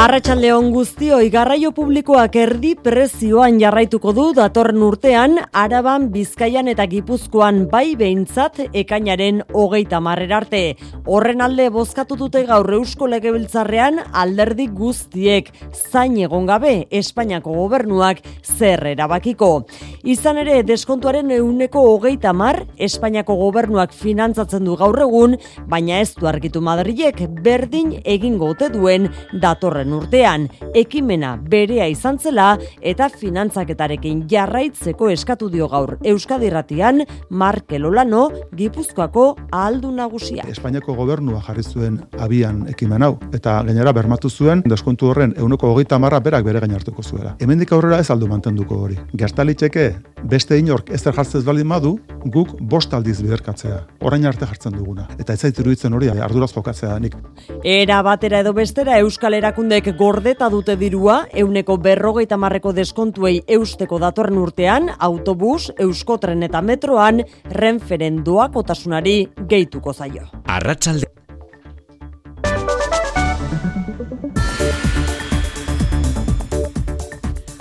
Arratxaldeon 0.00 0.70
guztioi 0.72 1.26
garraio 1.28 1.74
publikoak 1.76 2.36
erdi 2.40 2.70
prezioan 2.80 3.58
jarraituko 3.60 4.14
du 4.16 4.22
datorren 4.32 4.80
urtean 4.80 5.34
Araban, 5.52 6.06
Bizkaian 6.14 6.70
eta 6.72 6.86
Gipuzkoan 6.88 7.66
bai 7.68 7.98
behintzat 8.00 8.62
ekainaren 8.80 9.42
hogeita 9.52 10.00
marrer 10.00 10.32
arte. 10.38 10.62
Horren 11.04 11.44
alde 11.44 11.66
bozkatu 11.74 12.16
dute 12.16 12.46
gaur 12.48 12.72
Eusko 12.78 13.10
Legebiltzarrean 13.12 14.00
alderdi 14.22 14.70
guztiek 14.78 15.50
zain 15.74 16.16
egon 16.16 16.48
gabe 16.48 16.72
Espainiako 17.02 17.58
gobernuak 17.58 18.24
zer 18.40 18.86
erabakiko. 18.94 19.50
Izan 20.00 20.40
ere 20.46 20.62
deskontuaren 20.64 21.28
euneko 21.36 21.84
hogeita 21.90 22.32
mar 22.32 22.62
Espainiako 22.78 23.36
gobernuak 23.42 23.92
finantzatzen 23.92 24.64
du 24.64 24.80
gaur 24.80 24.96
egun, 25.04 25.36
baina 25.68 26.00
ez 26.00 26.14
du 26.16 26.32
argitu 26.32 26.64
Madrilek 26.64 27.26
berdin 27.44 27.98
egingo 28.00 28.54
duen 28.72 29.12
datorren 29.44 29.89
urtean, 29.92 30.48
ekimena 30.74 31.36
berea 31.50 31.86
izan 31.90 32.18
zela 32.18 32.56
eta 32.80 33.08
finantzaketarekin 33.08 34.24
jarraitzeko 34.30 35.10
eskatu 35.10 35.50
dio 35.50 35.68
gaur 35.68 35.96
Euskadi 36.04 36.46
Irratian 36.50 37.04
Markel 37.30 37.86
Olano 37.86 38.28
Gipuzkoako 38.56 39.26
aldu 39.52 39.90
nagusia. 39.94 40.44
Espainiako 40.48 40.94
gobernua 40.98 41.42
jarri 41.46 41.62
zuen 41.62 42.00
abian 42.18 42.66
ekimen 42.70 43.02
hau 43.02 43.16
eta 43.36 43.60
gainera 43.66 43.92
bermatu 43.92 44.30
zuen 44.30 44.62
deskontu 44.66 45.10
horren 45.10 45.34
euneko 45.36 45.72
hogeita 45.72 45.98
marra 45.98 46.20
berak 46.20 46.44
bere 46.44 46.60
gain 46.60 46.74
hartuko 46.74 47.02
zuela. 47.02 47.36
Hemendik 47.40 47.72
aurrera 47.72 48.00
ez 48.00 48.10
aldu 48.10 48.28
mantenduko 48.30 48.80
hori. 48.84 48.98
Gertalitzeke 49.16 49.86
beste 50.30 50.58
inork 50.58 50.90
ez 50.90 51.02
jartzez 51.04 51.42
baldin 51.44 51.66
madu, 51.66 51.98
guk 52.24 52.54
bost 52.60 52.94
aldiz 52.94 53.20
biderkatzea. 53.22 53.80
Orain 54.06 54.26
arte 54.26 54.46
jartzen 54.46 54.76
duguna. 54.76 55.08
Eta 55.18 55.32
ez 55.32 55.40
zaitu 55.40 55.64
hori 55.64 56.08
arduraz 56.08 56.52
jokatzea 56.52 56.98
nik. 56.98 57.16
Era 57.64 58.02
batera 58.02 58.40
edo 58.40 58.52
bestera 58.52 58.98
Euskal 58.98 59.34
Erakunde 59.34 59.79
Erakundeek 59.80 59.96
gordeta 59.96 60.48
dute 60.52 60.74
dirua, 60.76 61.14
euneko 61.32 61.78
berrogeita 61.80 62.36
marreko 62.36 62.72
deskontuei 62.76 63.40
eusteko 63.48 63.98
datorren 63.98 64.36
urtean, 64.36 64.90
autobus, 64.98 65.70
euskotren 65.78 66.42
eta 66.42 66.60
metroan, 66.60 67.22
renferen 67.48 68.20
doakotasunari 68.22 69.30
gehituko 69.48 69.94
zaio. 69.94 70.28
Arratxalde. 70.44 71.19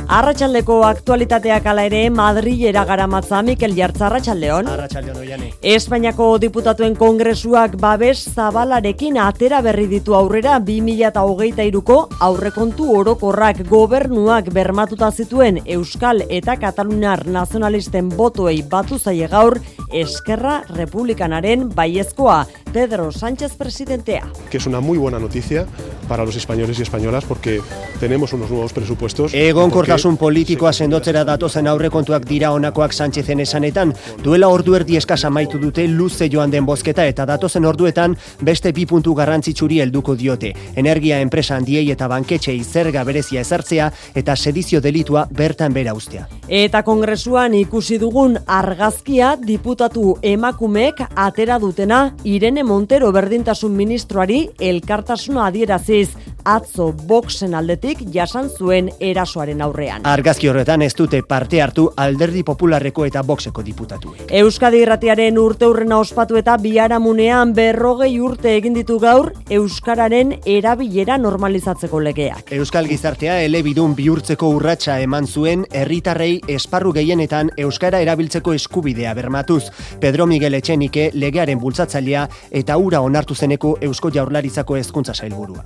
Arratxaldeko 0.10 0.76
aktualitateak 0.88 1.68
ala 1.70 1.84
ere 1.86 2.00
Madrilera 2.10 2.82
garamatza 2.90 3.44
Mikel 3.46 3.76
Jartza 3.78 4.08
Arratxaldeon. 4.08 4.66
Arratxaldeon 4.72 5.20
oiane. 5.22 5.50
Espainiako 5.62 6.30
diputatuen 6.42 6.96
kongresuak 6.98 7.76
babes 7.78 8.24
zabalarekin 8.32 9.20
atera 9.22 9.60
berri 9.62 9.86
ditu 9.92 10.16
aurrera 10.18 10.56
2008ko 10.66 11.98
aurrekontu 12.26 12.88
orokorrak 13.04 13.62
gobernuak 13.70 14.50
bermatuta 14.56 15.12
zituen 15.12 15.62
Euskal 15.78 16.26
eta 16.28 16.58
Katalunar 16.58 17.28
nazionalisten 17.30 18.10
botoei 18.10 18.64
batu 18.64 18.98
zaie 18.98 19.30
gaur 19.30 19.60
Eskerra 19.94 20.64
Republikanaren 20.74 21.70
baiezkoa 21.76 22.48
Pedro 22.74 23.12
Sánchez 23.12 23.54
presidentea. 23.58 24.26
Que 24.50 24.58
es 24.58 24.66
una 24.66 24.80
muy 24.80 24.98
buena 24.98 25.20
noticia 25.20 25.68
para 26.08 26.26
los 26.26 26.36
españoles 26.36 26.80
y 26.80 26.82
españolas 26.82 27.26
porque 27.26 27.62
tenemos 28.00 28.34
unos 28.34 28.50
nuevos 28.50 28.74
presupuestos. 28.74 29.34
Egon 29.34 29.70
kortasun 30.00 30.18
politikoa 30.18 30.72
sendotzera 30.72 31.26
datozen 31.28 31.68
aurrekontuak 31.68 32.24
dira 32.24 32.54
honakoak 32.56 32.94
Sánchezen 32.96 33.42
esanetan, 33.44 33.90
duela 34.24 34.48
ordu 34.48 34.78
erdi 34.78 34.96
eskasa 34.96 35.28
maitu 35.30 35.60
dute 35.60 35.84
luze 35.92 36.30
joan 36.32 36.52
den 36.54 36.66
bozketa 36.66 37.04
eta 37.04 37.26
datozen 37.28 37.66
orduetan 37.68 38.16
beste 38.40 38.72
bi 38.72 38.86
puntu 38.88 39.12
garrantzitsuri 39.18 39.82
helduko 39.84 40.16
diote. 40.16 40.54
Energia 40.80 41.20
enpresa 41.20 41.58
handiei 41.58 41.92
eta 41.92 42.08
banketxei 42.08 42.64
zerga 42.64 43.04
berezia 43.04 43.42
ezartzea 43.42 43.90
eta 44.16 44.38
sedizio 44.38 44.80
delitua 44.80 45.26
bertan 45.36 45.76
bera 45.76 45.94
ustea. 45.94 46.30
Eta 46.48 46.84
kongresuan 46.88 47.60
ikusi 47.60 48.00
dugun 48.00 48.40
argazkia 48.48 49.36
diputatu 49.44 50.16
emakumeek 50.24 51.04
atera 51.16 51.60
dutena 51.60 52.14
Irene 52.24 52.64
Montero 52.64 53.12
berdintasun 53.12 53.76
ministroari 53.76 54.46
elkartasuna 54.60 55.46
adieraziz 55.52 56.16
atzo 56.46 56.94
boxen 56.94 57.54
aldetik 57.54 58.08
jasan 58.14 58.50
zuen 58.50 58.90
erasoaren 59.00 59.62
aurrean. 59.62 59.89
Argazki 60.04 60.48
horretan 60.48 60.82
ez 60.82 60.94
dute 60.96 61.22
parte 61.24 61.62
hartu 61.62 61.90
alderdi 61.98 62.44
popularreko 62.44 63.06
eta 63.06 63.22
boxeko 63.26 63.64
diputatu. 63.66 64.14
Euskadi 64.42 64.82
irratiaren 64.84 65.38
urte 65.38 65.68
urrena 65.68 66.00
ospatu 66.00 66.38
eta 66.40 66.58
biharamunean 66.62 67.54
berrogei 67.54 68.20
urte 68.20 68.56
egin 68.56 68.78
ditu 68.78 69.00
gaur 69.00 69.32
Euskararen 69.50 70.36
erabilera 70.46 71.18
normalizatzeko 71.18 72.00
legeak. 72.00 72.54
Euskal 72.60 72.88
gizartea 72.88 73.40
elebidun 73.44 73.96
bihurtzeko 73.98 74.50
urratsa 74.56 75.00
eman 75.04 75.28
zuen 75.28 75.66
herritarrei 75.72 76.40
esparru 76.48 76.94
gehienetan 76.94 77.52
Euskara 77.58 78.02
erabiltzeko 78.06 78.54
eskubidea 78.54 79.14
bermatuz. 79.14 79.64
Pedro 80.00 80.28
Miguel 80.28 80.60
Etxenike 80.60 81.10
legearen 81.14 81.60
bultzatzailea 81.60 82.28
eta 82.52 82.78
ura 82.78 83.02
onartu 83.02 83.36
zeneko 83.36 83.78
Eusko 83.82 84.12
Jaurlaritzako 84.14 84.78
hezkuntza 84.78 85.14
sailburua 85.14 85.64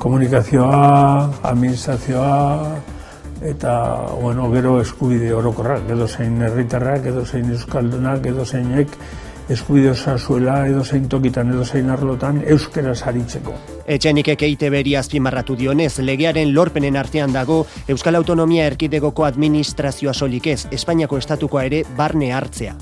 komunikazioa, 0.00 1.30
administrazioa, 1.42 2.78
eta, 3.44 3.72
bueno, 4.20 4.50
gero 4.52 4.78
eskubide 4.80 5.32
orokorrak, 5.36 5.90
edo 5.92 6.08
zein 6.08 6.40
herritarrak, 6.42 7.10
edo 7.12 7.24
zein 7.26 7.52
euskaldunak, 7.52 8.24
edo 8.32 8.46
zeinek, 8.46 8.96
eskubide 9.50 9.92
zuela 9.94 10.66
edo 10.68 10.84
zein 10.84 11.08
tokitan 11.08 11.50
edo 11.50 11.64
zein 11.64 11.90
arlotan 11.90 12.42
euskera 12.46 12.94
saritzeko. 12.94 13.54
Etxenik 13.90 14.28
ekeite 14.28 14.70
beri 14.70 14.94
azpimarratu 14.96 15.56
dionez, 15.56 15.98
legearen 15.98 16.54
lorpenen 16.54 16.96
artean 16.96 17.32
dago 17.32 17.66
Euskal 17.88 18.14
Autonomia 18.14 18.66
Erkidegoko 18.70 19.24
administrazioa 19.26 20.14
solik 20.14 20.46
ez, 20.46 20.66
Espainiako 20.70 21.18
estatukoa 21.18 21.64
ere 21.66 21.82
barne 21.96 22.32
hartzea. 22.32 22.76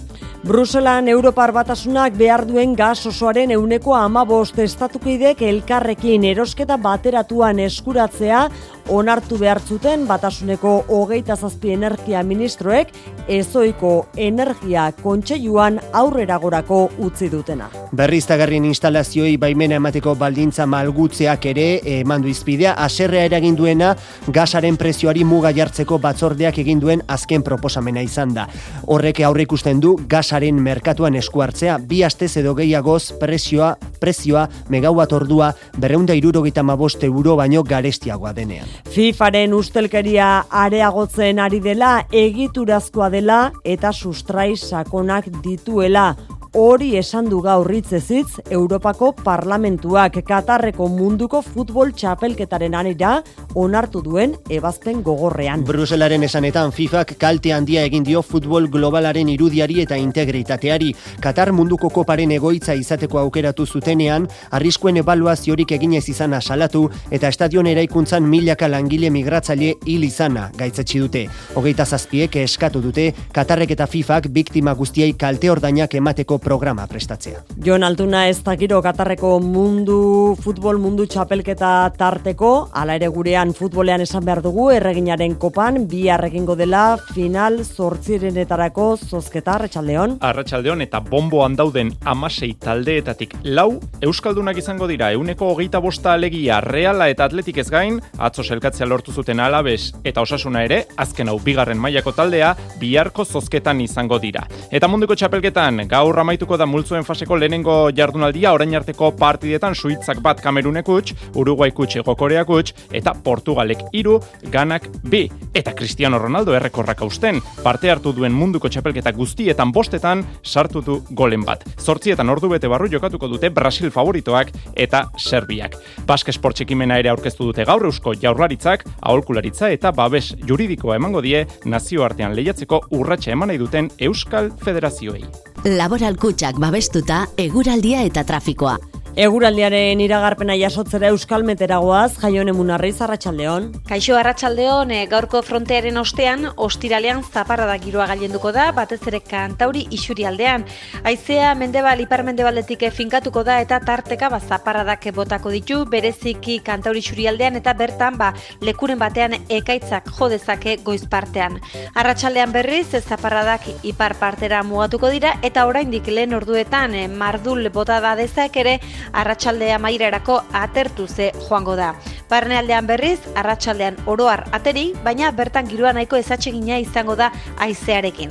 Bruselan 0.46 1.08
Europar 1.08 1.50
batasunak 1.50 2.14
behar 2.14 2.44
duen 2.46 2.76
gaz 2.78 3.00
osoaren 3.10 3.50
euneko 3.56 3.96
amabost 3.98 4.58
estatukidek 4.62 5.42
elkarrekin 5.42 6.22
erosketa 6.30 6.76
bateratuan 6.78 7.58
eskuratzea 7.64 8.44
onartu 8.88 9.36
behar 9.38 9.60
zuten 9.60 10.06
batasuneko 10.08 10.84
hogeita 10.88 11.36
zazpi 11.36 11.72
energia 11.74 12.22
ministroek 12.22 12.92
ezoiko 13.28 14.08
energia 14.16 14.86
kontseiluan 15.02 15.80
aurrera 15.92 16.38
gorako 16.38 16.78
utzi 17.04 17.28
dutena. 17.32 17.68
Berriztagarrien 17.92 18.64
instalazioi 18.64 19.36
baimena 19.36 19.76
emateko 19.76 20.14
baldintza 20.16 20.66
malgutzeak 20.66 21.44
ere 21.50 21.66
emandu 21.98 22.30
izpidea, 22.30 22.76
aserrea 22.78 23.26
eragin 23.28 23.56
duena 23.56 23.94
gasaren 24.32 24.78
prezioari 24.80 25.24
muga 25.24 25.52
jartzeko 25.52 25.98
batzordeak 25.98 26.62
egin 26.62 26.80
duen 26.80 27.02
azken 27.08 27.42
proposamena 27.42 28.06
izan 28.06 28.32
da. 28.38 28.46
Horrek 28.86 29.20
aurre 29.26 29.44
ikusten 29.44 29.82
du 29.84 29.96
gasaren 30.28 30.60
merkatuan 30.60 31.14
eskuartzea, 31.16 31.78
bi 31.88 32.02
astez 32.04 32.36
edo 32.36 32.52
gehiagoz 32.54 33.14
prezioa, 33.20 33.70
prezioa 34.00 34.42
megawatt 34.68 35.12
ordua 35.16 35.54
berreunda 35.80 36.12
irurogeita 36.12 36.62
maboste 36.62 37.06
euro 37.08 37.36
baino 37.36 37.62
garestiagoa 37.64 38.34
denean. 38.36 38.68
FIFaren 38.92 39.54
ustelkeria 39.54 40.44
areagotzen 40.50 41.38
ari 41.40 41.62
dela, 41.64 42.04
egiturazkoa 42.12 43.08
dela 43.10 43.38
eta 43.64 43.92
sustrai 43.92 44.54
sakonak 44.56 45.30
dituela 45.42 46.14
hori 46.52 46.96
esan 46.96 47.28
du 47.28 47.40
gaur 47.42 47.68
hitzezitz 47.72 48.40
Europako 48.50 49.12
Parlamentuak 49.12 50.18
Katarreko 50.24 50.88
munduko 50.88 51.42
futbol 51.42 51.92
txapelketaren 51.92 52.74
anira 52.74 53.18
onartu 53.54 54.00
duen 54.02 54.34
ebazten 54.50 55.02
gogorrean. 55.02 55.64
Bruselaren 55.68 56.22
esanetan 56.24 56.72
FIFak 56.72 57.16
kalte 57.20 57.52
handia 57.52 57.84
egin 57.84 58.04
dio 58.06 58.22
futbol 58.22 58.68
globalaren 58.72 59.28
irudiari 59.28 59.80
eta 59.82 59.98
integritateari. 60.00 60.94
Katar 61.20 61.52
munduko 61.52 61.90
koparen 61.90 62.32
egoitza 62.32 62.74
izateko 62.74 63.18
aukeratu 63.18 63.66
zutenean, 63.66 64.28
arriskuen 64.50 64.96
ebaluaziorik 65.02 65.72
eginez 65.76 66.06
izana 66.08 66.40
salatu 66.40 66.86
eta 67.10 67.28
estadion 67.28 67.66
eraikuntzan 67.66 68.24
milaka 68.24 68.68
langile 68.68 69.10
migratzaile 69.10 69.74
hil 69.84 70.04
izana 70.08 70.48
gaitzetsi 70.56 71.02
dute. 71.04 71.26
Hogeita 71.54 71.84
zazpiek 71.84 72.36
eskatu 72.44 72.80
dute 72.80 73.10
Katarrek 73.32 73.76
eta 73.76 73.86
FIFak 73.86 74.30
biktima 74.32 74.74
guztiei 74.74 75.12
kalte 75.18 75.50
ordainak 75.50 75.94
emateko 75.94 76.37
programa 76.38 76.86
prestatzea. 76.86 77.42
Jon 77.64 77.84
Altuna 77.84 78.26
ez 78.28 78.38
dakiro 78.44 78.80
Katarreko 78.82 79.38
mundu, 79.40 80.36
futbol 80.42 80.78
mundu 80.82 81.06
txapelketa 81.06 81.90
tarteko, 81.98 82.52
ala 82.72 82.96
ere 82.98 83.08
gurean 83.12 83.52
futbolean 83.54 84.02
esan 84.04 84.24
behar 84.24 84.42
dugu, 84.42 84.70
erreginaren 84.74 85.34
kopan, 85.40 85.84
bi 85.88 86.06
egingo 86.08 86.56
dela 86.56 86.98
final 87.14 87.62
zortzirenetarako 87.64 88.96
zozketa, 88.96 89.54
Arratxaldeon. 89.58 90.18
Arratxaldeon 90.24 90.82
eta 90.84 91.00
bombo 91.00 91.44
handauden 91.44 91.92
amasei 92.04 92.54
taldeetatik 92.54 93.34
lau, 93.44 93.80
Euskaldunak 94.02 94.58
izango 94.58 94.86
dira, 94.90 95.10
euneko 95.12 95.52
hogeita 95.52 95.80
bosta 95.82 96.12
alegia 96.14 96.60
reala 96.64 97.08
eta 97.08 97.26
atletik 97.28 97.58
ez 97.58 97.68
gain, 97.70 98.00
atzo 98.18 98.44
selkatzea 98.44 98.86
lortu 98.86 99.12
zuten 99.12 99.40
alabes 99.40 99.92
eta 100.04 100.22
osasuna 100.22 100.64
ere, 100.64 100.84
azken 100.96 101.28
hau 101.28 101.38
bigarren 101.42 101.78
mailako 101.78 102.12
taldea, 102.12 102.54
biharko 102.80 103.24
zozketan 103.24 103.80
izango 103.80 104.18
dira. 104.22 104.46
Eta 104.70 104.88
munduko 104.88 105.16
txapelketan, 105.18 105.84
gaur 105.88 106.18
amaituko 106.28 106.58
da 106.60 106.66
multzuen 106.68 107.06
faseko 107.08 107.38
lehenengo 107.40 107.74
jardunaldia, 107.96 108.50
orain 108.52 108.74
arteko 108.76 109.08
partidetan 109.16 109.72
suitzak 109.74 110.18
bat 110.20 110.42
kamerunek 110.44 110.88
utx, 110.92 111.14
Uruguay 111.40 111.72
kutx 111.72 112.02
egokoreak 112.02 112.50
utx, 112.52 112.74
eta 112.92 113.14
Portugalek 113.24 113.86
iru, 113.96 114.18
ganak 114.52 114.90
bi. 115.08 115.22
Eta 115.56 115.72
Cristiano 115.78 116.20
Ronaldo 116.20 116.52
errekorrak 116.52 117.00
usten, 117.06 117.40
parte 117.64 117.88
hartu 117.88 118.12
duen 118.12 118.36
munduko 118.36 118.68
txapelketa 118.68 119.14
guztietan 119.16 119.72
bostetan, 119.72 120.26
sartu 120.44 120.84
du 120.84 120.98
golen 121.16 121.48
bat. 121.48 121.64
Zortzietan 121.80 122.28
ordu 122.28 122.52
bete 122.52 122.68
barru 122.68 122.90
jokatuko 122.92 123.32
dute 123.32 123.48
Brasil 123.48 123.88
favoritoak 123.94 124.52
eta 124.76 125.06
Serbiak. 125.16 125.80
Baske 126.06 126.34
esportxekimena 126.36 127.00
ere 127.00 127.14
aurkeztu 127.14 127.48
dute 127.48 127.64
gaur 127.64 127.88
eusko 127.88 128.12
jaurlaritzak, 128.20 128.84
aholkularitza 129.00 129.72
eta 129.72 129.96
babes 129.96 130.34
juridikoa 130.44 131.00
emango 131.00 131.24
die 131.24 131.46
nazioartean 131.64 132.36
lehiatzeko 132.36 132.84
urratsa 133.00 133.32
eman 133.32 133.48
nahi 133.54 133.64
duten 133.64 133.88
Euskal 133.96 134.52
Federazioei. 134.60 135.24
Laboral 135.64 136.14
kutsak 136.14 136.58
babestuta, 136.62 137.24
eguraldia 137.34 138.04
eta 138.06 138.22
trafikoa. 138.22 138.76
Eguraldiaren 139.18 139.98
iragarpena 139.98 140.54
jasotzera 140.54 141.08
Euskal 141.10 141.42
Meteragoaz, 141.42 142.20
jaion 142.22 142.52
emunarri 142.52 142.92
zarratxaldeon. 142.92 143.64
Kaixo 143.88 144.14
arratsaldeon 144.14 144.92
e, 144.94 144.98
gaurko 145.10 145.40
frontearen 145.42 145.96
ostean, 145.98 146.46
ostiralean 146.54 147.24
zaparra 147.26 147.64
da 147.66 147.74
giroa 147.82 148.06
gailenduko 148.06 148.52
da, 148.54 148.68
batez 148.76 149.00
ere 149.10 149.18
kantauri 149.26 149.82
isuri 149.96 150.22
aldean. 150.28 150.62
Aizea 151.02 151.48
mendebal, 151.58 151.98
ipar 152.04 152.22
mendebaletik 152.28 152.84
finkatuko 152.94 153.42
da 153.42 153.56
eta 153.64 153.80
tarteka 153.82 154.28
ba, 154.30 154.38
zaparradak 154.38 155.08
botako 155.16 155.50
ditu, 155.50 155.80
bereziki 155.90 156.60
kantauri 156.62 157.02
isuri 157.02 157.26
aldean 157.26 157.58
eta 157.58 157.74
bertan 157.74 158.20
ba, 158.22 158.30
lekuren 158.62 159.02
batean 159.02 159.34
ekaitzak 159.48 160.12
jodezake 160.14 160.76
goiz 160.86 161.02
partean. 161.10 161.58
Arratsaldean 161.98 162.54
berriz, 162.54 162.94
zaparradak 163.02 163.66
ipar 163.82 164.14
partera 164.22 164.62
mugatuko 164.62 165.10
dira 165.10 165.34
eta 165.42 165.66
oraindik 165.66 166.06
lehen 166.06 166.38
orduetan 166.38 166.94
mardul 167.18 167.66
bota 167.74 167.98
da 167.98 168.14
dezak 168.14 168.62
ere 168.62 168.78
arratsaldea 169.12 169.78
mairarako 169.78 170.42
atertu 170.52 171.06
ze 171.08 171.32
joango 171.48 171.76
da. 171.76 171.94
Barnealdean 172.28 172.86
berriz, 172.86 173.18
arratsaldean 173.34 173.96
oroar 174.06 174.44
ateri, 174.52 174.92
baina 175.04 175.30
bertan 175.32 175.68
giroa 175.68 175.92
nahiko 175.92 176.16
ezatsegina 176.16 176.78
izango 176.78 177.16
da 177.16 177.32
aizearekin. 177.58 178.30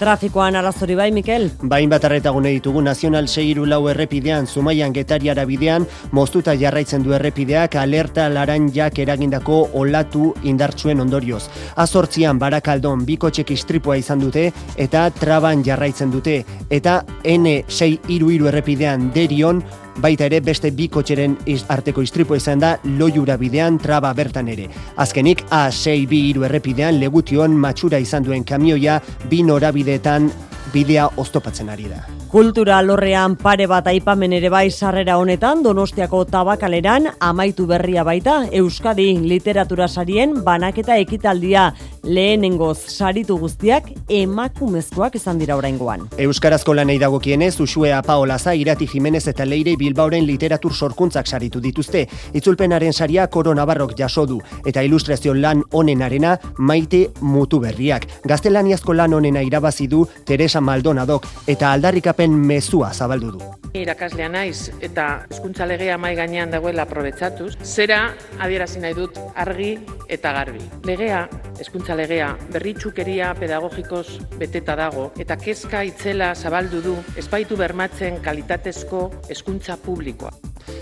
Trafikoan 0.00 0.56
arazori 0.56 0.94
bai, 0.96 1.10
Mikel? 1.12 1.50
Bain 1.68 1.90
bat 1.92 2.06
arretagune 2.08 2.54
ditugu 2.54 2.80
Nazional 2.80 3.26
Seiru 3.28 3.66
lau 3.68 3.82
errepidean, 3.90 4.46
Zumaian 4.48 4.94
getariara 4.96 5.44
bidean, 5.44 5.84
moztuta 6.16 6.54
jarraitzen 6.56 7.04
du 7.04 7.12
errepideak, 7.12 7.76
alerta 7.76 8.30
laranjak 8.32 8.96
eragindako 9.04 9.58
olatu 9.76 10.30
indartsuen 10.40 11.04
ondorioz. 11.04 11.42
Azortzian 11.84 12.40
barakaldon 12.40 13.04
bikotxek 13.04 13.52
istripua 13.52 13.98
izan 14.00 14.24
dute, 14.24 14.46
eta 14.80 15.04
traban 15.20 15.60
jarraitzen 15.68 16.16
dute, 16.16 16.38
eta 16.70 17.02
N6 17.20 18.08
iru 18.16 18.32
iru 18.32 18.48
errepidean 18.48 19.10
derion, 19.12 19.60
baita 19.98 20.26
ere 20.30 20.40
beste 20.40 20.70
bi 20.70 20.88
kotxeren 20.88 21.36
arteko 21.68 22.02
istripo 22.02 22.36
izan 22.36 22.60
da 22.60 22.76
loiura 22.84 23.36
bidean 23.36 23.78
traba 23.78 24.12
bertan 24.14 24.48
ere. 24.48 24.68
Azkenik 24.96 25.44
A6 25.50 26.06
bi 26.08 26.22
errepidean 26.44 27.00
legution 27.00 27.56
matxura 27.56 27.98
izan 27.98 28.22
duen 28.24 28.44
kamioia 28.44 29.00
bi 29.28 29.42
norabideetan 29.42 30.30
bidea 30.72 31.08
oztopatzen 31.16 31.68
ari 31.68 31.88
da. 31.90 32.04
Kultura 32.30 32.76
lorrean 32.82 33.34
pare 33.34 33.66
bat 33.66 33.88
aipamen 33.90 34.32
ere 34.36 34.48
bai 34.54 34.70
sarrera 34.70 35.16
honetan 35.18 35.64
Donostiako 35.64 36.20
tabakaleran 36.30 37.08
amaitu 37.18 37.66
berria 37.66 38.04
baita 38.06 38.44
Euskadi 38.54 39.08
literatura 39.18 39.88
sarien 39.88 40.36
banaketa 40.44 40.94
ekitaldia 41.02 41.72
lehenengoz 42.04 42.78
saritu 42.78 43.36
guztiak 43.38 43.88
emakumezkoak 44.08 45.16
izan 45.18 45.40
dira 45.42 45.56
oraingoan. 45.58 46.06
Euskarazko 46.18 46.74
lanei 46.74 47.00
dagokienez 47.02 47.58
Usue 47.60 47.92
Apaolaza, 47.92 48.54
Irati 48.54 48.86
Jimenez 48.86 49.26
eta 49.28 49.44
Leire 49.44 49.74
Bilbaoren 49.76 50.24
literatur 50.26 50.72
sorkuntzak 50.72 51.26
saritu 51.26 51.60
dituzte. 51.60 52.06
Itzulpenaren 52.32 52.92
saria 52.92 53.26
Koro 53.26 53.54
Navarrok 53.54 53.96
jaso 53.98 54.26
du 54.26 54.38
eta 54.64 54.86
ilustrazio 54.86 55.34
lan 55.34 55.64
honenarena 55.72 56.38
Maite 56.58 57.08
Mutu 57.20 57.58
berriak. 57.58 58.06
Gaztelaniazko 58.24 58.94
lan 58.94 59.18
honena 59.18 59.42
irabazi 59.42 59.88
du 59.88 60.06
Teresa 60.24 60.59
Maldonadok 60.60 61.26
eta 61.46 61.72
aldarrikapen 61.72 62.34
mezua 62.34 62.92
zabaldu 62.92 63.32
du. 63.36 63.40
Irakaslea 63.74 64.28
naiz 64.28 64.72
eta 64.82 65.26
hezkuntza 65.30 65.66
legea 65.66 65.98
mai 65.98 66.16
gainean 66.18 66.50
dagoela 66.50 66.82
aprobetxatuz, 66.88 67.52
zera 67.62 68.00
adierazi 68.38 68.82
nahi 68.82 68.96
dut 68.98 69.18
argi 69.38 69.76
eta 70.08 70.32
garbi. 70.34 70.62
Legea, 70.84 71.22
hezkuntza 71.60 71.94
legea, 71.94 72.32
berritxukeria 72.50 73.32
pedagogikoz 73.38 74.06
beteta 74.38 74.74
dago 74.76 75.10
eta 75.22 75.38
kezka 75.38 75.84
itzela 75.86 76.34
zabaldu 76.34 76.82
du 76.82 76.96
espaitu 77.16 77.56
bermatzen 77.56 78.18
kalitatezko 78.24 79.08
hezkuntza 79.28 79.78
publikoa. 79.78 80.34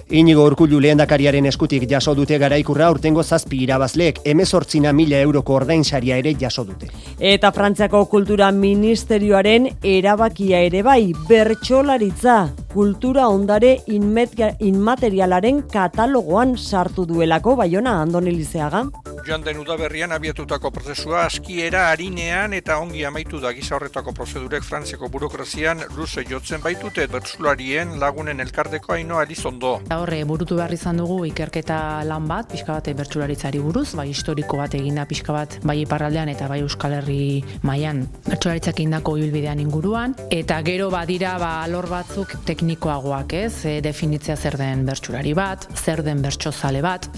Inigo 0.08 0.44
Urkullu 0.48 0.78
lehendakariaren 0.80 1.46
eskutik 1.50 1.84
jaso 1.90 2.14
dute 2.16 2.38
garaikurra 2.40 2.88
urtengo 2.90 3.22
zazpi 3.22 3.58
irabazleek 3.66 4.22
emezortzina 4.24 4.92
mila 4.96 5.20
euroko 5.20 5.58
ordainsaria 5.58 6.16
ere 6.16 6.32
jaso 6.40 6.64
dute. 6.64 6.88
Eta 7.18 7.50
Frantziako 7.52 8.06
Kultura 8.08 8.48
Ministerioaren 8.52 9.67
erabakia 9.82 10.60
ere 10.66 10.82
bai, 10.82 11.12
bertxolaritza 11.28 12.38
kultura 12.72 13.28
ondare 13.28 13.78
inmaterialaren 13.88 15.62
katalogoan 15.72 16.56
sartu 16.56 17.06
duelako, 17.06 17.56
baiona, 17.62 18.00
Andoni 18.02 18.34
Lizeaga? 18.36 18.86
joan 19.28 19.42
den 19.44 19.58
udaberrian 19.60 20.12
abiatutako 20.16 20.70
prozesua 20.72 21.26
askiera 21.26 21.82
harinean 21.90 22.54
eta 22.56 22.78
ongi 22.80 23.02
amaitu 23.04 23.40
da 23.42 23.50
giza 23.52 23.74
horretako 23.76 24.14
prozedurek 24.16 24.64
Frantziako 24.64 25.10
burokrazian 25.12 25.82
luze 25.96 26.24
jotzen 26.30 26.62
baitute 26.64 27.04
bertsularien 27.12 27.98
lagunen 28.00 28.40
elkarteko 28.40 28.94
haino 28.94 29.18
alizondo. 29.20 29.74
Horre, 29.92 30.22
burutu 30.24 30.56
behar 30.56 30.72
izan 30.72 31.02
dugu 31.02 31.18
ikerketa 31.28 31.78
lan 32.08 32.28
bat, 32.30 32.48
pixka 32.52 32.78
bat 32.78 32.88
bertsularitzari 33.02 33.60
buruz, 33.60 33.90
bai 34.00 34.06
historiko 34.08 34.62
bat 34.62 34.78
eginda 34.80 35.04
pixka 35.10 35.36
bat 35.36 35.58
bai 35.60 35.76
iparraldean 35.82 36.32
eta 36.32 36.48
bai 36.48 36.62
Euskal 36.62 36.96
Herri 37.02 37.44
mailan 37.68 38.06
bertsularitzak 38.30 38.80
indako 38.86 39.18
ibilbidean 39.20 39.57
inguruan, 39.60 40.14
eta 40.30 40.60
gero 40.66 40.90
badira 40.90 41.36
ba, 41.38 41.62
alor 41.64 41.88
batzuk 41.90 42.34
teknikoagoak 42.48 43.34
ez, 43.38 43.64
e, 43.64 43.78
definitzea 43.84 44.36
zer 44.36 44.58
den 44.60 44.84
bertsulari 44.88 45.34
bat, 45.34 45.68
zer 45.76 46.02
den 46.06 46.22
bertsozale 46.22 46.82
bat, 46.84 47.08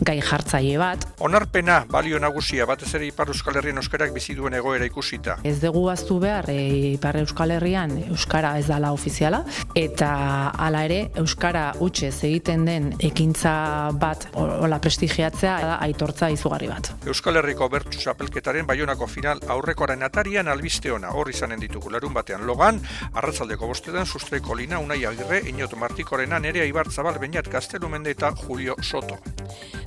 gai 0.00 0.20
jartzaile 0.20 0.78
bat. 0.78 1.06
Onar 1.24 1.46
Pena, 1.52 1.84
balio 1.90 2.18
nagusia 2.18 2.66
batez 2.66 2.92
ere 2.94 3.06
Ipar 3.06 3.30
Euskal 3.32 3.58
Herrian 3.60 3.78
euskarak 3.82 4.14
bizi 4.14 4.34
duen 4.34 4.54
egoera 4.54 4.86
ikusita. 4.88 5.38
Ez 5.44 5.58
dugu 5.62 5.86
aztu 5.92 6.18
behar 6.22 6.48
e, 6.50 6.94
Ipar 6.94 7.18
Euskal 7.22 7.54
Herrian 7.56 7.94
euskara 8.08 8.54
ez 8.58 8.66
dala 8.68 8.92
ofiziala 8.94 9.42
eta 9.78 10.10
hala 10.58 10.84
ere 10.86 11.00
euskara 11.20 11.64
utxe 11.84 12.10
egiten 12.14 12.64
den 12.68 12.90
ekintza 13.02 13.54
bat 14.00 14.26
hola 14.34 14.78
prestigiatzea 14.82 15.54
da 15.64 15.76
aitortza 15.84 16.30
izugarri 16.32 16.68
bat. 16.70 16.90
Euskal 17.08 17.38
Herriko 17.40 17.68
bertsu 17.72 18.00
chapelketaren 18.00 18.66
baionako 18.66 19.08
final 19.10 19.42
aurrekoaren 19.54 20.02
atarian 20.06 20.48
albiste 20.48 20.92
ona 20.92 21.12
hor 21.14 21.30
izanen 21.30 21.60
ditugu 21.84 21.92
larun 21.92 22.14
batean 22.14 22.46
logan 22.46 22.80
arratzaldeko 23.14 23.66
bostetan 23.66 24.06
sustreko 24.06 24.54
lina 24.54 24.78
unai 24.78 25.04
agirre 25.04 25.42
inot 25.48 25.74
martikorena 25.76 26.38
nere 26.38 26.62
aibar 26.62 26.90
zabal 26.90 27.18
bainat 27.18 27.48
gaztelumende 27.48 28.10
eta 28.10 28.32
Julio 28.32 28.76
Soto. 28.82 29.18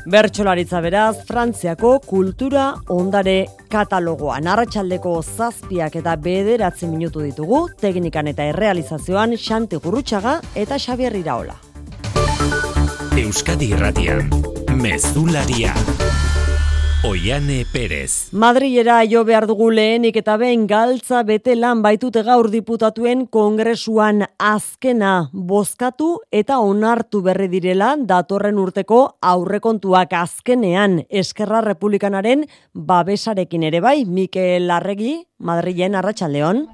Bertxolaritza 0.06 0.82
beraz, 0.82 1.26
Frantziako 1.28 2.00
kultura 2.06 2.76
ondare 2.90 3.48
katalogoan. 3.70 4.48
Arratxaldeko 4.48 5.22
zazpiak 5.22 5.96
eta 5.96 6.16
bederatzen 6.16 6.92
minutu 6.92 7.22
ditugu, 7.22 7.68
teknikan 7.82 8.28
eta 8.28 8.44
errealizazioan 8.44 9.36
Xante 9.38 9.78
Gurrutxaga 9.78 10.40
eta 10.56 10.78
Xabier 10.80 11.16
Iraola. 11.16 11.58
Euskadi 13.18 13.74
Irratian, 13.74 14.30
Mezularia. 14.78 15.74
Oiane 17.08 17.64
Perez. 17.72 18.34
Madrilera 18.36 18.98
jo 19.08 19.22
behar 19.24 19.46
dugu 19.48 19.70
lehenik 19.72 20.18
eta 20.20 20.34
behin 20.42 20.66
galtza 20.68 21.22
bete 21.24 21.54
lan 21.56 21.80
baitute 21.86 22.20
gaur 22.28 22.50
diputatuen 22.52 23.22
kongresuan 23.32 24.26
azkena 24.44 25.14
bozkatu 25.32 26.10
eta 26.36 26.58
onartu 26.60 27.22
berri 27.24 27.48
direla 27.54 27.94
datorren 28.10 28.60
urteko 28.60 29.00
aurrekontuak 29.24 30.18
azkenean 30.20 31.06
Eskerra 31.08 31.62
Republikanaren 31.64 32.44
babesarekin 32.74 33.64
ere 33.70 33.80
bai, 33.80 34.02
Mikel 34.04 34.68
Larregi, 34.68 35.22
Madrilen 35.40 35.96
Arratxaldeon. 35.96 36.66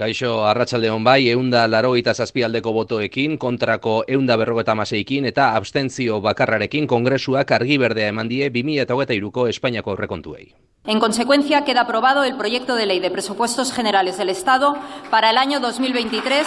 Kaixo, 0.00 0.28
arratsalde 0.48 0.88
hon 0.88 1.04
bai, 1.04 1.28
eunda 1.28 1.66
laro 1.68 1.90
zazpialdeko 2.14 2.72
botoekin, 2.72 3.36
kontrako 3.36 3.96
eunda 4.08 4.38
berrogeta 4.40 4.74
maseikin 4.74 5.28
eta 5.28 5.52
abstentzio 5.60 6.20
bakarrarekin 6.20 6.86
kongresuak 6.86 7.52
argi 7.52 7.76
berdea 7.78 8.08
eman 8.08 8.28
die 8.28 8.48
2008ko 8.50 9.48
Espainiako 9.48 9.90
aurrekontuei. 9.90 10.46
En 10.84 10.98
consecuencia, 10.98 11.64
queda 11.64 11.82
aprobado 11.82 12.24
el 12.24 12.36
proyecto 12.36 12.74
de 12.74 12.86
ley 12.86 12.98
de 12.98 13.08
presupuestos 13.08 13.72
generales 13.72 14.18
del 14.18 14.30
Estado 14.30 14.74
para 15.12 15.30
el 15.30 15.38
año 15.38 15.60
2023, 15.60 16.44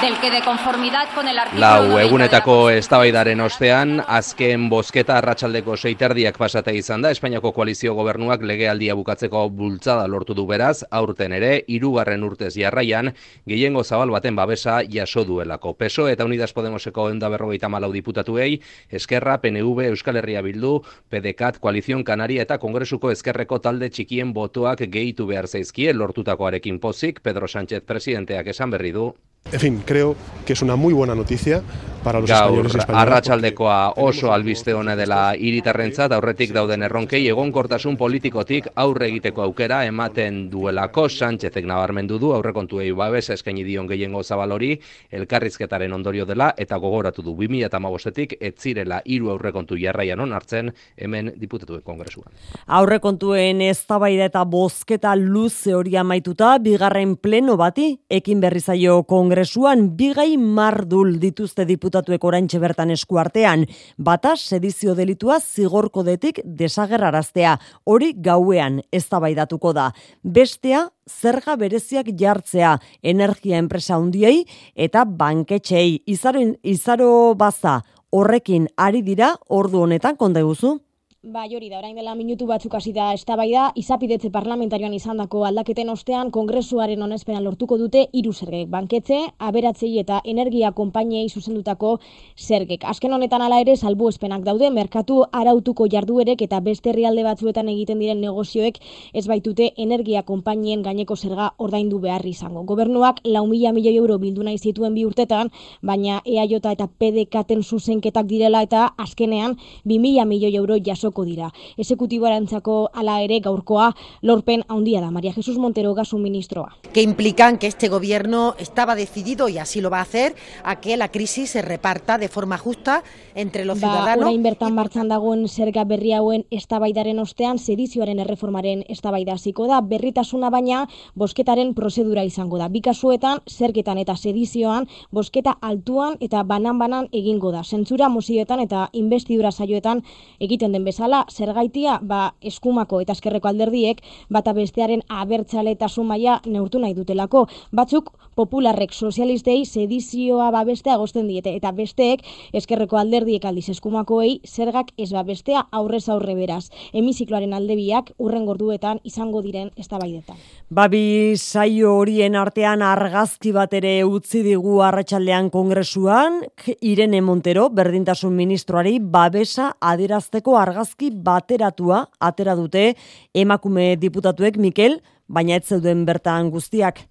del 0.00 0.16
que 0.20 0.30
de 0.30 0.42
conformidad 0.42 1.08
con 1.12 1.26
el 1.26 1.36
artículo 1.36 1.60
Lau 1.60 1.82
90 1.82 1.88
de 1.88 1.94
la 1.96 2.02
egunetako 2.04 2.70
eztabaidaren 2.70 3.40
ostean, 3.40 4.00
azken 4.06 4.68
bozketa 4.68 5.16
arratsaldeko 5.18 5.76
seiterdiak 5.76 6.38
pasata 6.38 6.70
izan 6.70 7.02
da, 7.02 7.10
Espainiako 7.10 7.50
koalizio 7.52 7.94
gobernuak 7.94 8.42
legealdia 8.42 8.94
bukatzeko 8.94 9.48
bultzada 9.50 10.06
lortu 10.06 10.34
du 10.38 10.46
beraz, 10.46 10.84
aurten 10.90 11.32
ere, 11.32 11.64
hirugarren 11.66 12.22
urtez 12.22 12.52
jarraian, 12.54 13.10
gehiengo 13.44 13.82
zabal 13.82 14.14
baten 14.14 14.36
babesa 14.36 14.82
jaso 14.86 15.24
duelako. 15.24 15.74
PSO 15.74 16.06
eta 16.12 16.24
Unidas 16.24 16.52
Podemoseko 16.52 17.08
eunda 17.10 17.28
berrogeita 17.28 17.68
malau 17.68 17.90
diputatuei, 17.90 18.60
Eskerra, 18.88 19.40
PNV, 19.40 19.90
Euskal 19.90 20.22
Herria 20.22 20.42
Bildu, 20.42 20.76
PDCAT, 21.10 21.58
Koalizion 21.58 22.04
Kanaria 22.04 22.46
eta 22.46 22.58
Kongresuko 22.62 23.10
Ezkerreko 23.10 23.63
talde 23.64 23.88
txikien 23.88 24.32
botoak 24.36 24.82
gehitu 24.96 25.26
behar 25.30 25.48
zaizkie 25.48 25.92
lortutakoarekin 25.96 26.80
pozik, 26.80 27.22
Pedro 27.24 27.48
Sánchez 27.48 27.84
presidenteak 27.88 28.52
esan 28.52 28.74
berri 28.74 28.92
du. 28.92 29.06
En 29.52 29.60
fin, 29.60 29.82
creo 29.84 30.16
que 30.44 30.52
es 30.52 30.62
una 30.62 30.76
muy 30.76 30.92
buena 30.92 31.14
noticia 31.14 31.62
para 32.04 32.20
los 32.20 32.28
Gaur, 32.28 32.66
españoles 32.66 32.86
arratsaldekoa 32.88 33.94
oso 33.96 34.32
albiste 34.32 34.74
ona 34.74 34.94
dela 34.94 35.32
hiritarrentzat 35.34 36.12
aurretik 36.12 36.52
dauden 36.52 36.84
erronkei 36.84 37.22
egonkortasun 37.32 37.96
politikotik 37.96 38.68
aurre 38.76 39.08
egiteko 39.08 39.42
aukera 39.42 39.80
ematen 39.88 40.50
duelako 40.52 41.08
Sánchezek 41.08 41.64
nabarmendu 41.64 42.18
du 42.20 42.34
aurrekontuei 42.36 42.90
babes 42.92 43.30
eskaini 43.32 43.64
dion 43.64 43.88
gehiengo 43.88 44.22
zabal 44.22 44.52
hori 44.52 44.74
elkarrizketaren 45.10 45.92
ondorio 45.96 46.26
dela 46.28 46.50
eta 46.58 46.76
gogoratu 46.76 47.24
du 47.24 47.34
2015etik 47.40 48.36
ez 48.38 48.52
zirela 48.60 49.00
hiru 49.04 49.30
aurrekontu 49.32 49.80
jarraian 49.80 50.20
onartzen 50.20 50.74
hemen 50.96 51.32
diputatuen 51.40 51.82
kongresuan. 51.82 52.28
Aurrekontuen 52.66 53.62
eztabaida 53.64 54.28
eta 54.28 54.44
bozketa 54.44 55.16
luze 55.16 55.72
hori 55.74 55.96
amaituta, 55.96 56.58
bigarren 56.58 57.16
pleno 57.16 57.56
bati, 57.56 57.94
ekin 58.10 58.44
berri 58.44 58.60
zaio 58.60 59.02
kongresuan, 59.34 59.96
bigai 59.98 60.36
mardul 60.38 61.16
dituzte 61.18 61.64
diputatuek 61.66 62.22
oraintxe 62.22 62.60
bertan 62.62 62.92
eskuartean, 62.94 63.64
bata 63.98 64.36
sedizio 64.36 64.94
delitua 64.94 65.40
zigorkodetik 65.40 66.38
desagerraraztea, 66.44 67.56
hori 67.84 68.12
gauean 68.14 68.78
eztabaidatuko 68.92 69.72
da. 69.74 69.88
Bestea, 70.22 70.84
zerga 71.10 71.56
bereziak 71.58 72.12
jartzea 72.14 72.76
energia 73.02 73.58
enpresa 73.58 73.98
hundiei 73.98 74.44
eta 74.76 75.02
banketxei. 75.04 76.04
Izaro, 76.06 76.54
izaro 76.62 77.34
baza 77.34 77.80
horrekin 78.14 78.68
ari 78.78 79.02
dira 79.02 79.34
ordu 79.50 79.82
honetan 79.82 80.14
konde 80.14 80.46
guzu? 80.46 80.78
Bai, 81.24 81.46
hori 81.56 81.70
da, 81.70 81.78
orain 81.78 81.96
dela 81.96 82.12
minutu 82.12 82.44
batzuk 82.44 82.74
hasi 82.76 82.90
da 82.92 83.06
eztabaida, 83.16 83.70
izapidetze 83.80 84.28
parlamentarioan 84.28 84.92
izandako 84.92 85.46
aldaketen 85.48 85.88
ostean 85.88 86.28
kongresuaren 86.30 87.00
onespena 87.00 87.38
lortuko 87.40 87.78
dute 87.80 88.02
hiru 88.12 88.34
zergek 88.36 88.68
banketze, 88.68 89.22
aberatzei 89.38 89.88
eta 90.02 90.18
energia 90.28 90.72
konpainiei 90.76 91.30
zuzendutako 91.30 91.94
zergek. 92.36 92.84
Azken 92.84 93.16
honetan 93.16 93.40
hala 93.40 93.62
ere 93.64 93.76
salbuespenak 93.76 94.44
daude 94.44 94.68
merkatu 94.68 95.22
arautuko 95.32 95.86
jarduerek 95.94 96.42
eta 96.44 96.58
beste 96.60 96.92
herrialde 96.92 97.24
batzuetan 97.24 97.72
egiten 97.72 98.04
diren 98.04 98.20
negozioek 98.20 98.76
ez 99.14 99.24
baitute 99.26 99.70
energia 99.86 100.24
konpainien 100.28 100.84
gaineko 100.84 101.16
zerga 101.16 101.48
ordaindu 101.56 102.02
behar 102.04 102.26
izango. 102.26 102.66
Gobernuak 102.68 103.24
lau 103.24 103.46
mila 103.46 103.72
milioi 103.72 103.96
euro 103.96 104.18
bildu 104.18 104.44
nahi 104.44 104.58
zituen 104.58 104.92
bi 104.92 105.06
urtetan, 105.08 105.48
baina 105.80 106.20
EAJ 106.26 106.58
eta 106.60 106.90
PDKten 106.98 107.64
zuzenketak 107.64 108.28
direla 108.28 108.60
eta 108.68 108.90
azkenean 108.98 109.56
2000 109.86 110.28
milioi 110.28 110.54
euro 110.60 110.76
jasoko 110.76 111.13
dira. 111.22 111.52
Exekutiboarantzako 111.76 112.90
hala 112.92 113.20
ere 113.22 113.38
gaurkoa 113.40 113.94
lorpen 114.22 114.64
handia 114.66 115.00
da. 115.00 115.12
María 115.12 115.32
Jesús 115.32 115.56
Montero, 115.58 115.94
gasu 115.94 116.18
ministroa. 116.18 116.74
que 116.92 117.02
implican 117.02 117.58
que 117.58 117.68
este 117.68 117.88
gobierno 117.88 118.54
estaba 118.58 118.94
decidido, 118.96 119.48
y 119.48 119.58
así 119.58 119.80
lo 119.80 119.90
va 119.90 119.98
a 119.98 120.02
hacer, 120.02 120.34
a 120.64 120.80
que 120.80 120.96
la 120.96 121.10
crisis 121.10 121.50
se 121.50 121.62
reparta 121.62 122.18
de 122.18 122.28
forma 122.28 122.58
justa 122.58 123.02
entre 123.34 123.64
los 123.64 123.80
Ba, 123.80 123.88
ciudadanos. 123.88 124.24
orain 124.24 124.42
bertan 124.42 124.74
martxan 124.74 125.08
dagoen 125.08 125.46
zerga 125.48 125.84
berri 125.84 126.12
hauen 126.12 126.46
eztabaidaren 126.50 127.18
ostean 127.18 127.58
sedizioaren 127.58 128.18
erreformaren 128.18 128.84
eztabaida 128.88 129.34
hasiko 129.34 129.66
da 129.66 129.80
berritasuna 129.80 130.50
baina 130.50 130.88
bosketaren 131.14 131.74
prozedura 131.74 132.24
izango 132.24 132.58
da. 132.58 132.68
Bi 132.68 132.80
kasuetan 132.80 133.40
zergetan 133.50 133.98
eta 133.98 134.16
sedizioan 134.16 134.88
bosketa 135.10 135.58
altuan 135.60 136.16
eta 136.20 136.42
banan-banan 136.42 137.08
egingo 137.12 137.52
da. 137.52 137.62
Zentzura 137.64 138.08
mozioetan 138.08 138.60
eta 138.60 138.88
investidura 138.92 139.50
saioetan 139.52 140.02
egiten 140.40 140.72
den 140.72 140.84
bezala 140.84 141.03
zergaitia 141.30 141.98
ba 142.02 142.34
eskumako 142.42 143.00
eta 143.00 143.12
eskerreko 143.12 143.48
alderdiek 143.48 144.00
bata 144.30 144.52
bestearen 144.52 145.02
abertzaletasun 145.08 146.06
maila 146.06 146.40
neurtu 146.46 146.78
nahi 146.78 146.94
dutelako. 146.94 147.46
Batzuk 147.72 148.12
popularrek 148.36 148.92
sozialistei 148.92 149.64
sedizioa 149.64 150.50
babestea 150.50 150.94
agosten 150.94 151.28
diete 151.28 151.54
eta 151.54 151.72
besteek 151.72 152.24
eskerreko 152.52 152.96
alderdiek 152.96 153.44
aldiz 153.44 153.68
eskumakoei 153.68 154.40
zergak 154.46 154.92
ez 154.98 155.10
babestea 155.12 155.66
aurrez 155.72 156.08
aurre 156.08 156.34
beraz. 156.34 156.70
Hemizikloaren 156.92 157.54
aldebiak 157.54 158.12
urren 158.18 158.44
gorduetan 158.46 159.00
izango 159.04 159.42
diren 159.42 159.70
eztabaidetan. 159.76 160.36
Babi 160.70 161.36
saio 161.36 161.94
horien 161.98 162.34
artean 162.36 162.82
argazki 162.82 163.52
bat 163.52 163.72
ere 163.74 164.04
utzi 164.04 164.42
digu 164.42 164.80
arratsaldean 164.82 165.50
kongresuan, 165.50 166.42
Irene 166.80 167.20
Montero, 167.22 167.68
berdintasun 167.70 168.34
ministroari 168.34 168.98
babesa 168.98 169.74
adierazteko 169.80 170.56
argazki 170.58 170.83
bateratua 171.24 172.08
atera 172.20 172.54
dute 172.54 172.94
emakume 173.34 173.96
diputatuek 173.96 174.56
Mikel, 174.56 175.00
baina 175.28 175.56
ez 175.56 175.66
zeuden 175.66 176.04
bertan 176.04 176.50
guztiak. 176.50 177.06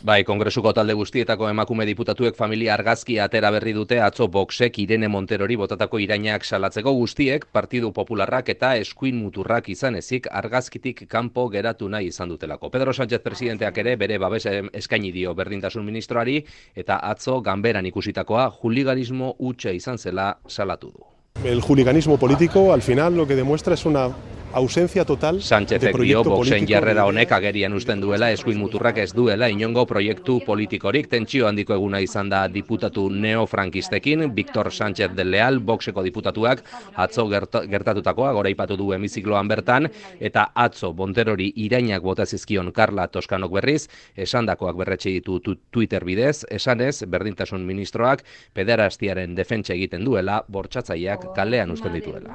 Bai, 0.00 0.22
kongresuko 0.24 0.70
talde 0.72 0.94
guztietako 0.96 1.50
emakume 1.52 1.84
diputatuek 1.84 2.36
familia 2.36 2.70
argazki 2.72 3.18
atera 3.20 3.50
berri 3.52 3.74
dute 3.76 3.98
atzo 4.00 4.30
boxek 4.32 4.78
Irene 4.80 5.10
Monterori 5.12 5.58
botatako 5.60 6.00
irainak 6.00 6.46
salatzeko 6.48 6.94
guztiek 6.96 7.44
Partidu 7.52 7.90
Popularrak 7.92 8.48
eta 8.54 8.72
eskuin 8.80 9.20
muturrak 9.20 9.68
izan 9.68 10.00
ezik 10.00 10.30
argazkitik 10.40 11.04
kanpo 11.04 11.46
geratu 11.52 11.92
nahi 11.92 12.08
izan 12.14 12.32
dutelako. 12.32 12.70
Pedro 12.70 12.96
Sánchez 12.96 13.20
presidenteak 13.20 13.84
ere 13.84 13.96
bere 14.00 14.18
babes 14.18 14.46
eskaini 14.72 15.12
dio 15.12 15.34
berdintasun 15.34 15.84
ministroari 15.84 16.40
eta 16.74 17.02
atzo 17.12 17.42
ganberan 17.42 17.92
ikusitakoa 17.92 18.50
juliganismo 18.62 19.34
hutsa 19.38 19.76
izan 19.76 19.98
zela 19.98 20.38
salatu 20.48 20.96
du. 20.96 21.19
El 21.44 21.62
juliganismo 21.62 22.18
político 22.18 22.72
al 22.72 22.82
final 22.82 23.16
lo 23.16 23.26
que 23.26 23.34
demuestra 23.34 23.74
es 23.74 23.86
una 23.86 24.10
ausencia 24.52 25.04
total 25.04 25.36
de 25.36 25.42
Sánchezek 25.42 25.80
dio 25.82 25.92
proyecto 25.92 26.30
boxen 26.30 26.58
político. 26.58 26.72
jarrera 26.74 27.06
honek 27.06 27.30
agerian 27.32 27.72
usten 27.72 28.00
duela 28.00 28.32
eskuin 28.32 28.58
muturrak 28.58 28.98
ez 28.98 29.12
duela 29.14 29.48
inongo 29.48 29.86
proiektu 29.86 30.40
politikorik 30.44 31.06
tentsio 31.08 31.46
handiko 31.46 31.72
eguna 31.74 32.00
izan 32.00 32.28
da 32.28 32.48
diputatu 32.48 33.08
neofrankistekin 33.10 34.34
Victor 34.34 34.72
Sánchez 34.72 35.14
del 35.14 35.30
Leal 35.30 35.60
boxeko 35.60 36.02
diputatuak 36.02 36.64
atzo 36.96 37.28
gerta- 37.30 37.62
gertatutakoa 37.70 38.32
goraipatu 38.32 38.76
du 38.76 38.90
hemizikloan 38.92 39.46
bertan 39.48 39.88
eta 40.18 40.50
atzo 40.54 40.92
Bonterori 40.92 41.52
irainak 41.56 42.02
bota 42.02 42.26
zizkion 42.26 42.72
Carla 42.72 43.06
Toskanok 43.08 43.52
berriz 43.52 43.86
esandakoak 44.16 44.76
berretxe 44.76 45.10
ditu 45.10 45.38
tu- 45.40 45.56
Twitter 45.70 46.04
bidez 46.04 46.44
esanez 46.50 47.04
berdintasun 47.06 47.62
ministroak 47.64 48.24
pederastiaren 48.52 49.34
defentsa 49.34 49.74
egiten 49.74 50.04
duela 50.04 50.42
bortxatzaileak 50.48 51.34
kalean 51.36 51.70
usten 51.70 51.92
dituela. 51.92 52.34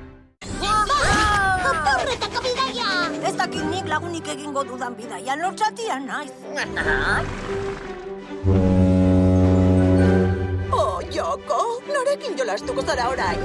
Ez 3.51 3.57
dakit 3.57 3.71
nik 3.71 3.87
lagunik 3.91 4.27
egingo 4.31 4.61
dudan 4.63 4.93
bidaia, 4.95 5.35
lortzatia 5.35 5.99
naiz. 5.99 6.31
oh, 10.79 11.01
Joko, 11.11 11.81
norekin 11.91 12.37
jolastuko 12.39 12.81
zara 12.81 13.09
orain? 13.11 13.39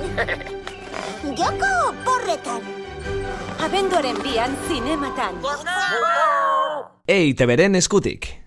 Joko, 1.40 1.90
porretan! 2.06 2.62
Abenduaren 3.66 4.16
bian 4.22 4.54
zinematan. 4.68 5.34
EITB-ren 7.08 7.74
eskutik. 7.74 8.46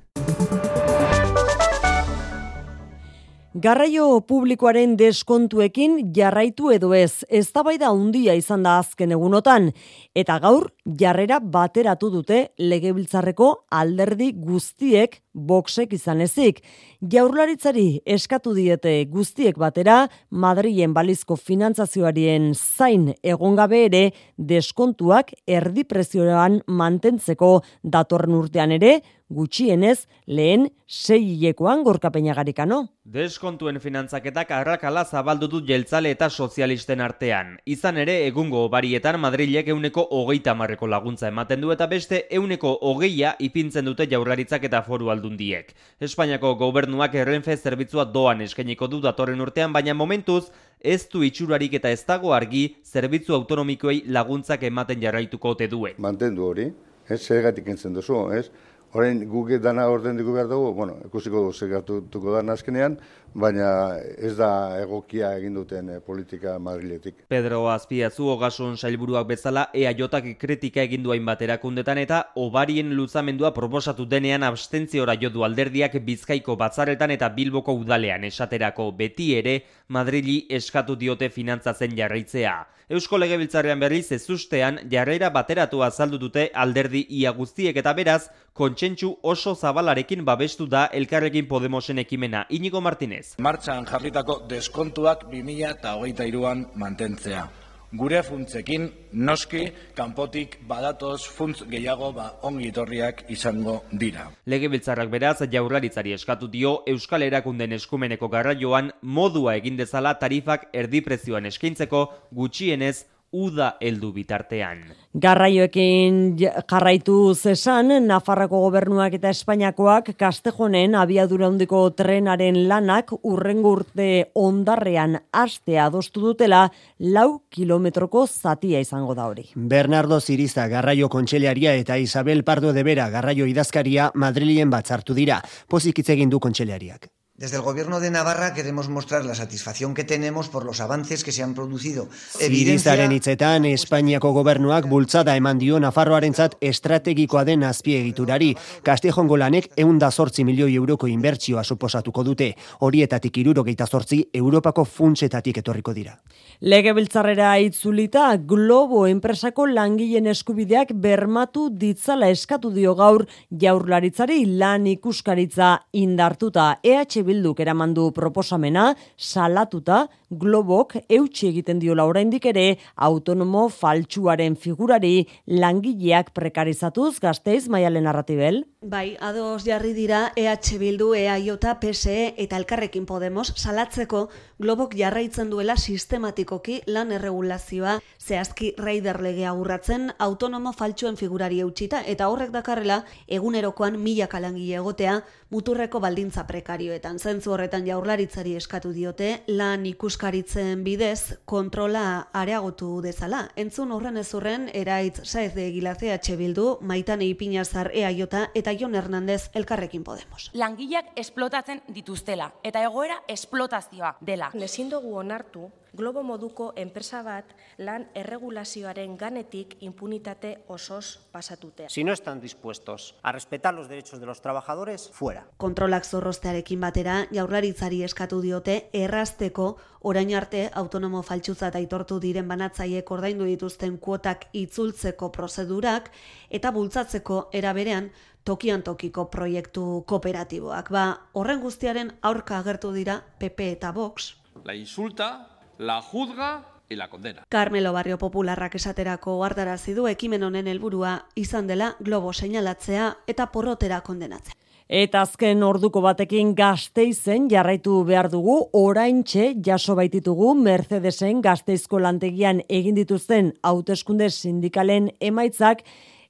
Garraio 3.58 4.20
publikoaren 4.30 4.92
deskontuekin 4.94 6.12
jarraitu 6.14 6.70
edo 6.70 6.92
ez, 6.94 7.26
eztabaida 7.34 7.88
handia 7.90 8.36
izan 8.38 8.62
da 8.62 8.76
azken 8.78 9.16
egunotan, 9.16 9.72
eta 10.14 10.36
gaur 10.44 10.68
jarrera 11.00 11.40
bateratu 11.42 12.12
dute 12.14 12.44
legebiltzarreko 12.62 13.50
alderdi 13.74 14.30
guztiek 14.38 15.18
boxek 15.34 15.98
izan 15.98 16.22
ezik. 16.22 16.62
Jaurlaritzari 17.02 18.04
eskatu 18.06 18.54
diete 18.54 18.94
guztiek 19.10 19.58
batera, 19.58 20.04
Madrilen 20.30 20.94
balizko 20.94 21.34
finantzazioarien 21.34 22.52
zain 22.54 23.16
egon 23.24 23.58
gabe 23.58 23.86
ere 23.88 24.04
deskontuak 24.38 25.34
erdi 25.48 25.90
prezioan 25.90 26.62
mantentzeko 26.68 27.64
datorren 27.82 28.38
urtean 28.44 28.78
ere, 28.78 29.00
gutxienez 29.30 30.08
lehen 30.26 30.70
sei 30.88 31.20
hilekoan 31.22 31.84
gorkapeinagarikano. 31.84 32.80
Deskontuen 33.06 33.80
finantzaketak 33.80 34.52
arrakala 34.52 35.04
zabaldu 35.06 35.48
dut 35.48 35.68
jeltzale 35.70 36.12
eta 36.14 36.30
sozialisten 36.30 37.02
artean. 37.02 37.56
Izan 37.66 37.98
ere, 37.98 38.16
egungo 38.28 38.68
barietan 38.70 39.20
Madrilek 39.22 39.70
euneko 39.74 40.06
hogeita 40.20 40.56
marreko 40.58 40.88
laguntza 40.88 41.30
ematen 41.30 41.62
du 41.62 41.72
eta 41.74 41.88
beste 41.88 42.24
euneko 42.40 42.76
hogeia 42.82 43.36
ipintzen 43.40 43.86
dute 43.86 44.10
jaurlaritzak 44.10 44.66
eta 44.70 44.82
foru 44.86 45.10
aldundiek. 45.14 45.74
Espainiako 46.00 46.56
gobernuak 46.56 47.16
errenfe 47.16 47.58
zerbitzua 47.58 48.06
doan 48.06 48.42
eskainiko 48.42 48.88
du 48.88 49.02
datorren 49.02 49.42
urtean, 49.42 49.74
baina 49.74 49.94
momentuz 49.94 50.50
ez 50.80 51.08
du 51.12 51.24
itxurarik 51.24 51.74
eta 51.80 51.92
ez 51.92 52.04
dago 52.08 52.34
argi 52.34 52.76
zerbitzu 52.84 53.34
autonomikoei 53.36 54.04
laguntzak 54.08 54.64
ematen 54.64 55.02
jarraituko 55.02 55.56
ote 55.56 55.68
duen. 55.68 55.98
Mantendu 55.98 56.46
hori, 56.48 56.70
ez, 57.10 57.20
segatik 57.22 57.68
entzen 57.68 57.94
duzu, 57.94 58.30
ez, 58.32 58.50
Horein 58.94 59.22
guke 59.30 59.60
dana 59.62 59.86
orden 59.94 60.18
dugu 60.18 60.34
behar 60.34 60.48
dugu, 60.50 60.72
bueno, 60.74 60.96
ikusiko 61.06 61.52
segatutuko 61.54 62.34
dana 62.34 62.56
azkenean, 62.58 62.98
baina 63.34 63.98
ez 64.18 64.36
da 64.38 64.80
egokia 64.82 65.32
egin 65.38 65.54
duten 65.60 65.90
eh, 65.90 66.00
politika 66.06 66.58
madriletik. 66.60 67.26
Pedro 67.28 67.66
Azpiazu 67.70 68.28
ogasun 68.34 68.78
sailburuak 68.78 69.28
bezala 69.28 69.68
EAJak 69.74 70.32
kritika 70.40 70.82
egin 70.82 71.04
du 71.04 71.14
hainbat 71.14 71.42
erakundetan 71.46 72.02
eta 72.02 72.22
obarien 72.36 72.96
luzamendua 72.96 73.54
proposatu 73.54 74.06
denean 74.06 74.44
abstentziora 74.44 75.18
jo 75.22 75.30
du 75.30 75.44
alderdiak 75.44 76.00
Bizkaiko 76.06 76.56
batzaretan 76.56 77.12
eta 77.12 77.30
Bilboko 77.30 77.74
udalean 77.74 78.24
esaterako 78.24 78.92
beti 78.92 79.34
ere 79.38 79.62
Madrili 79.88 80.46
eskatu 80.50 80.96
diote 80.96 81.30
finantzatzen 81.30 81.96
jarraitzea. 81.98 82.58
Eusko 82.90 83.20
Legebiltzarrean 83.22 83.78
berriz 83.84 84.08
ez 84.16 84.24
ustean 84.34 84.80
jarrera 84.92 85.28
bateratu 85.30 85.84
azaldu 85.86 86.18
dute 86.24 86.48
alderdi 86.64 87.04
ia 87.20 87.30
guztiek 87.38 87.78
eta 87.78 87.94
beraz 87.94 88.32
kontsentsu 88.62 89.12
oso 89.34 89.54
zabalarekin 89.54 90.24
babestu 90.26 90.66
da 90.68 90.88
elkarrekin 91.02 91.46
Podemosen 91.52 92.02
ekimena. 92.02 92.48
Inigo 92.50 92.82
Martinez. 92.82 93.19
Martxan 93.38 93.86
jarritako 93.86 94.44
deskontuak 94.48 95.26
2008an 95.32 96.68
mantentzea 96.76 97.48
gure 97.92 98.22
funtzekin 98.24 98.90
noski 99.14 99.64
kanpotik 99.98 100.60
badatoz 100.68 101.26
funtz 101.26 101.64
gehiago 101.70 102.12
ba 102.14 102.28
ongi 102.46 102.70
etorriak 102.70 103.24
izango 103.30 103.80
dira. 103.92 104.28
Legebiltzarrak 104.46 105.10
beraz 105.10 105.42
jaurlaritzari 105.52 106.14
eskatu 106.14 106.48
dio 106.48 106.84
Euskal 106.86 107.26
Erakunden 107.26 107.74
eskumeneko 107.74 108.30
garraioan 108.30 108.92
modua 109.02 109.56
egin 109.56 109.78
dezala 109.78 110.14
tarifak 110.20 110.68
erdi 110.74 111.02
prezioan 111.02 111.50
eskaintzeko 111.50 112.06
gutxienez 112.32 113.06
uda 113.32 113.76
heldu 113.82 114.12
bitartean. 114.14 114.84
Garraioekin 115.20 116.38
jarraitu 116.70 117.34
zesan, 117.34 117.92
Nafarrako 118.06 118.60
gobernuak 118.66 119.16
eta 119.18 119.32
Espainiakoak 119.34 120.12
Kastejonen 120.20 120.96
abiadura 120.96 121.48
handiko 121.50 121.82
trenaren 121.98 122.62
lanak 122.70 123.14
urrengo 123.24 123.74
urte 123.80 124.10
ondarrean 124.36 125.18
astea 125.34 125.88
adostu 125.90 126.22
dutela 126.28 126.68
lau 127.00 127.42
kilometroko 127.50 128.26
zatia 128.28 128.80
izango 128.80 129.16
da 129.16 129.26
hori. 129.26 129.50
Bernardo 129.56 130.20
Ziriza 130.20 130.68
garraio 130.68 131.10
kontseliaria 131.10 131.74
eta 131.76 131.98
Isabel 131.98 132.44
Pardo 132.44 132.74
de 132.74 132.84
Bera 132.84 133.10
garraio 133.10 133.46
idazkaria 133.46 134.12
Madrilien 134.14 134.70
batzartu 134.70 135.14
dira. 135.14 135.42
Pozik 135.68 136.00
egin 136.00 136.30
du 136.30 136.40
kontseliariak. 136.40 137.10
Desde 137.40 137.56
el 137.56 137.62
Gobierno 137.62 138.02
de 138.02 138.12
Navarra 138.12 138.54
queremos 138.54 138.90
mostrar 138.90 139.24
la 139.24 139.34
satisfacción 139.34 139.94
que 139.94 140.04
tenemos 140.04 140.50
por 140.50 140.66
los 140.66 140.82
avances 140.82 141.24
que 141.24 141.32
se 141.32 141.42
han 141.42 141.54
producido. 141.54 142.10
Zirizaren 142.38 143.14
hitzetan, 143.14 143.64
Espainiako 143.64 144.34
gobernuak 144.36 144.90
bultzada 144.92 145.38
eman 145.40 145.56
dio 145.58 145.80
Nafarroarentzat 145.80 146.58
estrategikoa 146.60 147.46
den 147.48 147.64
azpiegiturari. 147.64 148.58
Kastejon 148.84 149.32
golanek 149.32 149.70
eunda 149.78 150.10
sortzi 150.12 150.44
milioi 150.44 150.76
euroko 150.76 151.08
inbertsioa 151.08 151.64
suposatuko 151.64 152.26
dute. 152.28 152.50
Horietatik 152.82 153.40
irurogeita 153.40 153.88
sortzi 153.88 154.20
Europako 154.34 154.84
funtsetatik 154.84 155.62
etorriko 155.64 155.96
dira. 155.96 156.18
Lege 156.60 156.92
biltzarrera 156.92 157.54
itzulita, 157.64 158.36
Globo 158.36 159.06
enpresako 159.08 159.64
langileen 159.72 160.28
eskubideak 160.28 160.92
bermatu 160.92 161.70
ditzala 161.72 162.28
eskatu 162.28 162.74
dio 162.76 162.98
gaur 163.00 163.24
jaurlaritzari 163.50 164.44
lan 164.60 164.92
ikuskaritza 164.92 165.78
indartuta. 165.94 166.82
EH 166.84 167.29
bilduk 167.30 167.62
eramandu 167.64 168.10
proposamena, 168.16 168.90
salatuta, 169.16 170.08
globok 170.30 170.96
eutxi 171.10 171.50
egiten 171.50 171.80
diola 171.82 172.06
oraindik 172.06 172.46
ere 172.46 172.78
autonomo 172.96 173.68
faltsuaren 173.70 174.56
figurari 174.56 175.28
langileak 175.48 176.32
prekarizatuz 176.34 177.20
gazteiz 177.20 177.68
maialen 177.68 178.06
narratibel. 178.06 178.64
Bai, 178.82 179.18
ados 179.20 179.66
jarri 179.66 179.92
dira 179.94 180.32
EH 180.38 180.78
Bildu, 180.80 181.14
EAJ, 181.14 181.58
PSE 181.82 182.34
eta 182.38 182.56
Elkarrekin 182.56 183.06
Podemos 183.06 183.52
salatzeko 183.56 184.30
globok 184.60 184.96
jarraitzen 184.96 185.50
duela 185.50 185.76
sistematikoki 185.76 186.82
lan 186.88 187.12
erregulazioa 187.12 187.98
zehazki 188.20 188.74
raider 188.78 189.20
legea 189.22 189.52
urratzen 189.54 190.14
autonomo 190.20 190.72
faltsuen 190.72 191.18
figurari 191.18 191.60
eutxita 191.66 192.04
eta 192.06 192.30
horrek 192.30 192.54
dakarrela 192.56 193.04
egunerokoan 193.28 194.00
mila 194.00 194.28
kalangile 194.28 194.80
egotea 194.80 195.20
muturreko 195.50 196.00
baldintza 196.00 196.46
prekarioetan. 196.48 197.20
Zentzu 197.20 197.52
horretan 197.52 197.88
jaurlaritzari 197.88 198.56
eskatu 198.56 198.94
diote 198.94 199.42
lan 199.48 199.86
ikuskaritzen 200.20 200.84
bidez 200.84 201.40
kontrola 201.46 202.28
areagotu 202.34 203.00
dezala. 203.02 203.46
Entzun 203.56 203.94
horren 203.96 204.18
ez 204.18 204.34
horren, 204.36 204.66
eraitz 204.74 205.22
saiz 205.24 205.54
de 205.56 205.68
egilazea 205.70 206.20
bildu, 206.36 206.78
maitan 206.82 207.22
eipinazar 207.22 207.92
EAJ 207.94 208.50
eta 208.54 208.74
Jon 208.74 208.96
Hernandez 208.96 209.50
elkarrekin 209.54 210.04
Podemos. 210.04 210.52
Langileak 210.54 211.14
esplotatzen 211.16 211.82
dituztela 211.88 212.52
eta 212.64 212.84
egoera 212.84 213.24
esplotazioa 213.30 214.18
dela. 214.20 214.52
Nezin 214.54 214.90
dugu 214.90 215.16
onartu 215.16 215.72
globo 215.94 216.24
moduko 216.24 216.74
enpresa 216.76 217.22
bat 217.24 217.56
lan 217.78 218.08
erregulazioaren 218.16 219.18
ganetik 219.18 219.78
impunitate 219.82 220.64
osos 220.68 221.28
pasatute. 221.32 221.90
Si 221.90 222.04
no 222.04 222.14
están 222.14 222.40
dispuestos 222.42 223.16
a 223.24 223.32
respetar 223.32 223.74
los 223.74 223.90
derechos 223.90 224.20
de 224.20 224.26
los 224.26 224.42
trabajadores, 224.42 225.10
fuera. 225.14 225.48
Kontrolak 225.58 226.06
zorrostearekin 226.06 226.82
batera, 226.82 227.28
jaurlaritzari 227.32 228.04
eskatu 228.04 228.42
diote 228.42 228.90
errazteko 228.94 229.78
orain 230.02 230.34
arte 230.36 230.70
autonomo 230.74 231.22
faltsuza 231.24 231.72
aitortu 231.74 232.20
diren 232.20 232.48
banatzaiek 232.48 233.12
ordaindu 233.12 233.46
dituzten 233.46 233.98
kuotak 233.98 234.48
itzultzeko 234.54 235.32
prozedurak 235.32 236.12
eta 236.50 236.72
bultzatzeko 236.72 237.50
era 237.54 237.74
berean 237.74 238.12
tokian 238.44 238.84
tokiko 238.84 239.26
proiektu 239.30 240.04
kooperatiboak. 240.08 240.92
Ba, 240.92 241.06
horren 241.34 241.62
guztiaren 241.62 242.14
aurka 242.22 242.58
agertu 242.60 242.92
dira 242.96 243.22
PP 243.40 243.72
eta 243.78 243.92
Vox. 243.92 244.36
La 244.66 244.74
insulta 244.76 245.59
la 245.80 246.02
juzga 246.02 246.66
y 246.90 246.96
la 246.96 247.10
condena. 247.10 247.46
Carmelo 247.50 247.94
Barrio 247.94 248.18
Popularrak 248.18 248.76
esaterako 248.76 249.44
hartarazi 249.46 249.94
du 249.96 250.08
ekimen 250.12 250.44
honen 250.44 250.68
helburua 250.68 251.14
izan 251.40 251.68
dela 251.68 251.94
globo 252.00 252.34
seinalatzea 252.34 253.14
eta 253.28 253.48
porrotera 253.54 254.02
kondenatzea. 254.02 254.54
Eta 254.90 255.22
azken 255.22 255.64
orduko 255.64 256.02
batekin 256.02 256.56
gazteizen 256.58 257.48
jarraitu 257.50 258.04
behar 258.04 258.28
dugu, 258.30 258.58
oraintxe 258.74 259.54
jaso 259.66 259.96
baititugu 259.96 260.56
Mercedesen 260.58 261.44
gazteizko 261.46 262.00
lantegian 262.00 262.64
egin 262.68 262.98
dituzten 262.98 263.54
hauteskunde 263.62 264.30
sindikalen 264.30 265.12
emaitzak, 265.20 265.84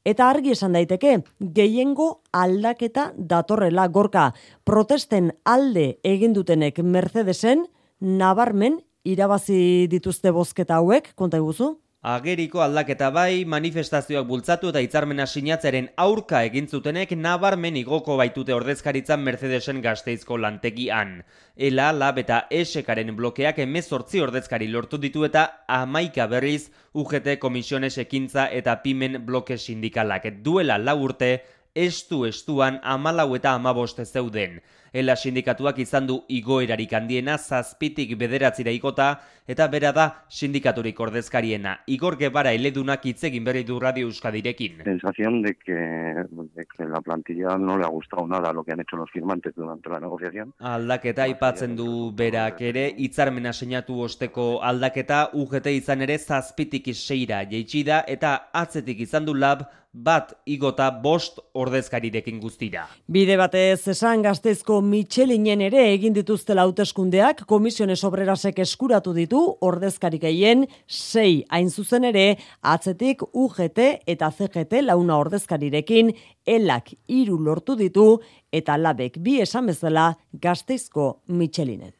eta 0.04 0.28
argi 0.30 0.52
esan 0.52 0.76
daiteke, 0.76 1.22
gehiengo 1.40 2.22
aldaketa 2.34 3.14
datorrela 3.16 3.88
gorka. 3.88 4.34
Protesten 4.66 5.32
alde 5.46 5.94
egin 6.04 6.36
dutenek 6.36 6.84
Mercedesen, 6.84 7.64
nabarmen 8.00 8.82
irabazi 9.04 9.88
dituzte 9.92 10.32
bozketa 10.32 10.80
hauek, 10.80 11.14
konta 11.16 11.38
eguzu? 11.38 11.78
Ageriko 12.00 12.62
aldaketa 12.64 13.10
bai, 13.12 13.44
manifestazioak 13.44 14.24
bultzatu 14.28 14.70
eta 14.70 14.80
hitzarmena 14.80 15.26
sinatzaren 15.28 15.90
aurka 16.00 16.46
egin 16.48 16.70
zutenek 16.72 17.12
nabarmen 17.12 17.76
igoko 17.76 18.16
baitute 18.16 18.54
ordezkaritzan 18.56 19.20
Mercedesen 19.20 19.82
gazteizko 19.84 20.38
lantegian. 20.40 21.26
Ela, 21.58 21.90
lab 21.92 22.22
eta 22.24 22.46
esekaren 22.50 23.12
blokeak 23.18 23.60
emezortzi 23.60 24.24
ordezkari 24.24 24.72
lortu 24.72 24.98
ditu 24.98 25.28
eta 25.28 25.66
amaika 25.68 26.28
berriz 26.32 26.72
UGT 26.94 27.36
komisiones 27.38 27.98
ekintza 27.98 28.48
eta 28.48 28.80
pimen 28.82 29.26
bloke 29.26 29.58
sindikalak. 29.58 30.32
Duela 30.40 30.78
lau 30.80 31.02
urte, 31.04 31.42
estu 31.76 32.24
estuan 32.26 32.80
amalau 32.82 33.34
eta 33.36 33.52
amaboste 33.60 34.06
zeuden. 34.06 34.62
Ela 34.94 35.16
sindikatuak 35.16 35.80
izan 35.80 36.08
du 36.08 36.22
igoerarik 36.28 36.94
handiena 36.94 37.38
zazpitik 37.38 38.16
bederatzira 38.18 38.72
ikota 38.72 39.10
eta 39.50 39.68
bera 39.68 39.92
da 39.92 40.06
sindikaturik 40.30 41.00
ordezkariena. 41.00 41.80
Igor 41.88 42.18
Gebara 42.20 42.52
eledunak 42.54 43.06
itzegin 43.10 43.46
berri 43.46 43.64
du 43.66 43.80
Radio 43.80 44.08
Euskadirekin. 44.08 44.84
Sensación 44.84 45.42
de 45.42 45.56
que, 45.56 45.74
de 45.74 46.66
que 46.66 46.86
la 46.86 47.02
plantilla 47.02 47.58
no 47.58 47.78
le 47.78 47.86
ha 47.86 47.90
gustado 47.90 48.28
nada 48.28 48.54
lo 48.54 48.64
que 48.64 48.74
han 48.74 48.82
hecho 48.82 48.96
los 48.96 49.10
firmantes 49.12 49.56
durante 49.56 49.90
la 49.90 50.00
negociación. 50.00 50.54
Aldaketa 50.60 51.24
aipatzen 51.24 51.76
du 51.76 52.12
berak 52.16 52.62
ere, 52.62 52.86
hitzarmena 52.98 53.54
sinatu 53.54 54.02
osteko 54.06 54.60
aldaketa 54.62 55.30
UGT 55.34 55.74
izan 55.74 56.06
ere 56.06 56.18
zazpitik 56.20 56.94
seira 56.94 57.44
jeitsi 57.50 57.84
da 57.84 58.04
eta 58.08 58.50
atzetik 58.54 59.02
izan 59.08 59.26
du 59.26 59.34
lab 59.34 59.66
bat 59.94 60.34
igota 60.46 60.90
bost 61.02 61.40
ordezkarirekin 61.58 62.40
guztira. 62.40 62.86
Bide 63.10 63.38
batez 63.40 63.88
esan 63.90 64.22
gazteizko 64.22 64.80
Michelinen 64.86 65.62
ere 65.66 65.88
egin 65.94 66.14
dituzte 66.14 66.54
hauteskundeak 66.54 67.46
komisiones 67.50 68.04
obrerasek 68.06 68.60
eskuratu 68.60 69.14
ditu 69.18 69.42
ordezkarik 69.66 70.22
gehien 70.22 70.68
sei 70.88 71.44
hain 71.50 71.70
zuzen 71.70 72.06
ere 72.12 72.38
atzetik 72.62 73.24
UGT 73.34 73.80
eta 74.06 74.32
CGT 74.32 74.84
launa 74.86 75.18
ordezkarirekin 75.18 76.14
elak 76.46 76.94
hiru 77.08 77.40
lortu 77.44 77.76
ditu 77.76 78.10
eta 78.54 78.78
labek 78.78 79.18
bi 79.18 79.40
esan 79.42 79.66
bezala 79.66 80.14
gazteizko 80.34 81.22
Michelinen. 81.28 81.99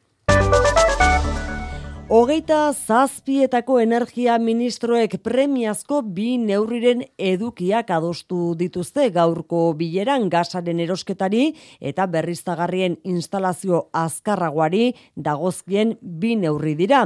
Hogeita 2.10 2.72
zazpietako 2.74 3.76
energia 3.78 4.34
ministroek 4.42 5.12
premiazko 5.22 6.00
bi 6.02 6.32
neurriren 6.42 7.04
edukiak 7.14 7.92
adostu 7.94 8.56
dituzte 8.58 9.04
gaurko 9.14 9.60
bileran 9.78 10.26
gasaren 10.32 10.80
erosketari 10.82 11.44
eta 11.92 12.08
berriztagarrien 12.10 12.96
instalazio 13.06 13.84
azkarragoari 13.94 14.88
dagozkien 15.14 15.94
bi 16.02 16.34
neurri 16.34 16.74
dira. 16.82 17.04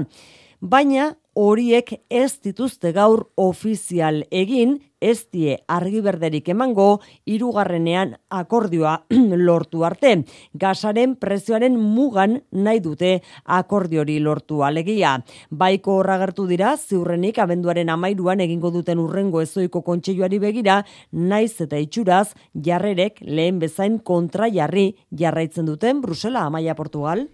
Baina 0.64 1.10
horiek 1.34 1.92
ez 2.10 2.38
dituzte 2.42 2.92
gaur 2.94 3.28
ofizial 3.36 4.22
egin, 4.30 4.78
ez 5.04 5.26
die 5.34 5.58
argi 5.68 6.00
berderik 6.00 6.46
emango 6.48 7.02
hirugarrenean 7.28 8.14
akordioa 8.32 8.94
lortu 9.46 9.84
arte. 9.84 10.14
Gasaren 10.54 11.16
prezioaren 11.20 11.76
mugan 11.76 12.38
nahi 12.50 12.80
dute 12.80 13.18
akordiori 13.44 14.16
lortu 14.24 14.62
alegia. 14.64 15.18
Baiko 15.50 15.98
horragertu 16.00 16.48
dira, 16.48 16.74
ziurrenik 16.78 17.42
abenduaren 17.42 17.92
amairuan 17.92 18.40
egingo 18.40 18.72
duten 18.72 19.02
urrengo 19.02 19.44
ezoiko 19.44 19.84
kontseiluari 19.84 20.40
begira, 20.40 20.80
naiz 21.12 21.60
eta 21.60 21.76
itxuraz 21.76 22.30
jarrerek 22.54 23.20
lehen 23.20 23.60
bezain 23.60 23.98
kontra 23.98 24.48
jarri 24.48 24.94
jarraitzen 25.12 25.68
duten 25.68 26.00
Brusela, 26.00 26.46
Amaia, 26.48 26.74
Portugal. 26.74 27.28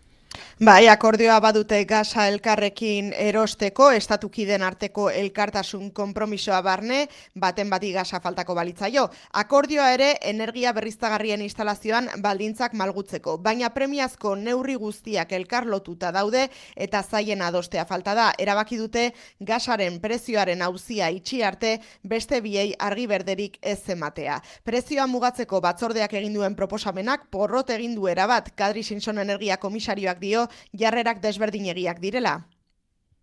Bai, 0.61 0.89
akordioa 0.93 1.39
badute 1.41 1.79
gaza 1.89 2.27
elkarrekin 2.29 3.15
erosteko, 3.17 3.87
estatukiden 3.97 4.61
arteko 4.63 5.07
elkartasun 5.09 5.87
konpromisoa 5.97 6.59
barne, 6.63 7.07
baten 7.35 7.71
bati 7.73 7.95
gaza 7.95 8.21
faltako 8.21 8.55
balitzaio. 8.59 9.07
Akordioa 9.41 9.87
ere 9.95 10.11
energia 10.33 10.75
berriztagarrien 10.77 11.41
instalazioan 11.41 12.11
baldintzak 12.23 12.77
malgutzeko, 12.77 13.39
baina 13.39 13.71
premiazko 13.73 14.35
neurri 14.37 14.77
guztiak 14.83 15.33
elkar 15.33 15.67
lotuta 15.67 16.13
daude 16.13 16.45
eta 16.77 17.03
zaien 17.03 17.41
adostea 17.43 17.87
falta 17.89 18.15
da. 18.15 18.29
Erabaki 18.39 18.77
dute 18.77 19.07
gasaren 19.41 19.99
prezioaren 20.05 20.61
auzia 20.63 21.09
itxi 21.09 21.43
arte 21.43 21.79
beste 22.05 22.43
biei 22.45 22.75
argi 22.79 23.09
berderik 23.09 23.59
ez 23.63 23.81
ematea. 23.97 24.39
Prezioa 24.63 25.09
mugatzeko 25.09 25.61
batzordeak 25.65 26.13
egin 26.21 26.37
duen 26.37 26.55
proposamenak 26.55 27.31
porrot 27.33 27.73
egin 27.81 27.97
du 27.97 28.07
erabat 28.13 28.53
Kadri 28.55 28.85
Sinson 28.85 29.25
Energia 29.25 29.57
Komisarioak 29.57 30.20
dio 30.21 30.47
jarrerak 30.73 31.23
desberdinegiak 31.23 32.01
direla. 32.03 32.39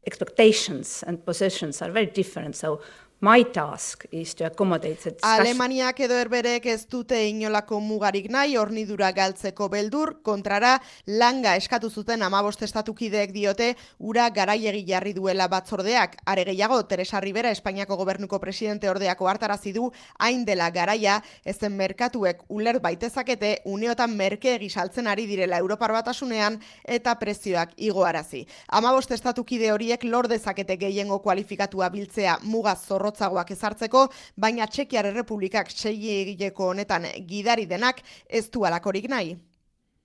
Expectations 0.07 1.03
and 1.03 1.23
positions 1.25 1.81
are 1.81 1.91
very 1.91 2.07
different, 2.07 2.55
so 2.55 2.79
My 3.19 3.41
task 3.41 4.05
is 4.11 4.35
to 4.35 4.45
accommodate 4.45 5.01
the. 5.01 5.15
Alemaniak 5.25 5.99
edo 6.05 6.13
herberek 6.13 6.67
ez 6.69 6.83
dute 6.85 7.17
inolako 7.25 7.79
mugarik 7.81 8.27
nahi, 8.29 8.53
hornidura 8.61 9.07
galtzeko 9.11 9.65
beldur, 9.73 10.19
kontrara 10.21 10.75
langa 11.07 11.55
eskatu 11.57 11.89
zuten 11.89 12.21
amabost 12.21 12.61
estatukideek 12.61 13.33
diote, 13.33 13.71
ura 13.97 14.27
garaiegi 14.29 14.83
jarri 14.85 15.15
duela 15.17 15.47
batzordeak. 15.49 16.19
Are 16.27 16.43
gehiago, 16.45 16.77
Teresa 16.85 17.19
Rivera, 17.19 17.49
Espainiako 17.49 17.97
gobernuko 17.97 18.37
presidente 18.39 18.87
ordeako 18.87 19.31
hartarazi 19.31 19.73
du, 19.73 19.89
hain 20.19 20.45
dela 20.45 20.69
garaia, 20.69 21.17
ezen 21.43 21.73
merkatuek 21.73 22.45
uler 22.49 22.77
baitezakete, 22.79 23.63
uneotan 23.65 24.13
merke 24.13 24.53
egisaltzen 24.59 25.07
ari 25.07 25.25
direla 25.25 25.57
Europar 25.57 25.95
batasunean, 25.97 26.61
eta 26.85 27.17
prezioak 27.17 27.73
igoarazi. 27.77 28.45
Amabost 28.67 29.17
estatukide 29.17 29.73
horiek 29.73 30.05
lor 30.05 30.29
dezakete 30.29 30.77
gehiengo 30.77 31.17
kualifikatua 31.25 31.89
biltzea 31.89 32.37
mugaz 32.45 32.77
zorro 32.85 33.06
zorrotzagoak 33.07 33.51
ezartzeko, 33.51 34.07
baina 34.35 34.67
Txekiar 34.67 35.05
Errepublikak 35.11 35.71
egileko 35.85 36.71
honetan 36.71 37.05
gidari 37.27 37.65
denak 37.65 38.01
ez 38.29 38.49
du 38.49 38.65
alakorik 38.65 39.07
nahi. 39.09 39.37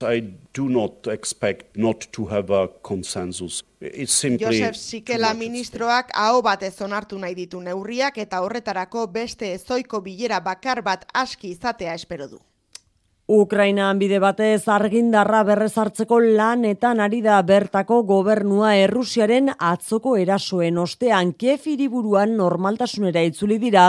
I 0.03 0.19
do 0.53 0.67
not 0.67 1.07
expect 1.07 1.77
not 1.77 2.11
to 2.11 2.25
have 2.25 2.49
a 2.49 2.67
consensus. 2.81 3.63
It's 3.79 4.11
simply 4.11 4.45
Josef 4.45 4.75
Sikela 4.75 5.33
ministroak 5.33 6.09
aho 6.13 6.41
bat 6.41 6.63
ez 6.63 6.81
onartu 6.81 7.17
nahi 7.17 7.33
ditu 7.35 7.61
neurriak 7.61 8.17
eta 8.17 8.41
horretarako 8.41 9.07
beste 9.07 9.53
ezoiko 9.53 10.01
bilera 10.01 10.39
bakar 10.41 10.81
bat 10.81 11.05
aski 11.13 11.51
izatea 11.51 11.93
espero 11.93 12.27
du. 12.27 12.39
Ukrainaan 13.31 14.01
bide 14.01 14.17
batez 14.19 14.67
argindarra 14.67 15.45
berrezartzeko 15.47 16.17
lanetan 16.19 16.99
ari 16.99 17.21
da 17.23 17.37
bertako 17.41 18.01
gobernua 18.03 18.73
Errusiaren 18.75 19.47
atzoko 19.63 20.17
erasoen 20.19 20.77
ostean 20.77 21.31
Kiev 21.39 21.63
hiriburuan 21.71 22.33
normaltasunera 22.35 23.21
itzuli 23.23 23.61
dira 23.61 23.85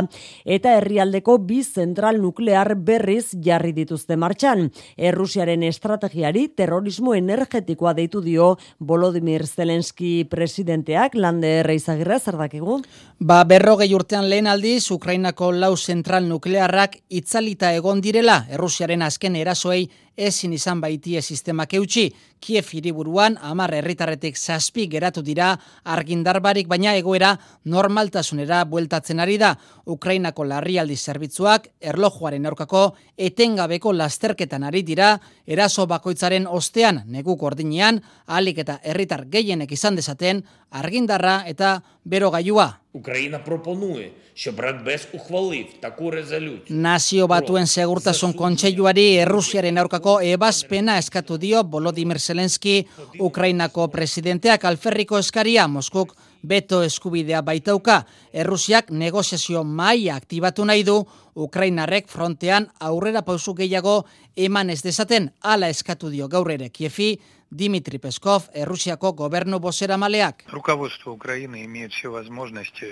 eta 0.47 0.77
herrialdeko 0.79 1.39
bi 1.49 1.65
zentral 1.65 2.21
nuklear 2.23 2.77
berriz 2.77 3.35
jarri 3.43 3.73
dituzte 3.75 4.15
martxan. 4.15 4.71
Errusiaren 4.97 5.67
estrategiari 5.67 6.47
terrorismo 6.55 7.17
energetikoa 7.19 7.93
deitu 7.99 8.23
dio 8.23 8.53
Volodymyr 8.79 9.49
Zelensky 9.49 10.23
presidenteak 10.31 11.19
lande 11.19 11.57
erreizagirra 11.65 12.21
zer 12.21 12.39
dakigu? 12.39 12.79
Ba 13.19 13.43
berrogei 13.43 13.91
urtean 13.99 14.31
lehen 14.31 14.47
aldiz 14.47 14.93
Ukrainako 14.95 15.51
lau 15.51 15.75
zentral 15.77 16.31
nuklearrak 16.31 17.01
itzalita 17.11 17.75
egon 17.75 17.99
direla 18.01 18.45
Errusiaren 18.55 19.03
azken 19.03 19.24
azken 19.25 19.35
erasoei 19.41 19.89
ezin 20.20 20.54
izan 20.54 20.82
baitie 20.82 21.22
sistemak 21.22 21.74
eutxi. 21.74 22.10
Kiev 22.40 22.68
hiriburuan 22.72 23.36
amar 23.44 23.74
herritarretik 23.76 24.38
zazpi 24.38 24.86
geratu 24.88 25.22
dira 25.24 25.50
argindarbarik 25.84 26.68
baina 26.72 26.94
egoera 26.96 27.34
normaltasunera 27.66 28.64
bueltatzen 28.66 29.20
ari 29.20 29.38
da. 29.38 29.54
Ukrainako 29.86 30.46
larrialdi 30.48 30.96
zerbitzuak 30.96 31.68
erlojuaren 31.82 32.46
aurkako 32.46 32.84
etengabeko 33.18 33.94
lasterketan 33.94 34.64
ari 34.64 34.84
dira 34.88 35.18
eraso 35.48 35.88
bakoitzaren 35.88 36.48
ostean 36.48 37.04
negu 37.06 37.36
gordinean 37.36 38.02
alik 38.28 38.64
eta 38.64 38.80
herritar 38.84 39.26
gehienek 39.28 39.72
izan 39.72 40.00
dezaten 40.00 40.44
argindarra 40.72 41.44
eta 41.48 41.80
bero 42.06 42.32
gaiua. 42.32 42.80
Ukraina 42.94 43.38
proponue, 43.44 44.12
щоб 44.40 44.60
Радбез 44.60 45.08
ухвалив 45.14 45.66
таку 45.82 46.12
резолюцію. 46.12 46.78
Nazio 46.78 47.28
batuen 47.28 47.68
segurtasun 47.68 48.34
kontseiluari 48.34 49.08
Errusiaren 49.24 49.78
aurkako 49.78 50.03
ebazpena 50.22 50.98
eskatu 50.98 51.38
dio 51.38 51.64
Volodymyr 51.64 52.20
Zelensky 52.20 52.86
Ukrainako 53.20 53.88
presidenteak 53.88 54.66
alferriko 54.66 55.18
eskaria 55.18 55.68
Moskuk 55.68 56.16
beto 56.44 56.84
eskubidea 56.84 57.42
baitauka. 57.42 58.04
Errusiak 58.34 58.92
negoziazio 58.92 59.64
maia 59.64 60.16
aktibatu 60.16 60.66
nahi 60.66 60.84
du 60.84 61.06
Ukrainarrek 61.36 62.08
frontean 62.08 62.68
aurrera 62.80 63.22
pausu 63.22 63.54
gehiago 63.54 64.06
eman 64.36 64.70
ez 64.70 64.82
dezaten 64.84 65.32
ala 65.42 65.68
eskatu 65.70 66.10
dio 66.10 66.28
gaur 66.28 66.52
ere 66.52 66.70
Kiefi 66.70 67.20
Dimitri 67.52 67.98
Peskov, 67.98 68.50
Errusiako 68.54 69.14
gobernu 69.14 69.60
bozera 69.60 69.98
maleak. 69.98 70.44
Rukabustu 70.52 71.12
Ukraina 71.12 71.58
imiet 71.58 71.92
xe 71.92 72.08
возможности 72.08 72.86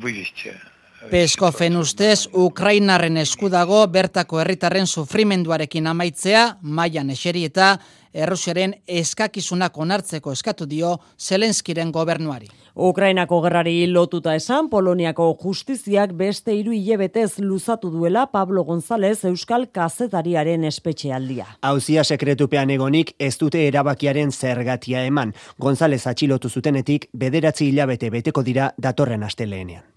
вывести 0.00 0.52
Peskofen 1.11 1.77
ustez, 1.77 2.27
Ukrainarren 2.33 3.17
eskudago 3.17 3.81
bertako 3.87 4.39
herritarren 4.41 4.87
sufrimenduarekin 4.87 5.87
amaitzea, 5.87 6.45
maian 6.61 7.09
eseri 7.09 7.45
eta 7.49 7.77
Errusiaren 8.13 8.75
eskakizunak 8.85 9.77
onartzeko 9.77 10.31
eskatu 10.31 10.67
dio 10.69 10.99
Zelenskiren 11.17 11.91
gobernuari. 11.91 12.47
Ukrainako 12.75 13.39
gerrari 13.41 13.87
lotuta 13.89 14.35
esan, 14.37 14.69
Poloniako 14.69 15.31
justiziak 15.41 16.13
beste 16.17 16.53
hiru 16.53 16.73
hilebetez 16.77 17.39
luzatu 17.39 17.89
duela 17.93 18.27
Pablo 18.31 18.63
González 18.63 19.25
Euskal 19.25 19.67
Kazetariaren 19.73 20.63
espetxealdia. 20.69 21.47
Hauzia 21.61 22.03
sekretupean 22.03 22.69
egonik 22.69 23.15
ez 23.19 23.35
dute 23.37 23.65
erabakiaren 23.67 24.31
zergatia 24.31 25.05
eman. 25.09 25.33
González 25.57 26.05
atxilotu 26.07 26.49
zutenetik 26.49 27.09
bederatzi 27.13 27.69
hilabete 27.69 28.13
beteko 28.13 28.45
dira 28.45 28.71
datorren 28.77 29.23
astelenean. 29.23 29.92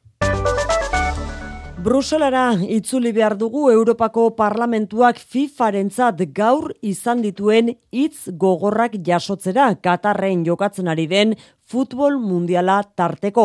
Bruselara 1.87 2.57
itzuli 2.67 3.13
behar 3.15 3.37
dugu 3.39 3.69
Europako 3.71 4.25
Parlamentuak 4.35 5.21
FIFArentzat 5.23 6.19
gaur 6.35 6.73
izan 6.83 7.21
dituen 7.23 7.69
hitz 7.95 8.33
gogorrak 8.43 8.97
jasotzera 9.07 9.69
Katarren 9.85 10.43
jokatzen 10.49 10.91
ari 10.91 11.05
den 11.07 11.37
futbol 11.63 12.17
mundiala 12.19 12.81
tarteko. 12.99 13.45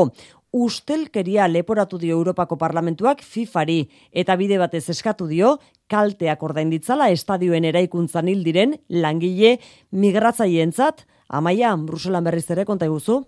Ustelkeria 0.58 1.46
leporatu 1.52 2.00
dio 2.02 2.18
Europako 2.18 2.58
Parlamentuak 2.58 3.22
FIFAri 3.22 3.84
eta 4.24 4.36
bide 4.42 4.58
batez 4.58 4.88
eskatu 4.90 5.28
dio 5.30 5.60
kalteak 5.86 6.42
ordainditzala 6.42 7.12
estadioen 7.14 7.68
eraikuntzan 7.70 8.32
hil 8.32 8.42
diren 8.48 8.74
langile 8.90 9.60
migratzaieentzat. 9.92 11.06
Amaia, 11.30 11.76
Bruselan 11.78 12.26
berriz 12.26 12.48
ere 12.50 12.66
konta 12.66 12.90
iguzu? 12.90 13.22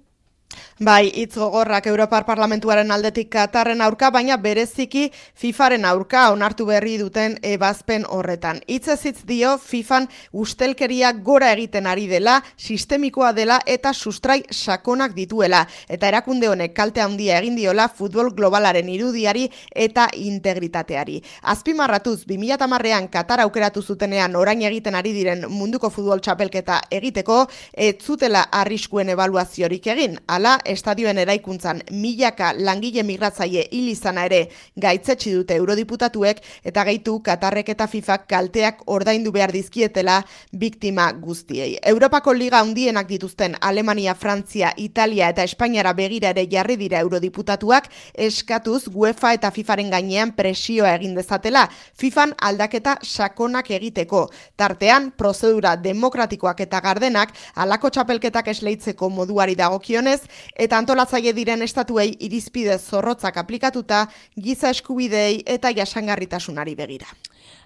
Bai, 0.84 1.12
hitz 1.16 1.38
gogorrak 1.38 1.86
Europar 1.88 2.26
Parlamentuaren 2.26 2.90
aldetik 2.92 3.30
Katarren 3.32 3.80
aurka, 3.82 4.10
baina 4.12 4.36
bereziki 4.38 5.06
FIFAren 5.40 5.86
aurka 5.86 6.26
onartu 6.34 6.66
berri 6.68 6.98
duten 7.00 7.38
ebazpen 7.46 8.04
horretan. 8.10 8.60
Hitz 8.68 8.90
ez 8.92 9.14
dio 9.24 9.54
FIFAn 9.58 10.10
ustelkeria 10.34 11.14
gora 11.14 11.52
egiten 11.54 11.88
ari 11.88 12.08
dela, 12.12 12.42
sistemikoa 12.58 13.32
dela 13.38 13.62
eta 13.66 13.94
sustrai 13.94 14.42
sakonak 14.52 15.14
dituela. 15.16 15.62
Eta 15.88 16.10
erakunde 16.12 16.50
honek 16.50 16.74
kalte 16.76 17.00
handia 17.00 17.38
egin 17.40 17.56
diola 17.56 17.88
futbol 17.88 18.34
globalaren 18.36 18.90
irudiari 18.90 19.48
eta 19.72 20.10
integritateari. 20.14 21.22
Azpimarratuz, 21.54 22.26
2008an 22.28 23.08
Katar 23.14 23.46
aukeratu 23.46 23.82
zutenean 23.82 24.36
orain 24.36 24.62
egiten 24.68 25.00
ari 25.00 25.16
diren 25.16 25.48
munduko 25.48 25.90
futbol 25.90 26.20
txapelketa 26.20 26.82
egiteko, 26.92 27.46
ez 27.72 27.96
zutela 28.04 28.50
arriskuen 28.52 29.16
evaluaziorik 29.16 29.88
egin, 29.96 30.20
ala 30.28 30.43
estadioen 30.66 31.18
eraikuntzan 31.18 31.82
milaka 31.92 32.54
langile 32.58 33.04
migratzaile 33.04 33.66
hil 33.72 33.88
izana 33.92 34.26
ere 34.26 34.50
gaitzetsi 34.76 35.32
dute 35.34 35.56
eurodiputatuek 35.56 36.42
eta 36.64 36.84
gaitu 36.84 37.20
Katarrek 37.24 37.70
eta 37.70 37.88
FIFA 37.88 38.18
kalteak 38.28 38.82
ordaindu 38.88 39.32
behar 39.32 39.52
dizkietela 39.52 40.22
biktima 40.52 41.12
guztiei. 41.14 41.78
Europako 41.82 42.34
liga 42.34 42.60
handienak 42.60 43.08
dituzten 43.08 43.56
Alemania, 43.62 44.16
Frantzia, 44.16 44.74
Italia 44.78 45.30
eta 45.30 45.44
Espainiara 45.44 45.94
begira 45.94 46.30
ere 46.36 46.48
jarri 46.52 46.76
dira 46.78 47.00
eurodiputatuak 47.00 47.90
eskatuz 48.14 48.88
UEFA 48.94 49.34
eta 49.38 49.52
FIFAren 49.52 49.90
gainean 49.90 50.34
presioa 50.36 50.96
egin 50.96 51.16
dezatela 51.16 51.68
FIFAn 52.00 52.36
aldaketa 52.42 52.98
sakonak 53.04 53.72
egiteko. 53.72 54.28
Tartean, 54.58 55.12
prozedura 55.18 55.76
demokratikoak 55.78 56.60
eta 56.68 56.82
gardenak 56.82 57.34
alako 57.56 57.90
txapelketak 57.94 58.50
esleitzeko 58.54 59.10
moduari 59.10 59.56
dagokionez 59.56 60.22
eta 60.56 60.78
antolatzaile 60.78 61.34
diren 61.34 61.62
estatuei 61.62 62.14
irizpide 62.20 62.78
zorrotzak 62.78 63.38
aplikatuta 63.38 64.08
giza 64.36 64.70
eskubideei 64.70 65.44
eta 65.46 65.72
jasangarritasunari 65.76 66.76
begira. 66.76 67.08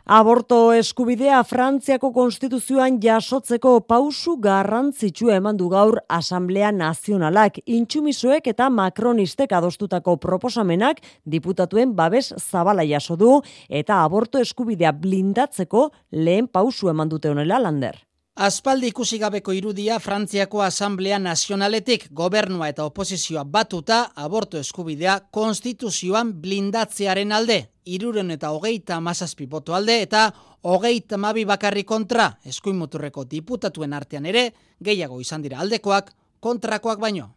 Aborto 0.07 0.71
eskubidea 0.71 1.41
Frantziako 1.43 2.13
konstituzioan 2.15 2.95
jasotzeko 3.03 3.73
pausu 3.91 4.37
garrantzitsua 4.39 5.35
eman 5.41 5.57
du 5.59 5.67
gaur 5.73 5.99
Asamblea 6.07 6.69
Nazionalak 6.71 7.59
intsumisoek 7.65 8.47
eta 8.53 8.69
makronistek 8.71 9.51
adostutako 9.59 10.15
proposamenak 10.23 11.03
diputatuen 11.25 11.91
babes 11.99 12.31
zabala 12.39 12.87
jaso 12.87 13.19
du 13.19 13.41
eta 13.67 13.99
aborto 14.05 14.39
eskubidea 14.39 14.95
blindatzeko 14.95 15.89
lehen 16.11 16.47
pausu 16.47 16.87
eman 16.87 17.11
dute 17.11 17.35
honela 17.35 17.59
lander. 17.59 18.07
Aspaldi 18.37 18.91
ikusi 18.91 19.17
gabeko 19.17 19.49
irudia 19.57 19.95
Frantziako 19.97 20.59
Asamblea 20.61 21.17
Nazionaletik 21.17 22.03
gobernua 22.13 22.67
eta 22.69 22.83
oposizioa 22.85 23.41
batuta 23.49 24.11
aborto 24.13 24.59
eskubidea 24.61 25.15
konstituzioan 25.33 26.35
blindatzearen 26.43 27.33
alde. 27.33 27.57
Iruren 27.89 28.29
eta 28.35 28.51
hogeita 28.53 28.99
mazazpi 29.01 29.47
boto 29.49 29.73
alde 29.73 29.95
eta 30.03 30.27
hogeita 30.61 31.17
mabi 31.17 31.47
bakarri 31.49 31.81
kontra 31.83 32.27
eskuin 32.45 32.77
muturreko 32.77 33.25
diputatuen 33.25 33.97
artean 33.97 34.29
ere 34.29 34.51
gehiago 34.85 35.17
izan 35.19 35.41
dira 35.41 35.57
aldekoak 35.65 36.13
kontrakoak 36.39 37.01
baino. 37.01 37.31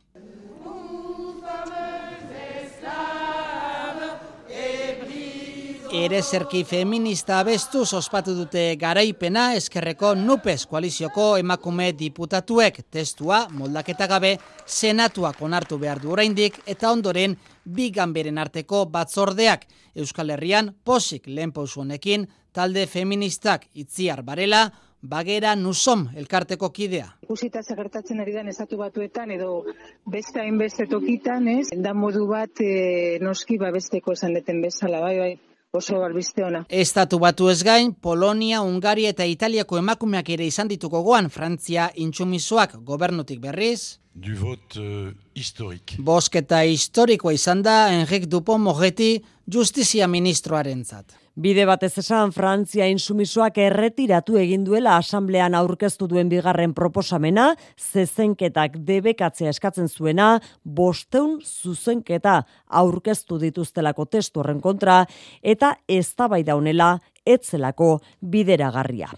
Ere 5.92 6.20
zerki 6.22 6.62
feminista 6.64 7.40
abestu 7.40 7.80
ospatu 7.96 8.34
dute 8.36 8.76
garaipena 8.78 9.54
eskerreko 9.58 10.12
nupes 10.14 10.66
koalizioko 10.70 11.24
emakume 11.38 11.90
diputatuek 11.98 12.78
testua 12.90 13.40
moldaketa 13.50 14.06
gabe 14.06 14.36
senatuak 14.66 15.42
onartu 15.42 15.78
behar 15.78 16.00
du 16.00 16.12
oraindik 16.12 16.60
eta 16.66 16.92
ondoren 16.92 17.36
bi 17.64 17.90
ganberen 17.90 18.38
arteko 18.38 18.84
batzordeak 18.86 19.66
Euskal 19.96 20.30
Herrian 20.30 20.74
posik 20.84 21.26
lehen 21.26 21.52
honekin 21.52 22.28
talde 22.52 22.86
feministak 22.86 23.66
itziar 23.74 24.22
barela 24.22 24.70
Bagera 25.02 25.56
Nusom 25.56 26.08
elkarteko 26.14 26.70
kidea. 26.70 27.16
Ikusita 27.22 27.62
gertatzen 27.62 28.20
ari 28.20 28.32
da 28.32 28.42
esatu 28.42 28.76
batuetan 28.76 29.30
edo 29.30 29.64
beste 30.06 30.40
hainbeste 30.40 30.86
tokitan, 30.86 31.48
ez? 31.48 31.68
Da 31.74 31.94
modu 31.94 32.26
bat 32.26 32.60
e, 32.60 33.18
noski 33.20 33.56
babesteko 33.58 34.12
esan 34.12 34.34
deten 34.34 34.60
bezala, 34.60 35.00
bai, 35.00 35.18
bai 35.18 35.38
oso 35.72 36.02
albiste 36.04 36.44
ona. 36.44 36.64
Estatu 36.68 37.18
batu 37.22 37.48
ez 37.50 37.62
gain, 37.62 37.92
Polonia, 37.94 38.62
Ungaria 38.62 39.12
eta 39.14 39.24
Italiako 39.26 39.78
emakumeak 39.78 40.30
ere 40.34 40.46
izan 40.46 40.68
dituko 40.70 41.02
goan, 41.06 41.30
Frantzia 41.30 41.90
intsumisoak 41.94 42.76
gobernutik 42.86 43.40
berriz. 43.40 43.98
Du 44.14 44.34
vot 44.40 44.76
uh, 44.80 45.12
historik. 45.38 45.94
Bosketa 46.02 46.64
historikoa 46.66 47.32
izan 47.36 47.62
da 47.62 47.76
Enrik 47.94 48.26
Dupont-Moretti 48.26 49.12
justizia 49.46 50.10
ministroaren 50.10 50.84
zat. 50.84 51.19
Bide 51.40 51.64
batez 51.64 51.94
esan 52.02 52.34
Frantzia 52.36 52.84
insumisoak 52.92 53.56
erretiratu 53.62 54.34
egin 54.36 54.60
duela 54.66 54.98
asamblean 55.00 55.54
aurkeztu 55.56 56.04
duen 56.10 56.28
bigarren 56.28 56.74
proposamena, 56.76 57.46
zezenketak 57.80 58.76
debekatzea 58.84 59.54
eskatzen 59.54 59.88
zuena, 59.88 60.34
bosteun 60.64 61.38
zuzenketa 61.40 62.42
aurkeztu 62.82 63.38
dituztelako 63.40 64.04
testu 64.12 64.42
horren 64.42 64.60
kontra, 64.60 65.06
eta 65.40 65.78
ez 65.88 66.10
da 66.12 66.28
bai 66.28 66.42
daunela 66.44 66.98
etzelako 67.32 67.98
bideragarria. 68.20 69.10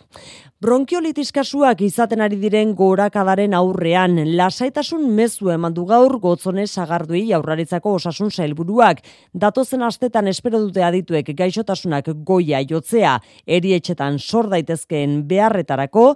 Bronkiolitis 0.62 1.33
kasuak 1.35 1.81
izaten 1.83 2.20
ari 2.22 2.37
diren 2.38 2.75
gorakadaren 2.79 3.55
aurrean, 3.59 4.20
lasaitasun 4.37 5.09
mezu 5.16 5.51
eman 5.51 5.75
du 5.75 5.83
gaur 5.88 6.18
gotzone 6.22 6.68
sagardui 6.68 7.25
aurraritzako 7.35 7.96
osasun 7.98 8.31
sailburuak. 8.31 9.01
Datozen 9.35 9.83
astetan 9.83 10.31
espero 10.31 10.61
dute 10.62 10.85
adituek 10.87 11.33
gaixotasunak 11.35 12.12
goia 12.29 12.62
jotzea, 12.62 13.16
erietxetan 13.46 14.20
sor 14.20 14.53
daitezkeen 14.53 15.25
beharretarako, 15.27 16.12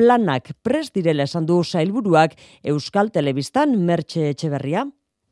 planak 0.00 0.54
prest 0.64 0.94
direla 0.96 1.28
esan 1.28 1.44
du 1.44 1.60
sailburuak 1.60 2.38
Euskal 2.64 3.12
Telebistan 3.12 3.76
Mertxe 3.84 4.30
Etxeberria. 4.30 4.86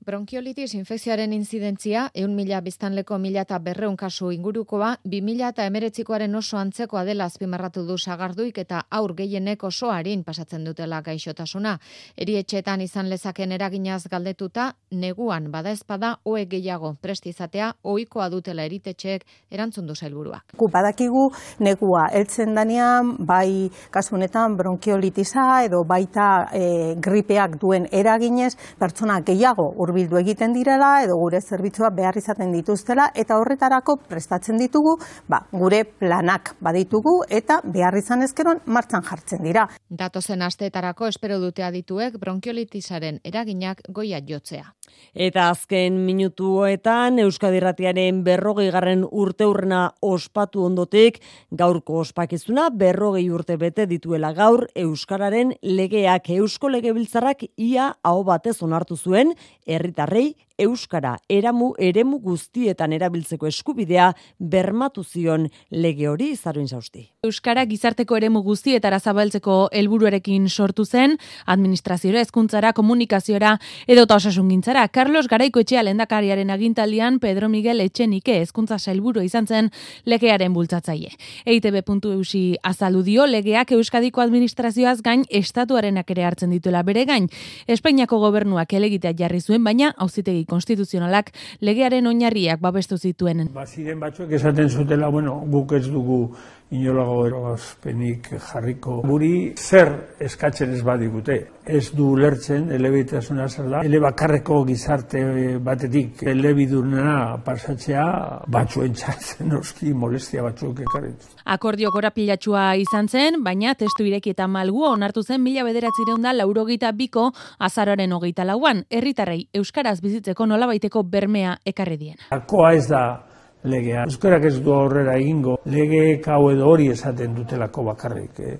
Bronkiolitis 0.09 0.71
infekzioaren 0.73 1.35
inzidentzia, 1.37 2.07
eun 2.17 2.33
mila 2.33 2.63
biztanleko 2.65 3.19
mila 3.21 3.43
eta 3.45 3.59
berreun 3.61 3.97
kasu 4.01 4.31
ingurukoa, 4.33 4.95
bi 5.05 5.19
mila 5.21 5.51
eta 5.53 5.67
emeretzikoaren 5.69 6.39
oso 6.39 6.57
antzekoa 6.57 7.03
dela 7.05 7.27
azpimarratu 7.29 7.83
du 7.85 7.99
sagarduik 7.99 8.57
eta 8.63 8.81
aur 8.99 9.13
gehienek 9.19 9.67
oso 9.69 9.91
harin 9.93 10.23
pasatzen 10.25 10.65
dutela 10.65 11.03
gaixotasuna. 11.05 11.75
Erietxetan 12.17 12.81
izan 12.81 13.11
lezaken 13.13 13.53
eraginaz 13.53 14.07
galdetuta, 14.09 14.71
neguan 14.93 15.51
bada 15.53 15.75
espada 15.77 16.15
oe 16.25 16.47
gehiago 16.49 16.95
prestizatea 17.03 17.75
ohikoa 17.85 18.31
dutela 18.33 18.65
eritetxeek 18.65 19.29
erantzun 19.51 19.93
du 19.93 19.95
zailburuak. 19.95 20.57
Badakigu 20.79 21.27
negua 21.61 22.07
heltzen 22.15 22.57
danean, 22.57 23.13
bai 23.29 23.69
kasunetan 23.91 24.57
bronkiolitisa 24.57 25.67
edo 25.69 25.85
baita 25.85 26.49
e, 26.49 26.97
gripeak 26.97 27.61
duen 27.61 27.93
eraginez, 27.93 28.55
pertsona 28.81 29.21
gehiago 29.21 29.69
urbi 29.77 29.98
bildu 29.99 30.21
egiten 30.21 30.55
direla 30.55 30.91
edo 31.03 31.19
gure 31.19 31.41
zerbitzua 31.43 31.91
behar 31.97 32.19
izaten 32.21 32.53
dituztela 32.55 33.09
eta 33.19 33.39
horretarako 33.41 33.99
prestatzen 34.09 34.59
ditugu 34.63 34.97
ba, 35.29 35.43
gure 35.53 35.83
planak 35.85 36.55
baditugu 36.65 37.19
eta 37.41 37.61
behar 37.65 37.99
izan 37.99 38.23
ezkeron 38.27 38.63
martxan 38.67 39.07
jartzen 39.11 39.43
dira. 39.47 39.67
Datozen 39.91 40.43
asteetarako 40.47 41.09
espero 41.11 41.41
dute 41.43 41.65
adituek 41.67 42.19
bronkiolitisaren 42.23 43.23
eraginak 43.27 43.83
goia 43.89 44.21
jotzea. 44.29 44.75
Eta 45.15 45.49
azken 45.51 45.99
minutuetan 46.07 47.19
Euskadirratiaren 47.23 48.23
berrogei 48.25 48.69
garren 48.73 49.05
urte 49.05 49.47
urrena 49.49 49.83
ospatu 50.05 50.65
ondotik, 50.65 51.21
gaurko 51.51 52.01
ospakizuna 52.05 52.69
berrogei 52.71 53.27
urte 53.31 53.57
bete 53.61 53.87
dituela 53.91 54.33
gaur 54.37 54.67
Euskararen 54.79 55.55
legeak 55.63 56.31
Eusko 56.39 56.71
Legebiltzarrak 56.73 57.45
ia 57.57 57.91
hau 58.03 58.23
batez 58.25 58.57
onartu 58.63 58.97
zuen, 58.97 59.35
herritarrei 59.79 60.35
euskara 60.59 61.17
eramu 61.31 61.71
eremu 61.79 62.19
guztietan 62.19 62.93
erabiltzeko 62.93 63.47
eskubidea 63.47 64.11
bermatu 64.39 65.05
zion 65.05 65.47
lege 65.71 66.09
hori 66.11 66.33
izaroin 66.35 66.67
zausti. 66.69 67.05
Euskara 67.25 67.65
gizarteko 67.71 68.17
eremu 68.19 68.43
guztietara 68.43 68.99
zabaltzeko 68.99 69.59
helburuarekin 69.73 70.49
sortu 70.49 70.85
zen, 70.85 71.17
administraziora, 71.47 72.21
hezkuntzara, 72.21 72.73
komunikaziora 72.73 73.57
edo 73.87 74.07
ta 74.07 74.19
osasungintzara. 74.19 74.89
Carlos 74.89 75.29
Garaiko 75.31 75.63
etxea 75.63 75.85
lendakariaren 75.87 76.51
agintaldian 76.51 77.21
Pedro 77.23 77.49
Miguel 77.49 77.81
Etxenike 77.81 78.41
hezkuntza 78.43 78.79
sailburu 78.79 79.23
izan 79.23 79.47
zen 79.47 79.71
legearen 80.07 80.55
bultzatzaile. 80.55 81.15
EITB.eusi 81.47 82.43
azaldu 82.63 83.05
dio 83.07 83.27
legeak 83.27 83.73
Euskadiko 83.79 84.23
administrazioaz 84.25 85.01
gain 85.03 85.25
estatuarenak 85.31 86.11
ere 86.11 86.27
hartzen 86.27 86.51
dituela 86.51 86.83
bere 86.83 87.05
gain. 87.07 87.29
Espainiako 87.69 88.19
gobernuak 88.19 88.73
elegitea 88.75 89.15
jarri 89.19 89.41
zuen, 89.41 89.63
baina 89.65 89.93
auzitegi 89.97 90.48
konstituzionalak 90.49 91.33
legearen 91.61 92.07
oinarriak 92.11 92.61
babestu 92.61 92.99
zituen. 92.99 93.49
Ba, 93.55 93.67
ziren 93.67 94.01
batzuek 94.01 94.33
esaten 94.41 94.69
zutela, 94.69 95.09
bueno, 95.13 95.39
guk 95.53 95.77
ez 95.79 95.87
dugu 95.89 96.21
inolago 96.71 97.27
erogazpenik 97.27 98.29
jarriko. 98.37 99.01
Guri 99.09 99.55
zer 99.57 99.93
eskatzen 100.21 100.75
ez 100.75 100.83
badigute. 100.85 101.39
Ez 101.69 101.91
du 101.97 102.15
lertzen 102.17 102.71
elebitasuna 102.73 103.49
zer 103.49 103.69
da. 103.73 103.81
Ele 103.85 104.01
bakarreko 104.01 104.63
gizarte 104.69 105.23
batetik 105.65 106.23
elebidurna 106.29 107.39
pasatzea 107.45 108.05
batzuen 108.49 108.97
txatzen 108.97 109.53
oski 109.59 109.93
molestia 109.93 110.45
batzuk 110.45 110.81
ekarritu. 110.85 111.33
Akordio 111.45 111.93
korapilatxua 111.93 112.65
izan 112.81 113.09
zen, 113.09 113.43
baina 113.45 113.75
testu 113.79 114.05
ireki 114.09 114.33
eta 114.37 114.49
malgu 114.49 114.85
onartu 114.89 115.23
zen 115.23 115.43
mila 115.45 115.65
bederatzireun 115.69 116.25
da 116.25 116.35
laurogita 116.37 116.93
biko 116.93 117.31
azararen 117.59 118.13
hogeita 118.13 118.45
lauan. 118.49 118.85
Herritarrei 118.91 119.49
Euskaraz 119.57 119.99
bizitzeko 120.05 120.47
nolabaiteko 120.47 121.05
bermea 121.05 121.59
ekarri 121.67 121.97
dien. 122.01 122.21
Akoa 122.33 122.75
ez 122.77 122.87
da 122.89 123.28
legea. 123.65 124.05
Euskarak 124.05 124.45
ez 124.45 124.59
du 124.63 124.73
aurrera 124.75 125.17
egingo, 125.19 125.59
lege 125.65 126.21
hau 126.27 126.51
edo 126.51 126.69
hori 126.69 126.89
esaten 126.95 127.35
dutelako 127.35 127.85
bakarrik. 127.91 128.41
Eh? 128.41 128.59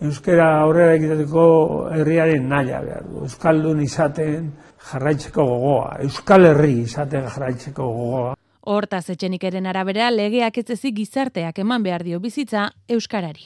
Euskara 0.00 0.62
aurrera 0.62 0.94
egiteko 0.96 1.42
herriaren 1.92 2.48
naila 2.48 2.80
behar 2.80 3.04
du. 3.04 3.24
Euskaldun 3.26 3.82
izaten 3.84 4.50
jarraitzeko 4.90 5.44
gogoa. 5.44 5.98
Euskal 6.06 6.46
herri 6.54 6.78
izaten 6.86 7.28
jarraitzeko 7.28 7.84
gogoa. 7.84 8.34
Hortaz 8.60 9.10
etxenik 9.12 9.44
eren 9.44 9.66
arabera, 9.66 10.10
legeak 10.10 10.58
ez 10.62 10.70
ezik 10.76 10.96
gizarteak 10.96 11.58
eman 11.58 11.82
behar 11.82 12.04
dio 12.04 12.20
bizitza 12.20 12.70
Euskarari. 12.88 13.44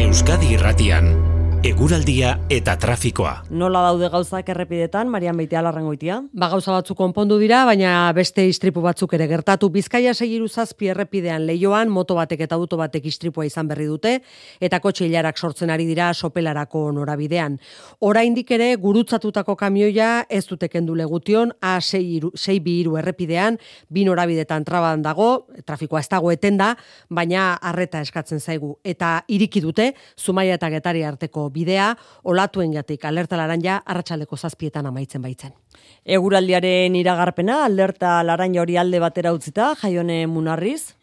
Euskadi 0.00 0.56
irratian 0.56 1.29
Eguraldia 1.60 2.38
eta 2.48 2.72
trafikoa. 2.80 3.42
Nola 3.52 3.82
daude 3.84 4.08
gauzak 4.08 4.46
errepidetan, 4.48 5.10
Marian 5.12 5.36
Beitea 5.36 5.60
larrangoitia? 5.60 6.14
Ba 6.32 6.46
gauza 6.48 6.72
batzuk 6.72 6.96
konpondu 6.96 7.36
dira, 7.36 7.66
baina 7.68 7.90
beste 8.16 8.46
istripu 8.48 8.80
batzuk 8.80 9.12
ere 9.12 9.26
gertatu. 9.28 9.68
Bizkaia 9.68 10.14
segiru 10.14 10.48
zazpi 10.48 10.88
errepidean 10.88 11.44
leioan, 11.44 11.92
moto 11.92 12.16
batek 12.16 12.46
eta 12.46 12.56
auto 12.56 12.78
batek 12.80 13.10
istripua 13.10 13.44
izan 13.44 13.68
berri 13.68 13.84
dute, 13.90 14.14
eta 14.56 14.78
kotxe 14.80 15.04
hilarak 15.04 15.36
sortzen 15.36 15.68
ari 15.68 15.84
dira 15.84 16.06
sopelarako 16.14 16.86
norabidean. 16.96 17.58
Oraindik 18.08 18.54
ere, 18.56 18.70
gurutzatutako 18.80 19.58
kamioia 19.60 20.24
ez 20.30 20.46
dute 20.48 20.72
kendu 20.72 20.96
legution, 20.96 21.52
A6 21.60 22.56
bi 22.64 22.78
iru 22.86 22.96
errepidean, 22.96 23.60
bi 23.90 24.06
norabidetan 24.08 24.64
traban 24.64 25.04
dago, 25.04 25.44
trafikoa 25.68 26.00
ez 26.00 26.08
dago 26.08 26.32
etenda, 26.32 26.72
baina 27.10 27.52
arreta 27.60 28.00
eskatzen 28.00 28.40
zaigu. 28.40 28.78
Eta 28.82 29.26
iriki 29.28 29.60
dute, 29.60 29.92
Zumaia 30.16 30.56
eta 30.56 30.72
Getari 30.72 31.04
arteko 31.04 31.49
bidea, 31.50 31.94
olatuen 32.24 32.72
jatik 32.72 33.04
alerta 33.04 33.36
laranja 33.36 33.80
arratsaldeko 33.84 34.36
zazpietan 34.36 34.86
amaitzen 34.86 35.22
baitzen. 35.22 35.52
Eguraldiaren 36.04 36.96
iragarpena, 36.96 37.64
alerta 37.64 38.22
laranja 38.22 38.62
hori 38.62 38.78
alde 38.80 39.00
batera 39.02 39.34
utzita, 39.36 39.74
jaione 39.82 40.26
munarriz, 40.26 40.94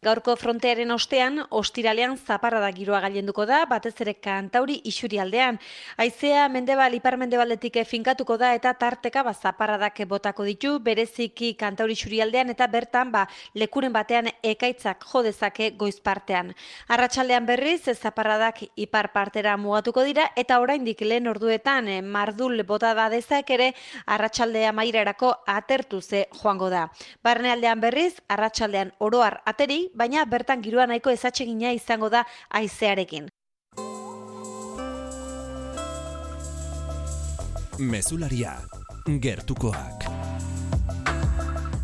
Gaurko 0.00 0.32
frontearen 0.40 0.94
ostean, 0.94 1.34
ostiralean 1.52 2.14
zaparra 2.16 2.56
da 2.62 2.70
giroa 2.72 3.02
gailenduko 3.04 3.44
da, 3.44 3.58
batez 3.68 3.92
ere 4.00 4.14
kantauri 4.16 4.78
isuri 4.88 5.18
aldean. 5.20 5.58
Aizea 6.00 6.46
mendebal 6.48 6.94
ipar 6.96 7.18
mendebaldetik 7.20 7.74
finkatuko 7.84 8.38
da 8.40 8.54
eta 8.56 8.72
tarteka 8.80 9.20
ba, 9.26 9.34
zaparradak 9.34 10.00
botako 10.08 10.46
ditu, 10.48 10.78
bereziki 10.80 11.50
kantauri 11.60 11.98
isuri 11.98 12.22
aldean 12.24 12.48
eta 12.48 12.66
bertan 12.72 13.10
ba, 13.12 13.26
lekuren 13.52 13.92
batean 13.92 14.30
ekaitzak 14.52 15.04
jodezake 15.10 15.74
goiz 15.76 16.00
partean. 16.00 16.54
Arratxaldean 16.88 17.44
berriz, 17.44 17.92
zaparradak 17.92 18.64
ipar 18.76 19.10
partera 19.12 19.58
mugatuko 19.58 20.06
dira 20.08 20.30
eta 20.34 20.62
oraindik 20.64 21.04
lehen 21.04 21.28
orduetan 21.28 21.92
eh, 21.92 22.00
mardul 22.00 22.64
bota 22.64 22.94
da 22.94 23.10
dezak 23.12 23.52
ere 23.58 23.74
arratsaldea 24.06 24.72
mairarako 24.72 25.36
atertu 25.58 26.00
ze 26.00 26.24
joango 26.40 26.72
da. 26.72 26.88
Barnealdean 27.22 27.84
berriz, 27.84 28.14
arratsaldean 28.28 28.96
oroar 28.98 29.42
ateri, 29.44 29.89
baina 29.94 30.24
bertan 30.24 30.62
giroa 30.62 30.86
nahiko 30.86 31.10
ezatsegina 31.10 31.72
izango 31.72 32.10
da 32.10 32.24
aizearekin. 32.50 33.28
Mesularia, 37.78 38.58
gertukoak. 39.06 40.19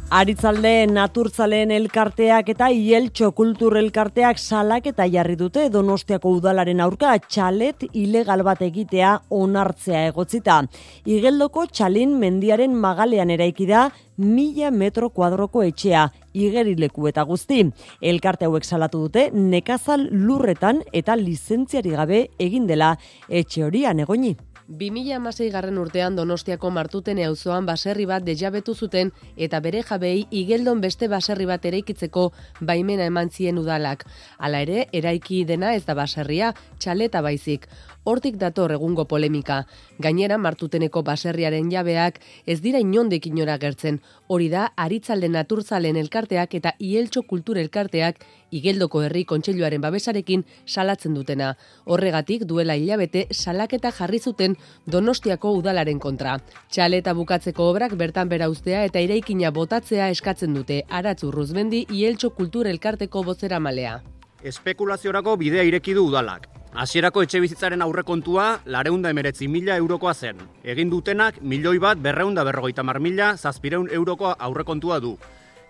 Aritzalde 0.07 0.87
naturtzaleen 0.87 1.73
elkarteak 1.75 2.53
eta 2.53 2.69
ieltxo 2.71 3.33
kultur 3.35 3.75
elkarteak 3.77 4.39
salak 4.39 4.85
jarri 5.11 5.35
dute 5.35 5.69
donostiako 5.69 6.31
udalaren 6.39 6.81
aurka 6.81 7.19
txalet 7.19 7.83
ilegal 7.93 8.45
bat 8.45 8.63
egitea 8.63 9.23
onartzea 9.31 10.07
egotzita. 10.07 10.63
Igeldoko 11.05 11.67
txalin 11.67 12.15
mendiaren 12.21 12.73
magalean 12.73 13.31
eraiki 13.31 13.67
da 13.67 13.91
mila 14.17 14.71
metro 14.71 15.11
kuadroko 15.11 15.65
etxea, 15.65 16.13
igerileku 16.35 17.09
eta 17.09 17.25
guzti. 17.25 17.65
Elkarte 18.01 18.47
hauek 18.47 18.65
salatu 18.65 19.09
dute 19.09 19.31
nekazal 19.33 20.07
lurretan 20.13 20.85
eta 20.93 21.17
lizentziari 21.17 21.91
gabe 21.91 22.29
egin 22.39 22.67
dela 22.69 22.97
etxe 23.29 23.65
horian 23.65 23.99
egoni. 23.99 24.37
2006 24.69 25.53
garren 25.53 25.79
urtean 25.79 26.17
Donostiako 26.19 26.71
martuten 26.75 27.21
auzoan 27.23 27.67
baserri 27.67 28.07
bat 28.11 28.25
dejabetu 28.27 28.75
zuten 28.75 29.13
eta 29.37 29.61
bere 29.63 29.83
jabei 29.87 30.27
igeldon 30.31 30.81
beste 30.83 31.09
baserri 31.09 31.47
bat 31.47 31.65
eraikitzeko 31.65 32.33
baimena 32.61 33.07
eman 33.07 33.31
zien 33.31 33.59
udalak. 33.59 34.05
Hala 34.39 34.65
ere, 34.67 34.89
eraiki 34.93 35.45
dena 35.45 35.75
ez 35.75 35.85
da 35.87 35.95
baserria, 35.95 36.53
txaleta 36.79 37.23
baizik. 37.23 37.69
Hortik 38.07 38.37
dator 38.39 38.71
egungo 38.71 39.05
polemika. 39.11 39.65
Gainera, 39.99 40.37
martuteneko 40.39 41.01
baserriaren 41.03 41.73
jabeak 41.73 42.21
ez 42.47 42.61
dira 42.63 42.79
inondik 42.79 43.27
inora 43.27 43.57
gertzen. 43.59 43.99
Hori 44.31 44.47
da, 44.53 44.69
aritzalde 44.85 45.27
naturzalen 45.35 45.99
elkarteak 45.99 46.55
eta 46.55 46.77
ieltxo 46.79 47.25
kultur 47.27 47.59
elkarteak 47.59 48.23
igeldoko 48.55 49.03
herri 49.03 49.25
kontseiluaren 49.27 49.83
babesarekin 49.83 50.47
salatzen 50.65 51.19
dutena. 51.19 51.57
Horregatik 51.85 52.47
duela 52.47 52.79
hilabete 52.79 53.27
salaketa 53.33 53.91
jarri 53.91 54.23
zuten 54.23 54.55
Donostiako 54.87 55.57
udalaren 55.59 55.99
kontra. 55.99 56.39
Txaleta 56.71 57.15
bukatzeko 57.19 57.73
obrak 57.73 57.99
bertan 57.99 58.31
bera 58.31 58.47
ustea 58.55 58.85
eta 58.87 59.03
iraikina 59.03 59.51
botatzea 59.51 60.13
eskatzen 60.15 60.55
dute. 60.55 60.85
Aratzu 60.89 61.35
Ruzbendi 61.35 61.89
ieltxo 61.91 62.31
kultur 62.39 62.71
elkarteko 62.71 63.27
bozera 63.27 63.59
malea. 63.59 63.99
Espekulaziorako 64.43 65.37
bidea 65.37 65.63
ireki 65.65 65.95
du 65.97 66.07
udalak. 66.11 66.49
Hasierako 66.77 67.23
etxe 67.25 67.41
bizitzaren 67.41 67.81
aurrekontua 67.81 68.61
lareunda 68.69 69.11
emeretzi 69.11 69.49
mila 69.49 69.77
eurokoa 69.81 70.13
zen. 70.15 70.43
Egin 70.63 70.91
dutenak 70.93 71.41
milioi 71.41 71.79
bat 71.81 71.99
berreunda 71.99 72.45
berrogeita 72.45 72.83
mar 72.85 73.01
mila 73.01 73.31
zazpireun 73.37 73.89
eurokoa 73.91 74.35
aurrekontua 74.39 75.01
du. 75.01 75.17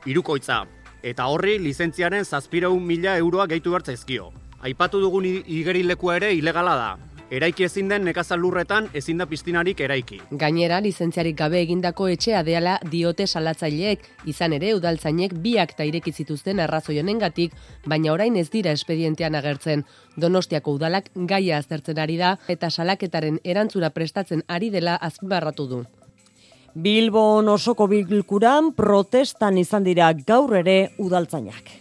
Irukoitza, 0.07 0.65
eta 1.03 1.29
horri 1.31 1.59
lizentziaren 1.63 2.25
zazpireun 2.25 2.83
mila 2.83 3.17
euroa 3.17 3.47
gehitu 3.47 3.71
bertzaizkio. 3.71 4.33
Aipatu 4.67 5.01
dugun 5.01 5.29
igerilekua 5.29 6.17
ere 6.17 6.33
ilegala 6.35 6.75
da. 6.75 6.91
Eraiki 7.27 7.65
ezin 7.67 7.89
den 7.91 8.05
nekazal 8.07 8.39
lurretan 8.39 8.85
ezin 8.95 9.19
da 9.19 9.25
piztinarik 9.27 9.81
eraiki. 9.83 10.21
Gainera, 10.39 10.79
lizentziarik 10.81 11.35
gabe 11.37 11.59
egindako 11.59 12.07
etxea 12.13 12.45
deala 12.47 12.77
diote 12.87 13.27
salatzaileek, 13.27 14.05
izan 14.31 14.53
ere 14.55 14.71
udaltzainek 14.77 15.35
biak 15.43 15.75
ta 15.75 15.83
ireki 15.89 16.13
zituzten 16.13 16.63
arrazoi 16.63 17.01
honengatik, 17.03 17.57
baina 17.85 18.13
orain 18.13 18.37
ez 18.39 18.47
dira 18.51 18.71
espedientean 18.71 19.35
agertzen. 19.35 19.83
Donostiako 20.17 20.77
udalak 20.79 21.11
gaia 21.33 21.59
aztertzen 21.59 21.99
ari 21.99 22.17
da 22.21 22.37
eta 22.47 22.71
salaketaren 22.71 23.41
erantzura 23.43 23.91
prestatzen 23.91 24.45
ari 24.47 24.71
dela 24.71 24.95
azpimarratu 24.95 25.67
du. 25.67 25.83
Bilbon 26.75 27.49
osoko 27.49 27.89
bilkuran 27.91 28.71
protestan 28.77 29.59
izan 29.59 29.83
dira 29.83 30.13
gaur 30.13 30.55
ere 30.63 30.93
udaltzainak. 31.03 31.75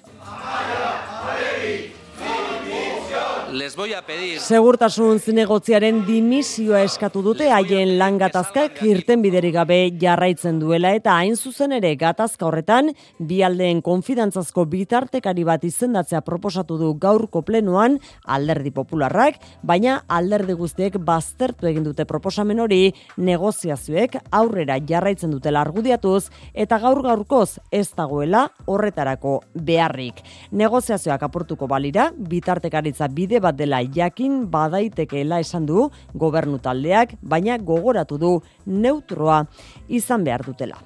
Les 3.56 3.74
voy 3.78 3.94
a 3.94 4.02
pedir... 4.02 4.41
Segurtasun 4.44 5.22
zinegotziaren 5.24 6.02
dimisioa 6.04 6.82
eskatu 6.84 7.22
dute 7.24 7.46
haien 7.56 7.94
lan 7.96 8.18
gatazkak 8.20 8.82
irten 8.84 9.22
biderik 9.24 9.54
gabe 9.56 9.78
jarraitzen 10.02 10.58
duela 10.60 10.89
eta 10.98 11.13
hain 11.15 11.38
zuzen 11.39 11.72
ere 11.78 11.94
gatazka 11.96 12.50
horretan 12.50 12.91
bi 13.15 13.38
aldeen 13.48 13.80
konfidantzazko 13.86 14.65
bitartekari 14.74 15.46
bat 15.48 15.63
izendatzea 15.63 16.20
proposatu 16.28 16.76
du 16.82 16.89
gaurko 17.00 17.46
plenoan 17.48 17.96
alderdi 18.26 18.74
popularrak, 18.76 19.39
baina 19.63 20.02
alderdi 20.10 20.58
guztiek 20.60 21.00
baztertu 21.00 21.72
egin 21.72 21.88
dute 21.88 22.04
proposamen 22.04 22.60
hori 22.60 22.91
negoziazioek 23.15 24.20
aurrera 24.36 24.82
jarraitzen 24.84 25.32
dutela 25.32 25.63
argudiatuz 25.63 26.25
eta 26.52 26.82
gaur 26.84 27.00
gaurkoz 27.08 27.62
ez 27.71 27.88
dagoela 27.96 28.50
horretarako 28.67 29.40
beharrik. 29.56 30.19
Negoziazioak 30.52 31.23
apurtuko 31.32 31.71
balira, 31.71 32.12
bitartekaritza 32.12 33.08
bide 33.08 33.44
bat 33.46 33.60
dela 33.60 33.83
jakin 33.85 34.43
badaitekeela 34.52 35.39
esan 35.46 35.69
du 35.69 35.89
gobernu 36.13 36.58
taldeak, 36.60 37.15
baina 37.21 37.58
gogoratu 37.58 38.17
du 38.17 38.33
neutroa 38.65 39.46
izan 39.87 40.25
behar 40.25 40.46
dutela. 40.46 40.81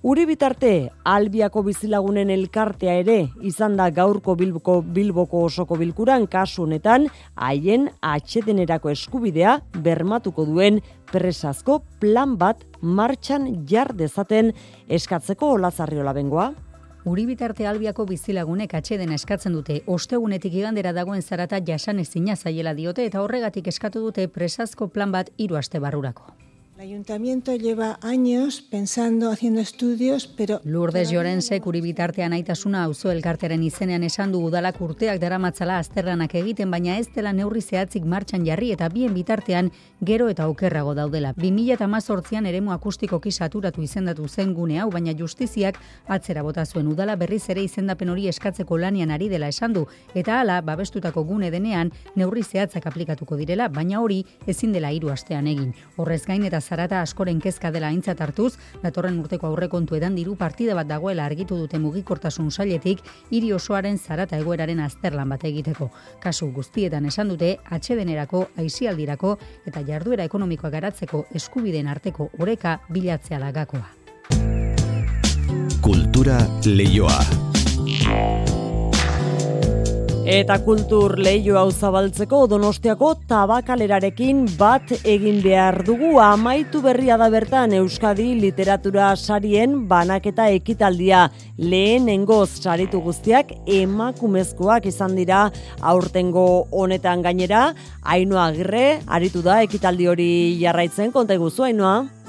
Uri 0.00 0.22
bitarte, 0.24 0.88
albiako 1.04 1.60
bizilagunen 1.66 2.30
elkartea 2.32 2.94
ere, 3.02 3.18
izan 3.44 3.74
da 3.76 3.90
gaurko 3.92 4.32
bilboko, 4.32 4.78
bilboko 4.80 5.42
osoko 5.44 5.76
bilkuran 5.76 6.24
kasu 6.24 6.62
honetan, 6.64 7.04
haien 7.36 7.84
atxetenerako 8.00 8.94
eskubidea 8.94 9.58
bermatuko 9.84 10.48
duen 10.48 10.80
presazko 11.12 11.82
plan 12.00 12.38
bat 12.40 12.64
martxan 12.80 13.50
jar 13.68 13.92
dezaten 13.92 14.54
eskatzeko 14.88 15.52
olazarriola 15.58 16.16
bengoa. 16.16 16.48
Uri 17.10 17.24
bitarte 17.26 17.64
albiako 17.66 18.04
bizilagunek 18.06 18.74
atxeden 18.78 19.10
eskatzen 19.16 19.56
dute, 19.56 19.80
ostegunetik 19.90 20.54
igandera 20.60 20.92
dagoen 20.94 21.24
zarata 21.26 21.58
jasan 21.70 21.98
ezina 22.04 22.36
zaiela 22.36 22.74
diote 22.78 23.06
eta 23.08 23.24
horregatik 23.24 23.70
eskatu 23.72 24.04
dute 24.04 24.28
presazko 24.36 24.86
plan 24.94 25.10
bat 25.10 25.32
hiru 25.36 25.58
aste 25.58 25.80
barrurako. 25.82 26.30
El 26.80 26.86
ayuntamiento 26.86 27.54
lleva 27.56 27.98
años 28.00 28.62
pensando, 28.62 29.30
haciendo 29.30 29.60
estudios, 29.60 30.26
pero... 30.26 30.62
Lourdes 30.64 31.10
Llorense, 31.10 31.60
kuri 31.60 31.82
bitartean 31.82 32.32
aitasuna 32.32 32.84
auzo 32.84 33.10
elkarteren 33.12 33.62
izenean 33.62 34.02
esan 34.02 34.32
du 34.32 34.40
udalak 34.40 34.80
urteak 34.80 35.20
daramatzala 35.20 35.76
azterlanak 35.76 36.34
egiten, 36.40 36.70
baina 36.70 36.96
ez 36.96 37.10
dela 37.12 37.34
neurri 37.36 37.60
zehatzik 37.60 38.06
martxan 38.08 38.46
jarri 38.46 38.70
eta 38.72 38.88
bien 38.88 39.12
bitartean 39.12 39.68
gero 40.00 40.30
eta 40.32 40.46
okerrago 40.48 40.94
daudela. 40.96 41.34
2018an 41.34 42.48
eremu 42.48 42.72
akustikoki 42.72 43.30
saturatu 43.30 43.84
izendatu 43.84 44.26
zen 44.26 44.54
gune 44.54 44.80
hau, 44.80 44.88
baina 44.88 45.12
justiziak 45.12 45.76
atzera 46.08 46.40
bota 46.40 46.64
zuen 46.64 46.88
udala 46.88 47.18
berriz 47.20 47.42
ere 47.50 47.60
izendapen 47.60 48.08
hori 48.08 48.26
eskatzeko 48.32 48.78
lanian 48.78 49.10
ari 49.10 49.28
dela 49.28 49.52
esan 49.52 49.76
du, 49.76 49.84
eta 50.14 50.40
hala 50.40 50.62
babestutako 50.62 51.26
gune 51.28 51.50
denean 51.50 51.92
neurri 52.16 52.42
zehatzak 52.42 52.86
aplikatuko 52.86 53.36
direla, 53.36 53.68
baina 53.68 54.00
hori 54.00 54.24
ezin 54.46 54.72
dela 54.72 54.96
hiru 54.96 55.12
astean 55.12 55.46
egin. 55.46 55.76
Horrez 55.98 56.24
gain 56.24 56.48
eta 56.48 56.64
zarata 56.70 57.02
askoren 57.02 57.40
kezka 57.42 57.72
dela 57.74 57.90
aintzat 57.90 58.20
hartuz, 58.22 58.54
datorren 58.84 59.18
urteko 59.18 59.50
aurrekontu 59.50 59.98
edan 59.98 60.14
diru 60.18 60.36
partida 60.38 60.76
bat 60.78 60.88
dagoela 60.88 61.26
argitu 61.26 61.58
dute 61.58 61.80
mugikortasun 61.82 62.50
sailetik 62.50 63.02
hiri 63.30 63.52
osoaren 63.56 63.98
zarata 63.98 64.38
egoeraren 64.38 64.80
azterlan 64.86 65.34
bat 65.34 65.44
egiteko. 65.50 65.90
Kasu 66.22 66.52
guztietan 66.54 67.10
esan 67.10 67.34
dute 67.34 67.56
atxedenerako, 67.70 68.46
aizialdirako 68.62 69.36
eta 69.66 69.82
jarduera 69.86 70.28
ekonomikoa 70.30 70.70
garatzeko 70.70 71.24
eskubideen 71.34 71.90
arteko 71.90 72.30
oreka 72.38 72.78
bilatzea 72.90 73.42
da 73.42 73.52
gakoa. 73.52 73.88
Kultura 75.80 76.38
leioa. 76.66 78.59
Eta 80.28 80.58
kultur 80.60 81.14
lehio 81.16 81.56
hau 81.56 81.70
zabaltzeko 81.72 82.42
Donostiako 82.50 83.14
tabakalerarekin 83.28 84.42
bat 84.58 84.92
egin 85.08 85.38
behar 85.40 85.78
dugu. 85.86 86.18
Amaitu 86.20 86.82
berria 86.84 87.16
da 87.16 87.30
bertan 87.32 87.72
Euskadi 87.72 88.34
literatura 88.36 89.14
sarien 89.16 89.88
banaketa 89.88 90.50
ekitaldia. 90.52 91.30
Lehenengoz 91.56 92.60
saritu 92.60 93.00
guztiak 93.00 93.54
emakumezkoak 93.64 94.86
izan 94.92 95.16
dira 95.16 95.46
aurtengo 95.80 96.66
honetan 96.70 97.24
gainera. 97.24 97.70
Ainoa 98.04 98.50
Agirre 98.52 99.00
aritu 99.08 99.40
da 99.40 99.62
ekitaldi 99.64 100.06
hori 100.06 100.32
jarraitzen. 100.60 101.12
Konta 101.16 101.34
iguzu 101.34 101.64
Ainoa 101.64 102.19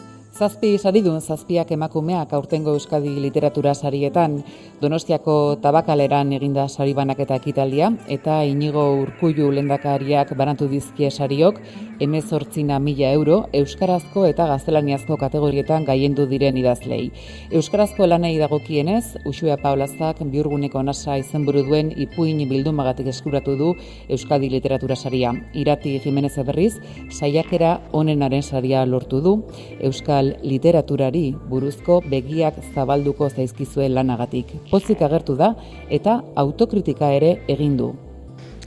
Zazpi 0.41 0.71
saridun 0.81 1.19
zazpiak 1.21 1.69
emakumeak 1.75 2.31
aurtengo 2.33 2.71
Euskadi 2.73 3.11
literatura 3.21 3.75
sarietan 3.75 4.39
Donostiako 4.81 5.35
tabakaleran 5.61 6.31
eginda 6.33 6.63
sari 6.65 6.95
banaketa 6.97 7.37
ekitaldia 7.37 7.91
eta 8.15 8.39
inigo 8.49 8.87
urkullu 9.03 9.51
lendakariak 9.53 10.33
banatu 10.39 10.65
dizkie 10.71 11.11
sariok 11.11 11.59
emezortzina 12.01 12.79
mila 12.81 13.11
euro 13.13 13.35
Euskarazko 13.53 14.23
eta 14.25 14.47
gaztelaniazko 14.49 15.19
kategorietan 15.21 15.85
gaiendu 15.85 16.25
diren 16.31 16.57
idazlei. 16.57 17.11
Euskarazko 17.51 18.07
lanei 18.07 18.33
dagokienez, 18.39 19.17
Usua 19.29 19.59
Paulazak 19.61 20.23
biurguneko 20.33 20.81
nasa 20.81 21.19
izenburu 21.21 21.61
duen 21.67 21.93
ipuin 21.93 22.41
bildumagatik 22.49 23.11
eskuratu 23.13 23.55
du 23.59 23.69
Euskadi 24.09 24.49
literatura 24.49 24.95
saria. 24.95 25.35
Irati 25.53 25.99
Jimenez 26.01 26.33
Berriz, 26.49 26.73
saiakera 27.11 27.77
onenaren 27.93 28.41
saria 28.41 28.83
lortu 28.85 29.21
du 29.21 29.37
Euskal 29.79 30.30
literaturari 30.43 31.35
buruzko 31.49 32.01
begiak 32.09 32.57
zabalduko 32.73 33.29
zaizkizuen 33.29 33.93
lanagatik 33.95 34.53
pozik 34.71 35.01
agertu 35.01 35.35
da 35.35 35.53
eta 35.89 36.21
autokritika 36.35 37.11
ere 37.13 37.35
egin 37.47 37.77
du. 37.77 37.91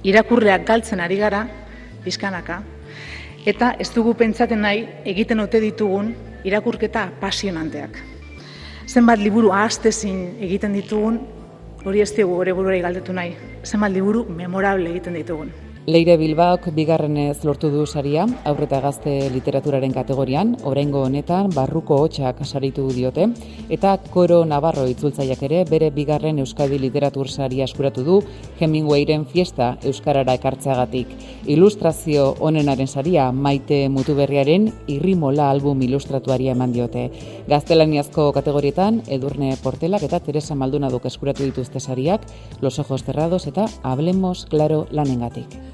Irakurreak 0.04 0.66
galtzen 0.68 1.00
ari 1.00 1.16
gara, 1.16 1.46
bizkanaka, 2.04 2.62
eta 3.46 3.74
ez 3.80 3.90
dugu 3.94 4.14
pentsaten 4.14 4.60
nahi 4.60 4.84
egiten 5.04 5.40
ote 5.40 5.60
ditugun 5.60 6.14
irakurketa 6.44 7.08
pasionanteak. 7.20 7.98
Zenbat 8.86 9.18
liburu 9.18 9.52
ahaztezin 9.52 10.36
egiten 10.44 10.74
ditugun, 10.76 11.20
hori 11.84 12.00
ez 12.00 12.12
gore 12.16 12.52
buruari 12.52 12.80
galdetu 12.80 13.12
nahi. 13.12 13.34
Zenbat 13.64 13.92
liburu 13.92 14.24
memorable 14.28 14.90
egiten 14.90 15.14
ditugun. 15.14 15.63
Leire 15.86 16.14
Bilbaok 16.16 16.70
bigarrenez 16.72 17.44
lortu 17.44 17.68
du 17.68 17.82
saria, 17.84 18.22
aurreta 18.48 18.78
gazte 18.80 19.28
literaturaren 19.28 19.92
kategorian, 19.92 20.54
oraingo 20.64 21.02
honetan 21.04 21.50
barruko 21.52 21.98
hotxak 22.00 22.40
saritu 22.46 22.86
diote, 22.88 23.26
eta 23.68 23.90
Koro 24.14 24.38
Navarro 24.48 24.86
itzultzaiak 24.88 25.42
ere 25.44 25.58
bere 25.68 25.90
bigarren 25.92 26.40
Euskadi 26.40 26.78
literatur 26.80 27.28
saria 27.28 27.66
eskuratu 27.68 28.04
du 28.06 28.16
Hemingwayren 28.60 29.26
fiesta 29.28 29.74
Euskarara 29.84 30.38
ekartzeagatik. 30.40 31.12
Ilustrazio 31.52 32.30
onenaren 32.40 32.88
saria 32.88 33.28
maite 33.30 33.82
mutuberriaren 33.90 34.70
irrimola 34.88 35.50
album 35.50 35.84
ilustratuaria 35.84 36.56
eman 36.56 36.72
diote. 36.72 37.10
Gaztelaniazko 37.52 38.30
kategorietan 38.32 39.02
Edurne 39.06 39.52
Portelak 39.62 40.08
eta 40.08 40.24
Teresa 40.24 40.56
Maldunaduk 40.56 41.04
eskuratu 41.12 41.44
dituzte 41.44 41.78
sariak, 41.78 42.24
Los 42.62 42.78
Ojos 42.78 43.04
Cerrados 43.04 43.46
eta 43.46 43.68
Hablemos 43.82 44.46
Claro 44.48 44.86
lanengatik. 44.90 45.73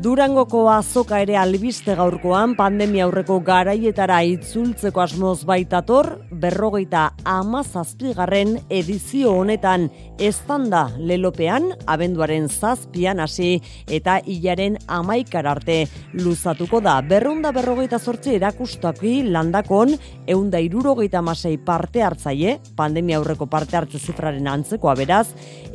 Durangoko 0.00 0.62
azoka 0.72 1.18
ere 1.20 1.34
albiste 1.36 1.92
gaurkoan 1.92 2.54
pandemia 2.56 3.02
aurreko 3.04 3.34
garaietara 3.44 4.22
itzultzeko 4.24 5.02
asmoz 5.02 5.42
baitator, 5.44 6.08
berrogeita 6.40 7.02
ama 7.28 7.60
zazpigarren 7.60 8.54
edizio 8.72 9.34
honetan 9.42 9.90
estanda 10.16 10.86
lelopean, 10.96 11.68
abenduaren 11.84 12.48
zazpian 12.48 13.20
hasi 13.20 13.50
eta 13.92 14.16
hilaren 14.24 14.78
amaikar 14.88 15.50
arte 15.52 15.82
luzatuko 16.16 16.80
da. 16.80 16.96
Berrunda 17.04 17.52
berrogeita 17.52 18.00
zortzi 18.00 18.38
erakustaki 18.40 19.18
landakon, 19.28 19.92
eunda 20.24 20.64
irurogeita 20.64 21.20
masei 21.20 21.58
parte 21.58 22.00
hartzaie, 22.08 22.56
pandemia 22.72 23.20
aurreko 23.20 23.52
parte 23.52 23.76
hartze 23.76 24.00
zifraren 24.00 24.48
antzeko 24.48 24.96
beraz, 24.96 25.26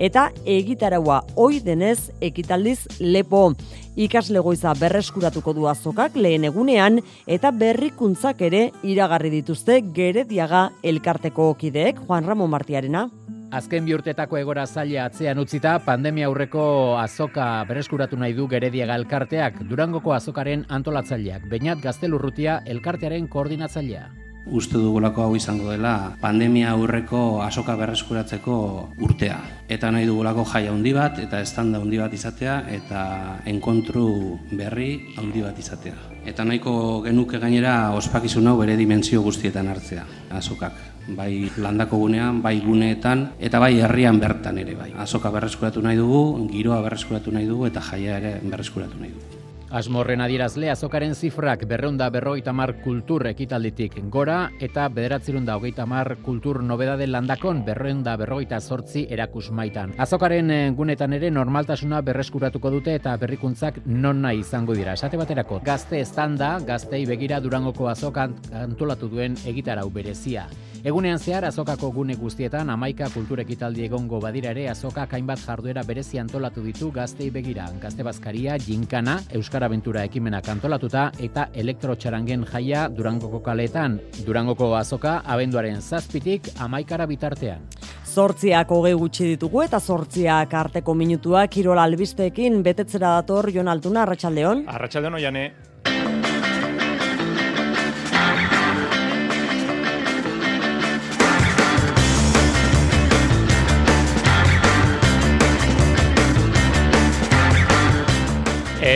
eta 0.02 0.32
egitaraua 0.50 1.22
oi 1.38 1.60
denez 1.62 2.10
ekitaldiz 2.26 2.80
lepo. 3.00 3.52
Ikasle 3.96 4.15
goiza 4.16 4.72
berreskuratuko 4.80 5.52
du 5.54 5.68
azokak 5.68 6.16
lehen 6.16 6.46
egunean 6.48 7.02
eta 7.28 7.52
berrikuntzak 7.52 8.42
ere 8.48 8.72
iragarri 8.84 9.30
dituzte 9.30 9.82
gerediaga 9.82 10.70
elkarteko 10.84 11.54
kideek 11.60 12.00
Juan 12.08 12.24
Ramon 12.24 12.50
Martiarena. 12.50 13.10
Azken 13.52 13.86
bi 13.86 13.94
urtetako 13.94 14.38
egora 14.38 14.66
zaila 14.66 15.06
atzean 15.06 15.38
utzita, 15.38 15.80
pandemia 15.86 16.28
aurreko 16.28 16.98
azoka 16.98 17.66
berreskuratu 17.68 18.16
nahi 18.18 18.34
du 18.34 18.48
Gerediaga 18.48 18.96
elkarteak, 18.96 19.66
Durangoko 19.68 20.14
azokaren 20.14 20.66
antolatzaileak, 20.70 21.50
Beñat 21.52 21.84
Gaztelurrutia 21.84 22.62
elkartearen 22.66 23.28
koordinatzailea 23.28 24.08
uste 24.46 24.78
dugulako 24.78 25.24
hau 25.26 25.36
izango 25.36 25.72
dela 25.72 26.16
pandemia 26.22 26.72
aurreko 26.72 27.42
asoka 27.44 27.76
berreskuratzeko 27.80 28.56
urtea. 29.02 29.40
Eta 29.70 29.92
nahi 29.92 30.06
dugulako 30.06 30.46
jaia 30.46 30.72
handi 30.72 30.94
bat 30.94 31.20
eta 31.20 31.42
estanda 31.42 31.82
handi 31.82 31.98
bat 32.02 32.14
izatea 32.14 32.58
eta 32.78 33.02
enkontru 33.50 34.08
berri 34.52 35.16
handi 35.18 35.42
bat 35.42 35.60
izatea. 35.60 35.96
Eta 36.26 36.46
nahiko 36.46 37.04
genuke 37.06 37.40
gainera 37.42 37.94
ospakizun 37.98 38.48
hau 38.50 38.58
bere 38.58 38.76
dimentsio 38.78 39.22
guztietan 39.22 39.70
hartzea, 39.70 40.06
azokak. 40.34 40.82
Bai 41.18 41.52
landako 41.62 42.00
gunean, 42.02 42.42
bai 42.42 42.58
guneetan, 42.66 43.28
eta 43.38 43.62
bai 43.62 43.76
herrian 43.78 44.18
bertan 44.20 44.58
ere 44.58 44.74
bai. 44.74 44.90
Azoka 44.98 45.30
berreskuratu 45.30 45.86
nahi 45.86 46.02
dugu, 46.02 46.50
giroa 46.50 46.82
berreskuratu 46.82 47.32
nahi 47.32 47.46
dugu, 47.46 47.70
eta 47.70 47.82
jaia 47.94 48.18
ere 48.18 48.38
berreskuratu 48.42 48.98
nahi 48.98 49.14
dugu. 49.14 49.35
Asmorren 49.76 50.22
adierazle 50.24 50.70
azokaren 50.72 51.12
zifrak 51.20 51.66
berreunda 51.68 52.06
berrogeita 52.08 52.54
mar 52.56 52.72
kultur 52.80 53.26
ekitalditik 53.28 53.98
gora 54.14 54.38
eta 54.64 54.86
bederatzerunda 54.88 55.58
hogeita 55.60 55.84
mar 55.86 56.14
kultur 56.24 56.62
nobedade 56.64 57.10
landakon 57.10 57.60
berreunda 57.68 58.14
berrogeita 58.16 58.62
sortzi 58.62 59.04
erakus 59.12 59.50
maitan. 59.52 59.92
Azokaren 60.00 60.52
eh, 60.56 60.70
gunetan 60.78 61.18
ere 61.18 61.28
normaltasuna 61.28 62.00
berreskuratuko 62.08 62.72
dute 62.72 62.96
eta 62.96 63.18
berrikuntzak 63.20 63.82
non 63.86 64.22
nahi 64.24 64.40
izango 64.46 64.78
dira. 64.80 64.94
Esate 64.96 65.20
baterako, 65.20 65.60
gazte 65.66 66.00
estanda, 66.00 66.54
gaztei 66.64 67.04
begira 67.10 67.42
durangoko 67.44 67.92
azokan 67.92 68.38
antolatu 68.62 69.12
duen 69.12 69.36
egitarau 69.44 69.90
berezia. 69.92 70.48
Egunean 70.86 71.18
zehar 71.18 71.48
azokako 71.48 71.88
gune 71.90 72.14
guztietan 72.14 72.70
amaika 72.70 73.08
kulturekitaldi 73.10 73.88
egongo 73.88 74.20
badira 74.22 74.52
ere 74.54 74.68
azoka 74.70 75.08
hainbat 75.10 75.42
jarduera 75.42 75.82
berezi 75.84 76.20
antolatu 76.22 76.62
ditu 76.62 76.92
gaztei 76.94 77.32
begira. 77.34 77.66
Gazte 77.82 78.06
bazkaria, 78.06 78.60
jinkana, 78.62 79.16
Euskara 79.34 79.65
Aventura 79.66 80.04
ekimenak 80.08 80.48
antolatuta 80.54 81.10
eta 81.20 81.50
elektrotxarangen 81.54 82.46
jaia 82.52 82.88
Durangoko 82.90 83.42
kaletan. 83.44 84.00
Durangoko 84.26 84.72
azoka 84.78 85.20
abenduaren 85.26 85.82
zazpitik 85.82 86.54
amaikara 86.62 87.06
bitartean. 87.10 87.68
Zortziak 88.16 88.70
hogei 88.72 88.94
gutxi 88.96 89.26
ditugu 89.34 89.66
eta 89.66 89.80
zortziak 89.80 90.54
arteko 90.56 90.94
minutuak 90.96 91.52
kirol 91.52 91.82
albisteekin 91.84 92.62
betetzera 92.64 93.18
dator 93.20 93.52
Jon 93.52 93.68
Altuna, 93.68 94.06
Arratxaldeon. 94.06 94.68
Arratxaldeon 94.72 95.20
oiane. 95.20 95.50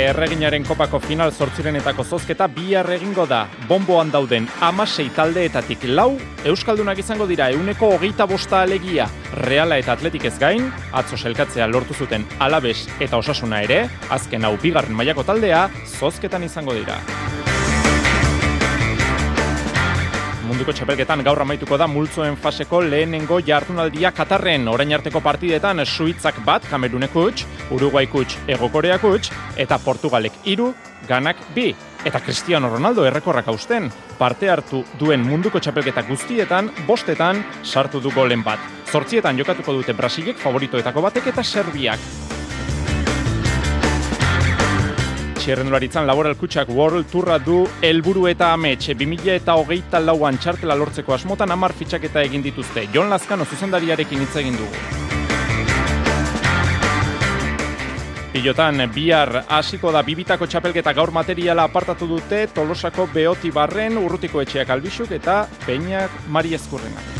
Erreginaren 0.09 0.63
kopako 0.65 0.97
final 1.03 1.29
zortzirenetako 1.29 2.01
zozketa 2.03 2.47
bihar 2.49 2.87
egingo 2.95 3.27
da. 3.29 3.43
Bomboan 3.69 4.09
dauden 4.09 4.47
amasei 4.65 5.05
taldeetatik 5.13 5.85
lau, 5.91 6.15
Euskaldunak 6.49 6.97
izango 7.03 7.27
dira 7.29 7.51
euneko 7.53 7.91
hogeita 7.93 8.25
bosta 8.25 8.63
alegia. 8.63 9.05
Reala 9.43 9.77
eta 9.77 9.93
atletik 9.93 10.25
ez 10.31 10.33
gain, 10.41 10.65
atzo 10.93 11.19
selkatzea 11.19 11.67
lortu 11.69 11.93
zuten 11.93 12.25
alabes 12.39 12.87
eta 12.99 13.21
osasuna 13.21 13.61
ere, 13.67 13.83
azken 14.09 14.49
hau 14.49 14.55
bigarren 14.57 14.97
mailako 14.97 15.27
taldea, 15.29 15.67
zozketan 15.99 16.49
izango 16.49 16.73
dira. 16.73 16.97
Munduko 20.59 20.73
txapelketan 20.75 21.21
gaur 21.23 21.39
amaituko 21.39 21.77
da 21.79 21.85
multzoen 21.87 22.33
faseko 22.35 22.81
lehenengo 22.83 23.37
jardunaldia 23.47 24.09
Katarren 24.11 24.65
orain 24.67 24.91
arteko 24.91 25.21
partidetan 25.23 25.79
Suitzak 25.85 26.41
bat 26.43 26.65
Kamerunek 26.67 27.15
utx, 27.15 27.45
Uruguay 27.71 28.09
kutx, 28.11 28.35
Egokoreak 28.51 29.05
utx, 29.07 29.31
eta 29.55 29.77
Portugalek 29.79 30.35
iru, 30.51 30.73
ganak 31.07 31.39
bi. 31.55 31.69
Eta 32.03 32.19
Cristiano 32.19 32.67
Ronaldo 32.73 33.05
errekorrak 33.07 33.47
hausten, 33.47 33.87
parte 34.19 34.51
hartu 34.51 34.83
duen 34.99 35.23
munduko 35.23 35.63
txapelketa 35.63 36.03
guztietan, 36.09 36.73
bostetan 36.87 37.39
sartu 37.63 38.03
du 38.03 38.11
golen 38.11 38.43
bat. 38.43 38.59
Zortzietan 38.91 39.39
jokatuko 39.39 39.79
dute 39.79 39.95
Brasilek 39.95 40.43
favoritoetako 40.43 41.07
batek 41.07 41.31
eta 41.31 41.43
Serbiak. 41.43 42.03
Txerrendularitzan 45.49 46.05
laboral 46.05 46.35
kutsak 46.37 46.69
World 46.69 47.07
Tourra 47.09 47.39
du 47.41 47.63
helburu 47.81 48.27
eta 48.29 48.51
amets 48.53 48.91
2000 48.91 49.31
eta 49.33 49.55
hogeita 49.57 49.97
lauan 49.97 50.35
txartela 50.37 50.75
lortzeko 50.77 51.15
asmotan 51.15 51.49
amar 51.49 51.73
fitxaketa 51.73 52.21
egin 52.21 52.43
dituzte. 52.45 52.83
Jon 52.93 53.09
Lazkano 53.09 53.47
zuzendariarekin 53.49 54.21
hitz 54.21 54.35
egin 54.43 54.59
dugu. 54.59 54.69
Pilotan, 58.35 58.83
bihar 58.93 59.39
hasiko 59.57 59.89
da 59.89 60.03
bibitako 60.05 60.45
txapelketa 60.45 60.93
gaur 60.93 61.09
materiala 61.17 61.65
apartatu 61.65 62.05
dute 62.11 62.43
Tolosako 62.53 63.07
Beoti 63.15 63.49
Barren, 63.49 63.97
Urrutiko 63.97 64.45
Etxeak 64.45 64.69
Albixuk 64.69 65.17
eta 65.17 65.47
Peñak 65.65 66.29
Mari 66.29 66.53
Ezkurrenak. 66.59 67.18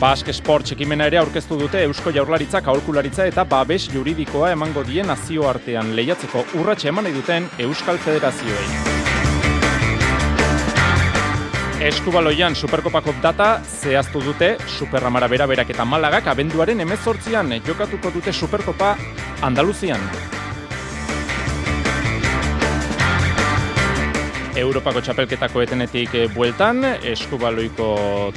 Bask 0.00 0.26
Sport 0.34 0.66
txekimena 0.66 1.06
ere 1.06 1.20
aurkeztu 1.20 1.56
dute 1.58 1.78
Eusko 1.86 2.10
Jaurlaritzak 2.14 2.66
aholkularitza 2.66 3.28
eta 3.30 3.44
babes 3.46 3.84
juridikoa 3.92 4.50
emango 4.52 4.82
dien 4.84 5.06
nazio 5.06 5.46
artean 5.48 5.92
lehiatzeko 5.94 6.42
urratxe 6.58 6.90
eman 6.90 7.06
duten 7.14 7.46
Euskal 7.62 8.00
Federazioei. 8.02 8.66
Eskubaloian 11.84 12.56
Superkopako 12.58 13.14
data 13.22 13.60
zehaztu 13.62 14.22
dute 14.24 14.56
Superramara 14.78 15.28
bera 15.28 15.46
berak 15.46 15.70
eta 15.70 15.84
Malagak 15.84 16.26
abenduaren 16.32 16.80
emezortzian 16.80 17.54
jokatuko 17.66 18.10
dute 18.10 18.32
Superkopa 18.32 18.96
Andaluzian. 19.42 20.00
Europako 24.54 25.00
txapelketako 25.02 25.64
etenetik 25.64 26.12
eh, 26.14 26.28
bueltan, 26.30 26.84
eskubaloiko 27.10 27.88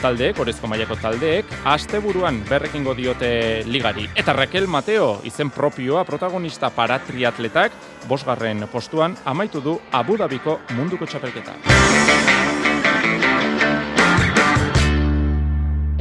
taldeek, 0.02 0.40
orezko 0.42 0.66
mailako 0.70 0.96
taldeek, 0.98 1.52
asteburuan 1.70 2.40
berrekingo 2.50 2.96
diote 2.98 3.30
ligari. 3.70 4.08
Eta 4.18 4.34
Raquel 4.34 4.66
Mateo, 4.66 5.20
izen 5.30 5.52
propioa 5.54 6.02
protagonista 6.10 6.72
para 6.74 6.98
triatletak, 7.06 7.78
bosgarren 8.10 8.66
postuan, 8.72 9.14
amaitu 9.26 9.62
du 9.62 9.78
Abu 9.92 10.18
Dhabiko 10.18 10.58
munduko 10.74 11.06
txapelketa. 11.06 11.54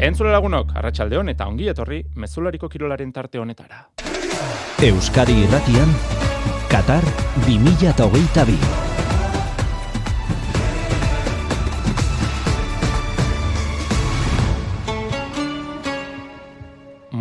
Entzule 0.00 0.32
lagunok, 0.32 0.72
arratsaldeon 0.80 1.28
eta 1.36 1.44
ongi 1.44 1.68
etorri 1.68 2.00
mezulariko 2.16 2.72
kirolaren 2.72 3.12
tarte 3.12 3.40
honetara. 3.40 3.84
Euskadi 4.80 5.42
irratian, 5.44 5.96
Qatar 6.72 7.04
2022. 7.44 8.85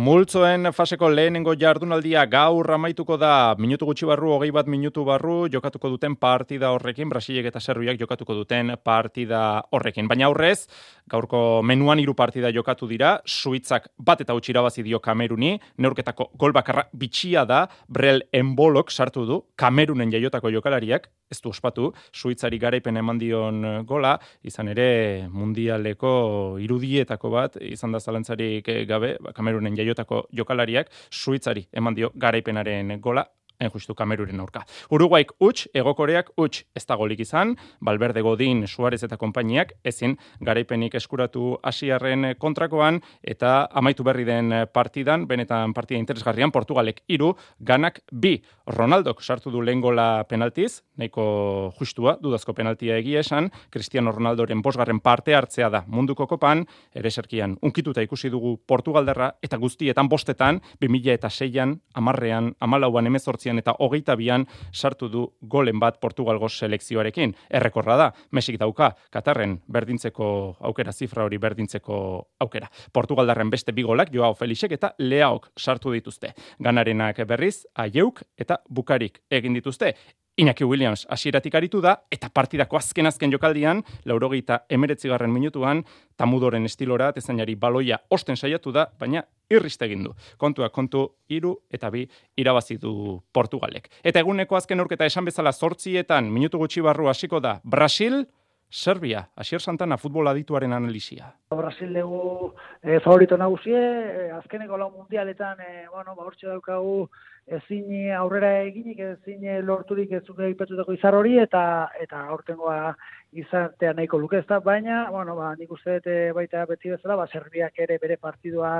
Multzoen 0.06 0.68
faseko 0.70 1.08
lehenengo 1.10 1.56
jardunaldia 1.58 2.20
gaur 2.30 2.68
amaituko 2.76 3.16
da 3.18 3.56
minutu 3.58 3.88
gutxi 3.88 4.06
barru, 4.06 4.28
hogei 4.36 4.52
bat 4.54 4.68
minutu 4.70 5.02
barru, 5.08 5.48
jokatuko 5.50 5.88
duten 5.90 6.14
partida 6.14 6.70
horrekin, 6.70 7.08
Brasilek 7.10 7.48
eta 7.50 7.58
Serbiak 7.58 7.98
jokatuko 7.98 8.36
duten 8.38 8.70
partida 8.86 9.40
horrekin. 9.74 10.06
Baina 10.06 10.28
aurrez, 10.28 10.68
gaurko 11.10 11.40
menuan 11.66 11.98
hiru 11.98 12.14
partida 12.14 12.52
jokatu 12.54 12.86
dira, 12.86 13.16
Suitzak 13.26 13.88
bat 13.98 14.22
eta 14.22 14.36
utxira 14.38 14.62
dio 14.76 15.00
Kameruni, 15.00 15.58
neurketako 15.78 16.30
gol 16.38 16.52
bakarra 16.52 16.86
bitxia 16.92 17.44
da, 17.44 17.66
Brel 17.88 18.22
Enbolok 18.32 18.92
sartu 18.92 19.26
du, 19.26 19.42
Kamerunen 19.56 20.12
jaiotako 20.12 20.50
jokalariak, 20.50 21.10
ez 21.30 21.40
du 21.40 21.50
ospatu, 21.50 21.92
Suitzari 22.12 22.58
garaipen 22.58 22.96
eman 22.96 23.18
dion 23.18 23.84
gola, 23.86 24.20
izan 24.44 24.68
ere 24.68 25.26
mundialeko 25.32 26.58
irudietako 26.62 27.30
bat, 27.30 27.56
izan 27.60 27.92
da 27.92 27.98
zalantzarik 27.98 28.70
gabe, 28.86 29.16
ba, 29.20 29.32
Kamerunen 29.32 29.74
jaiotako 29.74 29.95
jokalariak, 30.04 30.90
Suitzari 31.10 31.68
eman 31.72 31.94
dio 31.94 32.10
garaipenaren 32.14 33.00
gola, 33.00 33.26
en 33.60 33.70
justu 33.70 33.94
Kameruren 33.94 34.40
aurka. 34.40 34.64
Uruguaik 34.92 35.32
utx, 35.40 35.66
egokoreak 35.74 36.32
utx, 36.36 36.64
ez 36.76 36.84
da 36.86 36.96
golik 36.96 37.20
izan, 37.24 37.54
Balberde 37.80 38.22
Godin, 38.24 38.66
Suarez 38.68 39.02
eta 39.04 39.16
konpainiak, 39.16 39.72
ezin 39.84 40.16
garaipenik 40.44 40.94
eskuratu 40.94 41.56
asiarren 41.62 42.34
kontrakoan, 42.38 43.00
eta 43.22 43.68
amaitu 43.72 44.04
berri 44.04 44.26
den 44.28 44.52
partidan, 44.72 45.26
benetan 45.26 45.74
partida 45.74 46.00
interesgarrian, 46.00 46.52
Portugalek 46.52 47.02
iru, 47.08 47.34
ganak 47.58 48.02
bi. 48.12 48.36
Ronaldok 48.66 49.22
sartu 49.22 49.50
du 49.54 49.60
lehen 49.62 49.80
gola 49.80 50.24
penaltiz, 50.26 50.82
nahiko 50.98 51.72
justua, 51.78 52.16
dudazko 52.18 52.52
penaltia 52.52 52.96
egia 52.98 53.20
esan, 53.22 53.50
Cristiano 53.70 54.10
Ronaldoren 54.10 54.62
bosgarren 54.62 54.98
parte 55.00 55.36
hartzea 55.38 55.68
da 55.70 55.84
munduko 55.86 56.26
kopan, 56.26 56.64
ere 56.94 57.10
serkian, 57.10 57.56
unkituta 57.62 58.02
ikusi 58.02 58.28
dugu 58.30 58.56
Portugalderra, 58.66 59.30
eta 59.42 59.56
guztietan 59.62 60.08
bostetan, 60.10 60.58
2000 60.82 61.14
eta 61.14 61.30
seian, 61.30 61.76
amarrean, 61.94 62.52
amalauan 62.58 63.06
emezortzi 63.06 63.52
eta 63.56 63.76
hogeita 63.78 64.16
bian 64.16 64.46
sartu 64.72 65.08
du 65.08 65.28
golen 65.42 65.78
bat 65.78 66.00
Portugalgo 66.00 66.48
selekzioarekin. 66.48 67.36
Errekorra 67.48 67.96
da, 67.96 68.10
Mesik 68.32 68.58
dauka, 68.58 68.90
Katarren 69.10 69.60
berdintzeko 69.68 70.56
aukera, 70.60 70.92
zifra 70.92 71.24
hori 71.24 71.38
berdintzeko 71.38 71.98
aukera. 72.40 72.68
Portugaldarren 72.92 73.50
beste 73.50 73.72
bigolak, 73.72 74.10
Joao 74.12 74.34
Felixek 74.34 74.72
eta 74.72 74.94
Leaok 74.98 75.52
sartu 75.56 75.92
dituzte. 75.92 76.34
Ganarenak 76.58 77.22
berriz, 77.28 77.66
Aieuk 77.76 78.24
eta 78.36 78.55
Bukarik 78.68 79.22
egin 79.30 79.54
dituzte. 79.54 79.94
Iñaki 80.36 80.64
Williams 80.68 81.06
hasieratik 81.08 81.54
aritu 81.56 81.80
da, 81.80 81.94
eta 82.12 82.28
partidako 82.28 82.76
azken 82.76 83.08
azken 83.08 83.32
jokaldian, 83.32 83.80
laurogeita 84.04 84.58
emeretzigarren 84.68 85.32
minutuan, 85.32 85.80
tamudoren 86.20 86.68
estilora, 86.68 87.08
tezainari 87.16 87.54
baloia 87.56 88.02
osten 88.12 88.36
saiatu 88.36 88.72
da, 88.72 88.84
baina 89.00 89.24
irriste 89.48 89.88
egin 89.88 90.04
du. 90.04 90.12
Kontua 90.36 90.68
kontu 90.68 91.06
iru 91.32 91.54
eta 91.72 91.88
bi 91.90 92.04
irabazi 92.36 92.76
du 92.82 93.16
Portugalek. 93.32 93.88
Eta 94.04 94.20
eguneko 94.20 94.60
azken 94.60 94.84
urketa 94.84 95.08
esan 95.08 95.24
bezala 95.24 95.54
zortzietan 95.56 96.28
minutu 96.32 96.60
gutxi 96.60 96.84
barru 96.84 97.08
hasiko 97.08 97.40
da 97.40 97.60
Brasil, 97.64 98.26
Serbia, 98.68 99.30
Asier 99.36 99.60
Santana 99.62 99.96
futbol 99.96 100.26
adituaren 100.28 100.72
analizia. 100.72 101.30
Brasil 101.50 101.94
dugu 101.94 102.52
e, 102.82 102.98
favorito 103.00 103.38
nagusie, 103.38 103.78
e, 103.78 104.30
azkeneko 104.36 104.76
lau 104.76 104.90
mundialetan, 104.90 105.60
e, 105.60 105.86
bueno, 105.88 106.16
ba, 106.16 106.28
daukagu 106.42 107.08
ezin 107.46 108.10
aurrera 108.18 108.48
eginik, 108.66 108.98
ezin 108.98 109.44
lorturik 109.66 110.10
ez 110.12 110.22
zuke 110.26 110.48
ipetutako 110.50 110.96
izar 110.96 111.14
hori, 111.14 111.36
eta 111.38 111.62
eta 112.02 112.24
aurtengoa 112.34 112.94
izatea 113.38 113.92
nahiko 113.94 114.18
luke 114.18 114.40
ez 114.40 114.46
da, 114.48 114.58
baina, 114.60 115.04
bueno, 115.14 115.36
ba, 115.38 115.52
nik 115.58 115.70
uste 115.70 116.00
dut 116.00 116.34
baita 116.34 116.64
beti 116.66 116.90
bezala, 116.90 117.16
ba, 117.20 117.28
Serbiak 117.30 117.78
ere 117.86 117.98
bere 118.02 118.16
partidua 118.16 118.72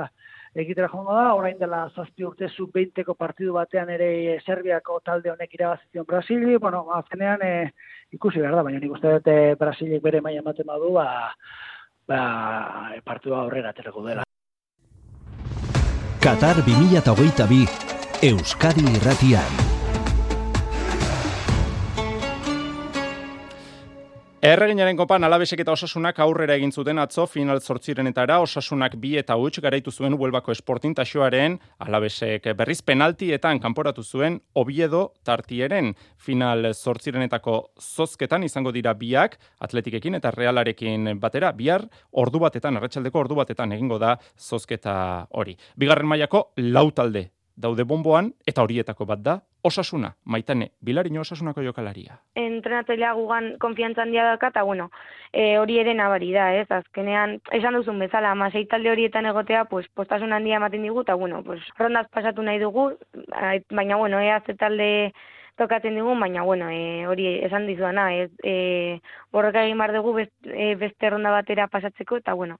egitera 0.55 0.89
jongo 0.91 1.15
da, 1.15 1.33
orain 1.37 1.57
dela 1.59 1.85
zazpi 1.95 2.27
urte 2.27 2.49
zu 2.49 2.67
beinteko 2.73 3.15
partidu 3.15 3.55
batean 3.55 3.89
ere 3.93 4.09
e, 4.33 4.37
Serbiako 4.45 4.99
talde 5.05 5.31
honek 5.31 5.53
irabazizion 5.53 6.05
Brasili, 6.07 6.57
bueno, 6.57 6.83
azkenean 6.99 7.43
e, 7.43 7.71
ikusi 8.11 8.43
behar 8.43 8.59
da, 8.59 8.67
baina 8.67 8.83
nik 8.83 8.91
uste 8.99 9.17
dut 9.19 9.59
Brasilik 9.59 10.03
bere 10.03 10.21
maia 10.21 10.43
ematen 10.43 10.67
badu, 10.67 10.91
ba, 10.99 11.31
ba, 12.07 12.23
partidua 13.05 13.45
aurrera 13.45 13.71
aterako 13.71 14.09
dela. 14.09 14.27
Qatar 16.19 16.59
2022 16.65 17.96
Euskadi 18.17 18.81
Irratian. 18.97 19.51
Erreginaren 24.41 24.97
kopan 24.97 25.21
alabesek 25.27 25.61
eta 25.61 25.75
osasunak 25.77 26.17
aurrera 26.25 26.55
egin 26.57 26.73
zuten 26.73 26.97
atzo 26.97 27.27
final 27.29 27.61
zortzirenetara 27.61 28.39
osasunak 28.41 28.95
bi 28.97 29.13
eta 29.21 29.37
huts 29.37 29.61
garaitu 29.61 29.93
zuen 29.93 30.17
huelbako 30.17 30.55
esportin 30.55 30.97
taxoaren 30.97 31.59
alabesek 31.77 32.49
berriz 32.57 32.79
penaltietan 32.81 33.61
kanporatu 33.61 34.01
zuen 34.01 34.41
obiedo 34.55 35.13
tartieren 35.23 35.93
final 36.17 36.73
zortzirenetako 36.73 37.61
zozketan 37.77 38.49
izango 38.49 38.73
dira 38.73 38.97
biak 38.97 39.37
atletikekin 39.59 40.17
eta 40.17 40.33
realarekin 40.33 41.19
batera 41.19 41.51
bihar 41.51 41.85
ordu 42.11 42.39
batetan, 42.39 42.81
arratsaldeko 42.81 43.27
ordu 43.27 43.35
batetan 43.35 43.77
egingo 43.77 44.01
da 44.01 44.17
zozketa 44.39 45.27
hori. 45.29 45.53
Bigarren 45.77 46.09
mailako 46.09 46.47
lau 46.57 46.89
talde 46.89 47.27
daude 47.57 47.83
bomboan 47.83 48.31
eta 48.45 48.63
horietako 48.63 49.05
bat 49.09 49.21
da 49.25 49.39
osasuna, 49.67 50.13
maitane, 50.23 50.69
bilarino 50.79 51.21
osasunako 51.25 51.63
jokalaria. 51.65 52.19
Entrenatzailea 52.37 53.11
gugan 53.17 53.49
konfiantza 53.59 54.03
handia 54.05 54.23
daka, 54.23 54.51
eta 54.53 54.63
bueno, 54.63 54.89
e, 55.33 55.57
hori 55.59 55.79
ere 55.81 55.95
nabari 55.97 56.29
da, 56.31 56.51
ez, 56.55 56.67
azkenean, 56.71 57.39
esan 57.57 57.75
duzun 57.79 57.99
bezala, 57.99 58.31
amasei 58.31 58.65
talde 58.69 58.91
horietan 58.93 59.25
egotea, 59.25 59.65
pues, 59.65 59.87
postasun 59.97 60.33
handia 60.33 60.61
ematen 60.61 60.85
digu, 60.85 61.01
eta 61.03 61.17
bueno, 61.19 61.41
pues, 61.43 61.65
rondaz 61.79 62.07
pasatu 62.13 62.45
nahi 62.45 62.61
dugu, 62.63 62.91
baina 63.71 63.97
bueno, 63.97 64.21
ea 64.21 64.39
ze 64.45 64.55
talde 64.55 65.13
tokatzen 65.57 65.95
digu, 65.97 66.15
baina 66.19 66.43
bueno, 66.43 66.69
e, 66.69 67.07
hori 67.07 67.27
esan 67.43 67.67
dizuana, 67.67 68.13
ez, 68.15 68.31
e, 68.43 69.01
borroka 69.33 69.65
egin 69.65 69.81
bar 69.81 69.93
dugu 69.93 70.13
beste, 70.21 70.53
e, 70.53 70.75
beste 70.75 71.09
ronda 71.09 71.33
batera 71.33 71.67
pasatzeko, 71.67 72.21
eta 72.21 72.37
bueno, 72.37 72.59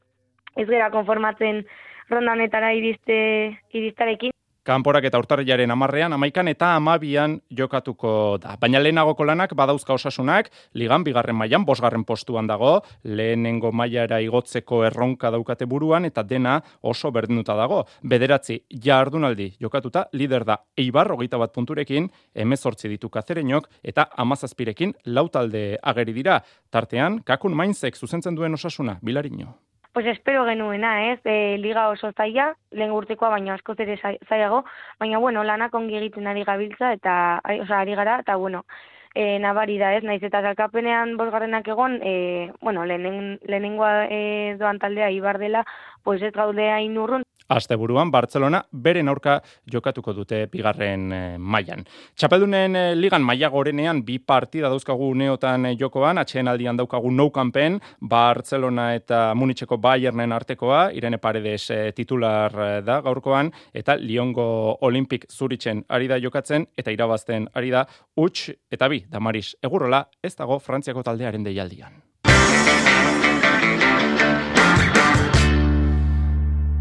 ez 0.56 0.68
gera 0.68 0.90
konformatzen 0.92 1.64
ronda 2.10 2.34
honetara 2.34 2.74
iriste, 2.74 3.60
iristarekin, 3.72 4.34
Kanporak 4.68 5.06
eta 5.08 5.20
urtarriaren 5.22 5.72
amarrean, 5.72 6.12
amaikan 6.12 6.50
eta 6.52 6.74
amabian 6.76 7.38
jokatuko 7.56 8.10
da. 8.44 8.58
Baina 8.60 8.82
lehenagoko 8.82 9.24
lanak 9.24 9.54
badauzka 9.56 9.94
osasunak, 9.96 10.50
ligan 10.76 11.06
bigarren 11.08 11.38
mailan 11.40 11.64
bosgarren 11.64 12.04
postuan 12.04 12.50
dago, 12.50 12.74
lehenengo 13.08 13.72
mailara 13.72 14.20
igotzeko 14.26 14.82
erronka 14.90 15.32
daukate 15.32 15.64
buruan, 15.72 16.04
eta 16.10 16.26
dena 16.28 16.58
oso 16.82 17.14
berdinuta 17.16 17.56
dago. 17.56 17.86
Bederatzi, 18.04 18.58
jardunaldi 18.88 19.54
jokatuta, 19.64 20.10
lider 20.12 20.44
da 20.44 20.58
eibar, 20.76 21.14
hogeita 21.16 21.40
bat 21.40 21.54
punturekin, 21.56 22.10
emezortzi 22.36 22.92
ditu 22.92 23.08
kazerenok, 23.14 23.70
eta 23.88 24.10
amazazpirekin 24.26 24.92
lautalde 25.16 25.64
ageri 25.80 26.18
dira. 26.20 26.42
Tartean, 26.70 27.22
kakun 27.24 27.56
mainzek 27.56 27.96
zuzentzen 27.96 28.36
duen 28.36 28.60
osasuna, 28.60 29.00
bilarino 29.02 29.56
pues 29.98 30.06
espero 30.06 30.46
genuena, 30.46 31.12
ez, 31.12 31.20
e, 31.24 31.58
liga 31.58 31.90
oso 31.90 32.12
zaila, 32.12 32.52
lehen 32.70 32.92
urtekoa, 32.94 33.32
baina 33.34 33.56
asko 33.56 33.74
ere 33.82 33.96
zailago, 34.30 34.60
baina, 35.00 35.18
bueno, 35.18 35.42
lanak 35.44 35.74
ongi 35.74 35.98
egiten 35.98 36.28
ari 36.30 36.44
gabiltza, 36.46 36.92
eta, 36.94 37.14
oza, 37.64 37.80
ari 37.80 37.96
gara, 37.98 38.20
eta, 38.22 38.36
bueno, 38.36 38.62
e, 39.16 39.40
nabari 39.42 39.80
da, 39.82 39.96
ez, 39.98 40.04
naiz 40.06 40.22
eta 40.22 40.44
zalkapenean 40.44 41.16
bosgarrenak 41.18 41.72
egon, 41.74 41.98
e, 42.04 42.52
bueno, 42.62 42.86
lehenen, 42.86 43.40
lehenengoa 43.42 44.06
e, 44.06 44.54
doan 44.60 44.78
taldea 44.78 45.10
ibar 45.10 45.40
dela, 45.42 45.66
pues 46.04 46.22
ez 46.22 46.32
gaudea 46.36 46.78
inurrun, 46.86 47.26
Asteburuan 47.48 48.12
Barcelona 48.12 48.62
beren 48.72 49.08
aurka 49.08 49.38
jokatuko 49.72 50.14
dute 50.14 50.46
bigarren 50.52 51.12
e, 51.12 51.22
mailan. 51.38 51.86
Txapeldunen 52.16 52.76
e, 52.76 52.84
ligan 52.96 53.24
maila 53.24 53.50
gorenean 53.54 54.02
bi 54.08 54.18
partida 54.20 54.72
dauzkagu 54.72 55.14
neotan 55.16 55.70
e, 55.70 55.76
jokoan, 55.80 56.20
atxeen 56.22 56.48
aldian 56.52 56.80
daukagu 56.80 57.12
nou 57.12 57.30
kanpen, 57.32 57.80
Barcelona 58.02 58.90
eta 58.98 59.22
Munitzeko 59.36 59.78
Bayernen 59.82 60.36
artekoa, 60.36 60.88
Irene 60.98 61.22
Paredes 61.24 61.72
titular 61.96 62.84
da 62.84 63.00
gaurkoan, 63.06 63.52
eta 63.74 63.96
Liongo 64.00 64.78
Olimpik 64.88 65.28
zuritzen 65.32 65.86
ari 65.90 66.08
da 66.12 66.20
jokatzen, 66.20 66.68
eta 66.78 66.92
irabazten 66.92 67.48
ari 67.56 67.72
da, 67.74 67.86
huts 68.18 68.52
eta 68.72 68.90
bi, 68.92 69.04
Damaris, 69.10 69.56
egurrola, 69.64 70.04
ez 70.24 70.36
dago 70.36 70.60
Frantziako 70.60 71.06
taldearen 71.08 71.48
deialdian. 71.48 72.04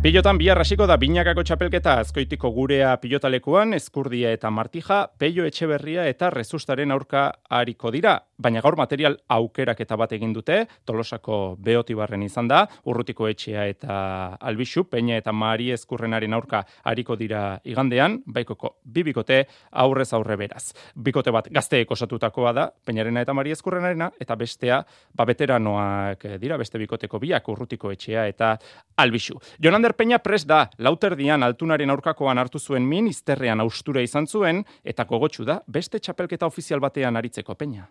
Pilotan 0.06 0.38
bihar 0.38 0.60
hasiko 0.62 0.86
da 0.86 0.94
binakako 1.02 1.42
txapelketa 1.42 1.96
azkoitiko 1.98 2.52
gurea 2.54 2.92
pilotalekuan, 3.02 3.74
eskurdia 3.74 4.30
eta 4.30 4.52
martija, 4.54 5.00
peio 5.18 5.42
etxeberria 5.48 6.04
eta 6.06 6.28
rezustaren 6.30 6.94
aurka 6.94 7.24
hariko 7.50 7.90
dira. 7.90 8.12
Baina 8.38 8.60
gaur 8.62 8.76
material 8.78 9.16
aukerak 9.34 9.80
eta 9.82 9.96
bat 9.98 10.12
egin 10.14 10.30
dute, 10.36 10.60
tolosako 10.86 11.56
beotibarren 11.58 12.22
izan 12.22 12.46
da, 12.46 12.60
urrutiko 12.86 13.26
etxea 13.26 13.64
eta 13.72 13.96
albixu, 14.38 14.84
peina 14.86 15.16
eta 15.18 15.34
mari 15.34 15.72
eskurrenaren 15.74 16.38
aurka 16.38 16.62
hariko 16.84 17.16
dira 17.18 17.58
igandean, 17.64 18.20
baikoko 18.26 18.76
bibikote 18.84 19.40
aurrez 19.72 20.12
aurre 20.12 20.38
beraz. 20.38 20.68
Bikote 20.94 21.34
bat 21.34 21.50
gazteek 21.50 21.90
osatutakoa 21.90 22.54
da, 22.54 22.68
peinarena 22.70 23.26
eta 23.26 23.34
mari 23.34 23.56
eskurrenarena, 23.56 24.12
eta 24.20 24.38
bestea, 24.38 24.78
ba 25.16 25.26
veteranoak 25.26 26.28
dira, 26.38 26.62
beste 26.62 26.78
bikoteko 26.78 27.18
biak 27.26 27.50
urrutiko 27.56 27.90
etxea 27.90 28.28
eta 28.30 28.54
albixu. 29.02 29.42
Jonander 29.58 29.95
Peña 29.96 30.18
pres 30.20 30.44
da, 30.44 30.66
lauterdian 30.76 31.42
altunaren 31.42 31.90
aurkakoan 31.90 32.38
hartu 32.38 32.60
zuen 32.60 32.84
min, 32.84 33.08
izterrean 33.08 33.60
austura 33.64 34.02
izan 34.04 34.26
zuen, 34.26 34.64
eta 34.84 35.06
kogotxu 35.08 35.46
da, 35.48 35.62
beste 35.66 35.98
txapelketa 35.98 36.46
ofizial 36.46 36.80
batean 36.84 37.16
aritzeko 37.16 37.56
Peña. 37.56 37.86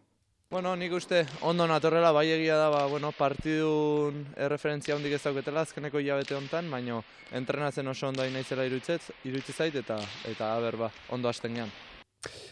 Bueno, 0.52 0.76
nik 0.78 0.94
uste 0.94 1.24
ondo 1.42 1.66
natorrela, 1.68 2.12
bai 2.14 2.28
egia 2.30 2.56
da, 2.60 2.68
ba, 2.70 2.84
bueno, 2.88 3.10
partidun 3.18 4.22
erreferentzia 4.38 4.96
hondik 4.96 5.16
ez 5.18 5.24
dauketela, 5.24 5.64
azkeneko 5.66 6.00
hilabete 6.00 6.38
hontan, 6.38 6.70
baina 6.70 7.00
entrenatzen 7.34 7.88
oso 7.90 8.08
ondo 8.12 8.24
naizela 8.30 8.68
iruditzen 8.70 9.58
zait, 9.58 9.76
eta, 9.82 9.98
eta 10.30 10.52
aber, 10.54 10.78
ba, 10.78 10.92
ondo 11.10 11.28
hasten 11.34 11.58
gean. 11.58 11.74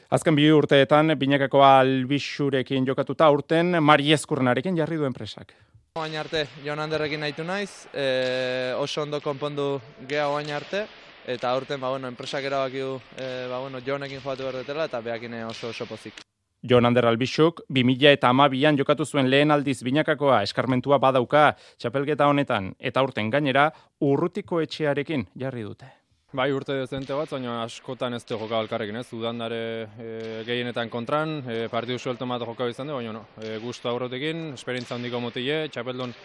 Azken 0.10 0.36
bi 0.36 0.50
urteetan, 0.52 1.14
binekako 1.18 1.62
albixurekin 1.66 2.90
jokatuta, 2.90 3.30
urten 3.30 3.78
Mari 3.82 4.12
Eskurnarekin 4.18 4.76
jarri 4.82 4.98
duen 4.98 5.14
presak. 5.14 5.54
Oain 5.94 6.16
arte, 6.18 6.48
Jon 6.66 6.80
Anderrekin 6.82 7.20
nahitu 7.22 7.44
naiz, 7.46 7.86
e, 7.94 8.74
oso 8.82 9.04
ondo 9.04 9.20
konpondu 9.22 9.76
geha 10.10 10.24
oain 10.34 10.50
arte, 10.50 10.88
eta 11.30 11.52
aurten, 11.54 11.78
ba, 11.78 11.92
bueno, 11.94 12.10
enpresak 12.10 12.48
erabaki 12.50 12.82
du, 12.82 12.96
e, 13.14 13.28
ba, 13.52 13.60
bueno, 13.62 13.78
Jonekin 13.86 14.24
joatu 14.26 14.48
berdetela, 14.50 14.90
eta 14.90 15.04
beakine 15.06 15.46
oso 15.46 15.70
oso 15.70 15.86
pozik. 15.86 16.26
Jon 16.66 16.90
Ander 16.90 17.06
Albixuk, 17.06 17.62
2000 17.70 18.18
eta 18.18 18.34
amabian 18.34 18.74
jokatu 18.76 19.06
zuen 19.06 19.30
lehen 19.30 19.54
aldiz 19.54 19.84
binakakoa 19.86 20.42
eskarmentua 20.50 20.98
badauka 20.98 21.52
txapelgeta 21.78 22.26
honetan, 22.26 22.74
eta 22.80 23.00
aurten 23.00 23.30
gainera, 23.30 23.70
urrutiko 24.02 24.66
etxearekin 24.66 25.28
jarri 25.38 25.62
dute. 25.62 25.94
Bai, 26.34 26.48
urte 26.50 26.74
dezente 26.74 27.14
bat, 27.14 27.30
baina 27.30 27.60
askotan 27.62 28.18
ez 28.18 28.24
du 28.26 28.34
joka 28.42 28.58
alkarrekin, 28.58 28.96
ez? 28.98 29.06
Udan 29.14 29.38
dare 29.38 29.60
e, 30.02 30.08
gehienetan 30.48 30.90
kontran, 30.90 31.36
e, 31.46 31.68
partidu 31.70 32.00
suelto 32.00 32.26
bat 32.26 32.42
joka 32.42 32.66
bizan 32.66 32.90
du, 32.90 32.96
baina 32.98 33.14
no, 33.14 33.22
e, 33.38 33.60
guztu 33.62 33.92
aurrotekin, 33.92 34.48
esperientza 34.58 34.98
handiko 34.98 35.22
motile, 35.22 35.68
txapeldon 35.70 36.16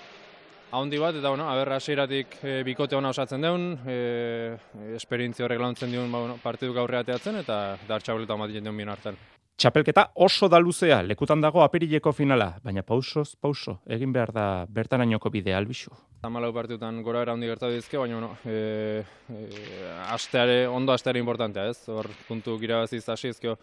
handi 0.73 1.05
bat, 1.05 1.21
eta 1.21 1.29
bueno, 1.29 1.51
aberra 1.53 1.77
asiratik 1.77 2.39
e, 2.41 2.63
bikote 2.65 2.97
hona 2.97 3.13
osatzen 3.13 3.45
deun, 3.45 3.75
e, 3.85 4.57
esperientzia 4.97 5.45
horrek 5.45 5.61
launtzen 5.61 5.93
diun 5.93 6.09
ba, 6.09 6.25
bueno, 6.25 6.41
partidu 6.41 6.73
gaurre 6.73 7.05
ateatzen, 7.05 7.43
eta 7.45 7.77
dartxabeleta 7.91 8.41
bat 8.41 8.57
jendun 8.57 8.81
bien 8.81 8.89
hartan. 8.89 9.21
Txapelketa 9.59 10.05
oso 10.23 10.47
da 10.47 10.61
luzea, 10.63 11.01
lekutan 11.03 11.41
dago 11.43 11.65
apirileko 11.65 12.13
finala, 12.15 12.53
baina 12.63 12.85
pausoz, 12.87 13.33
pauso, 13.43 13.81
egin 13.91 14.13
behar 14.15 14.31
da 14.31 14.45
bertarainoko 14.71 15.33
bide 15.35 15.51
albixu. 15.51 15.91
Zamalau 16.23 16.53
partiutan 16.55 17.01
gora 17.03 17.25
era 17.25 17.35
handi 17.35 17.51
gertatu 17.51 17.75
dizke, 17.75 17.99
baina 17.99 18.21
bueno, 18.21 18.31
e, 18.47 19.03
e, 19.35 19.41
asteare, 20.15 20.61
ondo 20.71 20.95
asteare 20.95 21.19
importantea 21.19 21.67
ez, 21.73 21.81
hor 21.91 22.07
puntu 22.29 22.55
girabaziz 22.63 23.03
hasi 23.11 23.33
ezkio 23.35 23.57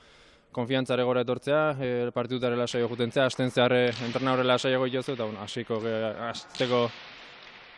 konfiantzare 0.51 1.07
gora 1.07 1.23
etortzea, 1.23 1.63
e, 1.79 2.11
partiutare 2.11 2.59
lasaio 2.59 2.91
jutentzea, 2.91 3.29
asten 3.31 3.55
zeharre 3.55 3.85
entrena 4.03 4.35
horrela 4.35 4.59
lasaiago 4.59 4.91
itozu, 4.91 5.15
eta 5.15 5.29
bueno, 5.29 5.47
hasiko, 5.47 5.79
hasteko 6.27 6.89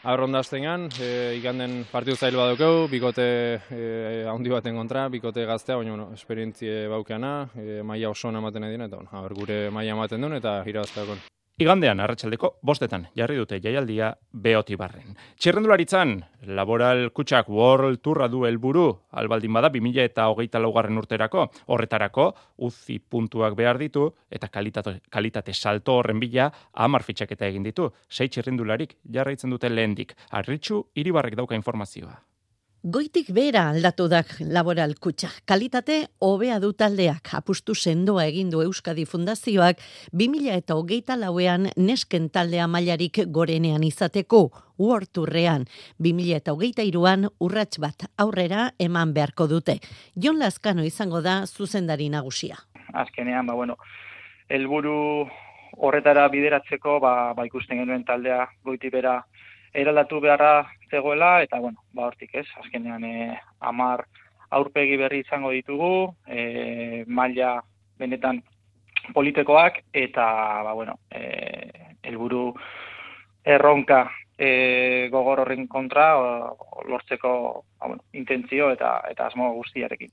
Arronda 0.03 0.39
aztenean, 0.39 0.87
e, 1.01 1.35
iganden 1.39 1.79
partidu 1.91 2.15
zail 2.15 2.37
badukeu, 2.37 2.87
bikote 2.91 3.25
e, 3.73 4.25
handi 4.29 4.53
baten 4.53 4.77
kontra, 4.77 5.07
bikote 5.09 5.45
gaztea, 5.45 5.77
baina 5.77 5.95
bueno, 5.95 6.11
esperientzie 6.13 6.87
baukeana, 6.87 7.49
e, 7.55 7.81
maia 7.83 8.09
oso 8.09 8.29
ematen 8.29 8.69
edin, 8.69 8.85
eta 8.87 9.01
bueno, 9.01 9.33
gure 9.41 9.69
maia 9.71 9.97
ematen 9.97 10.21
duen 10.21 10.37
eta 10.37 10.61
irabazteakon. 10.65 11.36
Igandean, 11.57 11.97
arratsaldeko 11.97 12.51
bostetan, 12.69 13.07
jarri 13.17 13.39
dute 13.39 13.57
jaialdia 13.57 14.11
beotibarren. 14.45 15.15
Txirrendularitzan, 15.41 16.11
laboral 16.59 17.07
kutsak 17.17 17.49
World 17.49 18.03
Tourra 18.05 18.27
du 18.29 18.43
helburu 18.45 18.83
albaldin 19.17 19.57
bada 19.57 19.71
2000 19.73 20.05
eta 20.05 20.27
hogeita 20.29 20.61
laugarren 20.61 21.01
urterako, 21.01 21.47
horretarako, 21.73 22.27
uzi 22.69 22.99
puntuak 22.99 23.57
behar 23.57 23.81
ditu, 23.81 24.05
eta 24.29 24.53
kalitate, 24.53 24.99
kalitate 25.09 25.57
salto 25.57 25.97
horren 25.97 26.21
bila, 26.21 26.51
amar 26.73 27.01
fitxaketa 27.01 27.49
egin 27.49 27.65
ditu, 27.65 27.89
sei 28.07 28.29
txirrendularik 28.29 28.99
jarraitzen 29.17 29.49
dute 29.49 29.73
lehendik. 29.73 30.13
Arritxu, 30.29 30.83
iribarrek 30.93 31.41
dauka 31.41 31.57
informazioa. 31.57 32.19
Goitik 32.85 33.31
bera 33.33 33.63
aldatu 33.71 34.05
dak 34.07 34.35
laboral 34.53 34.93
kutsa. 35.01 35.31
Kalitate 35.49 35.95
hobea 36.21 36.59
du 36.61 36.69
taldeak 36.77 37.31
apustu 37.33 37.73
sendoa 37.73 38.27
egin 38.29 38.51
du 38.53 38.61
Euskadi 38.61 39.05
Fundazioak 39.05 39.81
2000 40.13 40.53
eta 40.53 40.75
hogeita 40.77 41.15
lauean 41.17 41.71
nesken 41.75 42.29
taldea 42.29 42.67
mailarik 42.67 43.23
gorenean 43.33 43.83
izateko 43.83 44.51
uorturrean. 44.77 45.65
2000 45.97 46.37
eta 46.37 46.53
hogeita 46.53 46.85
iruan 46.85 47.25
urrats 47.39 47.81
bat 47.81 48.05
aurrera 48.15 48.69
eman 48.77 49.13
beharko 49.13 49.47
dute. 49.47 49.79
Jon 50.15 50.37
Laskano 50.37 50.85
izango 50.85 51.21
da 51.21 51.47
zuzendari 51.47 52.09
nagusia. 52.13 52.61
Azkenean, 52.93 53.47
ba, 53.47 53.55
bueno, 53.55 53.77
elburu 54.49 55.25
horretara 55.77 56.27
bideratzeko, 56.29 56.99
ba, 56.99 57.33
ba 57.33 57.45
ikusten 57.49 57.81
genuen 57.81 58.05
taldea 58.05 58.45
goiti 58.63 58.93
bera 58.93 59.23
eraldatu 59.77 60.19
beharra 60.23 60.67
zegoela, 60.89 61.41
eta, 61.45 61.59
bueno, 61.59 61.83
ba, 61.93 62.07
hortik 62.09 62.33
ez, 62.35 62.47
azkenean, 62.63 63.03
e, 63.05 63.39
amar 63.59 64.05
aurpegi 64.57 64.97
berri 64.97 65.21
izango 65.25 65.51
ditugu, 65.53 66.13
e, 66.27 67.03
maila 67.07 67.57
benetan 67.99 68.41
politekoak, 69.13 69.83
eta, 69.93 70.27
ba, 70.65 70.73
bueno, 70.73 70.97
e, 71.11 71.87
elburu 72.03 72.49
erronka 73.45 74.05
e, 74.37 75.09
gogor 75.11 75.41
horren 75.43 75.67
kontra 75.67 76.07
o, 76.19 76.83
lortzeko 76.87 77.31
ba, 77.79 77.87
bueno, 77.87 78.03
intentzio 78.13 78.71
eta 78.71 79.01
eta 79.09 79.27
asmo 79.27 79.51
guztiarekin. 79.55 80.11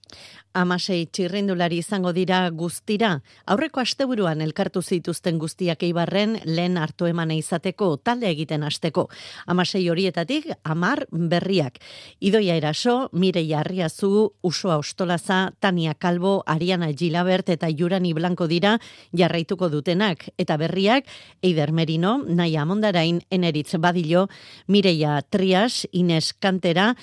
Amasei 0.54 1.06
txirrindulari 1.06 1.78
izango 1.82 2.12
dira 2.12 2.48
guztira. 2.50 3.18
Aurreko 3.50 3.80
asteburuan 3.80 4.40
elkartu 4.44 4.82
zituzten 4.82 5.38
guztiak 5.38 5.82
eibarren 5.82 6.38
lehen 6.44 6.78
hartu 6.78 7.06
emana 7.06 7.34
izateko 7.34 7.96
talde 7.96 8.28
egiten 8.30 8.62
hasteko. 8.62 9.08
Amasei 9.46 9.88
horietatik 9.90 10.50
amar 10.62 11.06
berriak. 11.10 11.80
Idoia 12.20 12.56
eraso, 12.56 13.08
Mireia 13.12 13.60
Arriazu, 13.60 14.32
Usua 14.42 14.78
Ostolaza, 14.78 15.52
Tania 15.60 15.94
Kalbo, 15.94 16.42
Ariana 16.46 16.92
Gilabert 16.92 17.48
eta 17.48 17.68
Jurani 17.70 18.12
Blanco 18.14 18.46
dira 18.46 18.78
jarraituko 19.16 19.68
dutenak. 19.70 20.28
Eta 20.38 20.56
berriak, 20.60 21.08
Eider 21.42 21.72
Merino, 21.72 22.18
Naia 22.24 22.62
Amondarain, 22.62 23.22
Eneritz 23.30 23.74
Badillo, 23.78 24.28
Mireia 24.68 25.20
Trias, 25.22 25.86
Ines 25.92 26.32
Kantera, 26.34 26.94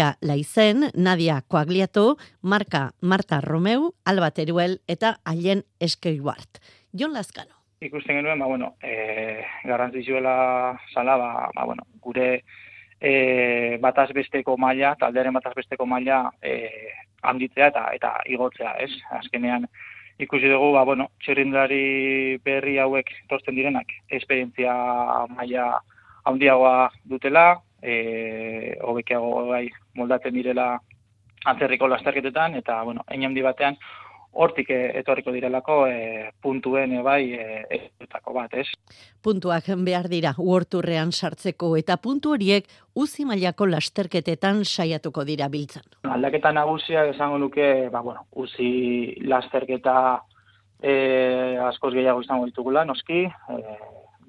Lija 0.00 0.16
Laizen, 0.22 0.88
Nadia 0.94 1.42
Koagliato, 1.46 2.16
Marka 2.40 2.92
Marta 3.02 3.42
Romeu, 3.42 3.92
Alba 4.06 4.30
Teruel 4.30 4.78
eta 4.88 5.18
Aien 5.26 5.64
Eskeibart. 5.78 6.56
Jon 6.98 7.12
Laskano. 7.12 7.52
Ikusten 7.84 8.16
genuen, 8.16 8.38
ba, 8.38 8.46
bueno, 8.46 8.76
e, 8.82 9.44
garrantzizuela 9.64 10.80
zala, 10.94 11.18
ba, 11.18 11.50
ba, 11.54 11.64
bueno, 11.66 11.84
gure 12.00 12.44
e, 12.98 13.76
bataz 13.82 14.08
besteko 14.16 14.56
maila, 14.56 14.94
taldearen 14.96 15.36
bataz 15.36 15.52
besteko 15.54 15.84
maila 15.84 16.30
e, 16.40 16.72
handitzea 17.20 17.68
eta 17.68 17.86
eta 17.92 18.16
igotzea, 18.24 18.78
ez? 18.80 18.94
Azkenean, 19.20 19.68
ikusi 20.18 20.48
dugu, 20.48 20.72
ba, 20.78 20.86
bueno, 20.88 21.10
txirrindari 21.20 22.38
berri 22.40 22.78
hauek 22.78 23.12
tortzen 23.28 23.60
direnak, 23.60 23.92
esperientzia 24.08 24.72
maila 25.36 25.74
handiagoa 26.24 26.88
dutela, 27.04 27.50
e, 27.82 28.76
hobekiago 28.82 29.46
bai 29.48 29.66
moldatzen 29.96 30.34
direla 30.34 30.78
atzerriko 31.48 31.88
lasterketetan, 31.88 32.54
eta, 32.60 32.82
bueno, 32.84 33.04
handi 33.08 33.42
batean, 33.42 33.76
hortik 34.32 34.70
e, 34.70 34.78
etorriko 35.00 35.32
direlako 35.34 35.86
e, 35.88 36.30
puntuen 36.42 36.92
e, 36.94 37.02
bai 37.02 37.32
e, 37.34 37.88
bat, 38.30 38.54
ez? 38.54 38.66
Puntuak 39.22 39.66
behar 39.84 40.08
dira 40.08 40.34
uorturrean 40.38 41.10
sartzeko 41.12 41.74
eta 41.76 41.96
puntu 41.96 42.34
horiek 42.36 42.68
uzi 42.94 43.24
mailako 43.24 43.66
lasterketetan 43.66 44.64
saiatuko 44.64 45.24
dira 45.24 45.48
biltzen. 45.48 45.82
Aldaketa 46.04 46.52
nagusia 46.52 47.04
esango 47.10 47.38
nuke, 47.38 47.88
ba, 47.90 48.02
bueno, 48.02 48.26
uzi 48.32 49.16
lasterketa 49.26 49.96
e, 50.82 51.58
askoz 51.66 51.94
gehiago 51.94 52.22
izango 52.22 52.46
ditugula, 52.46 52.84
noski, 52.84 53.24
e, 53.26 53.78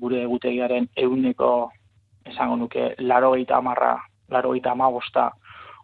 gure 0.02 0.24
egutegiaren 0.24 0.90
euneko 0.98 1.72
esango 2.26 2.56
nuke 2.56 2.96
laro 3.00 3.32
gaita 3.32 3.58
amarra, 3.58 3.98
laro 4.30 4.52
gaita 4.52 4.72
amagosta 4.72 5.32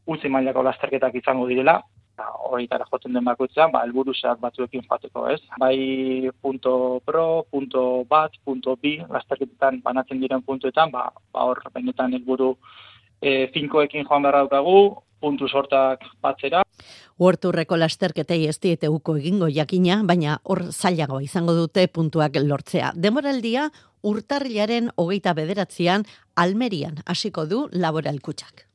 utzi 0.07 0.29
mailako 0.31 0.63
lasterketak 0.63 1.15
izango 1.19 1.47
direla, 1.47 1.81
horretara 2.49 2.85
joten 2.91 3.13
den 3.13 3.25
bakoitza, 3.25 3.67
ba, 3.71 3.83
elburu 3.85 4.13
batzuekin 4.41 4.83
joateko, 4.89 5.27
ez? 5.29 5.41
Bai 5.59 6.29
punto 6.41 7.01
pro, 7.05 7.45
punto 7.51 8.05
bat, 8.09 8.31
punto 8.43 8.75
bi, 8.75 8.97
lasterketetan 9.09 9.81
banatzen 9.83 10.19
diren 10.19 10.41
puntuetan, 10.41 10.91
ba, 10.91 11.11
ba 11.33 11.43
hor 11.43 11.61
benetan 11.73 12.13
helburu 12.13 12.55
e, 13.21 13.47
finkoekin 13.53 14.05
joan 14.07 14.23
beharra 14.23 14.45
daukagu, 14.45 15.03
puntu 15.19 15.47
sortak 15.47 16.03
batzera. 16.21 16.63
Huerturreko 17.17 17.77
lasterketei 17.77 18.45
ez 18.47 18.59
diete 18.61 18.89
uko 18.93 19.15
egingo 19.17 19.47
jakina, 19.49 20.03
baina 20.05 20.37
hor 20.43 20.67
zailago 20.71 21.19
izango 21.21 21.55
dute 21.57 21.87
puntuak 21.87 22.37
lortzea. 22.37 22.91
Demoraldia 22.95 23.71
urtarrilaren 24.03 24.91
hogeita 24.97 25.33
bederatzean 25.33 26.05
Almerian 26.35 27.01
hasiko 27.05 27.45
du 27.45 27.67
laboralkutsak. 27.71 28.67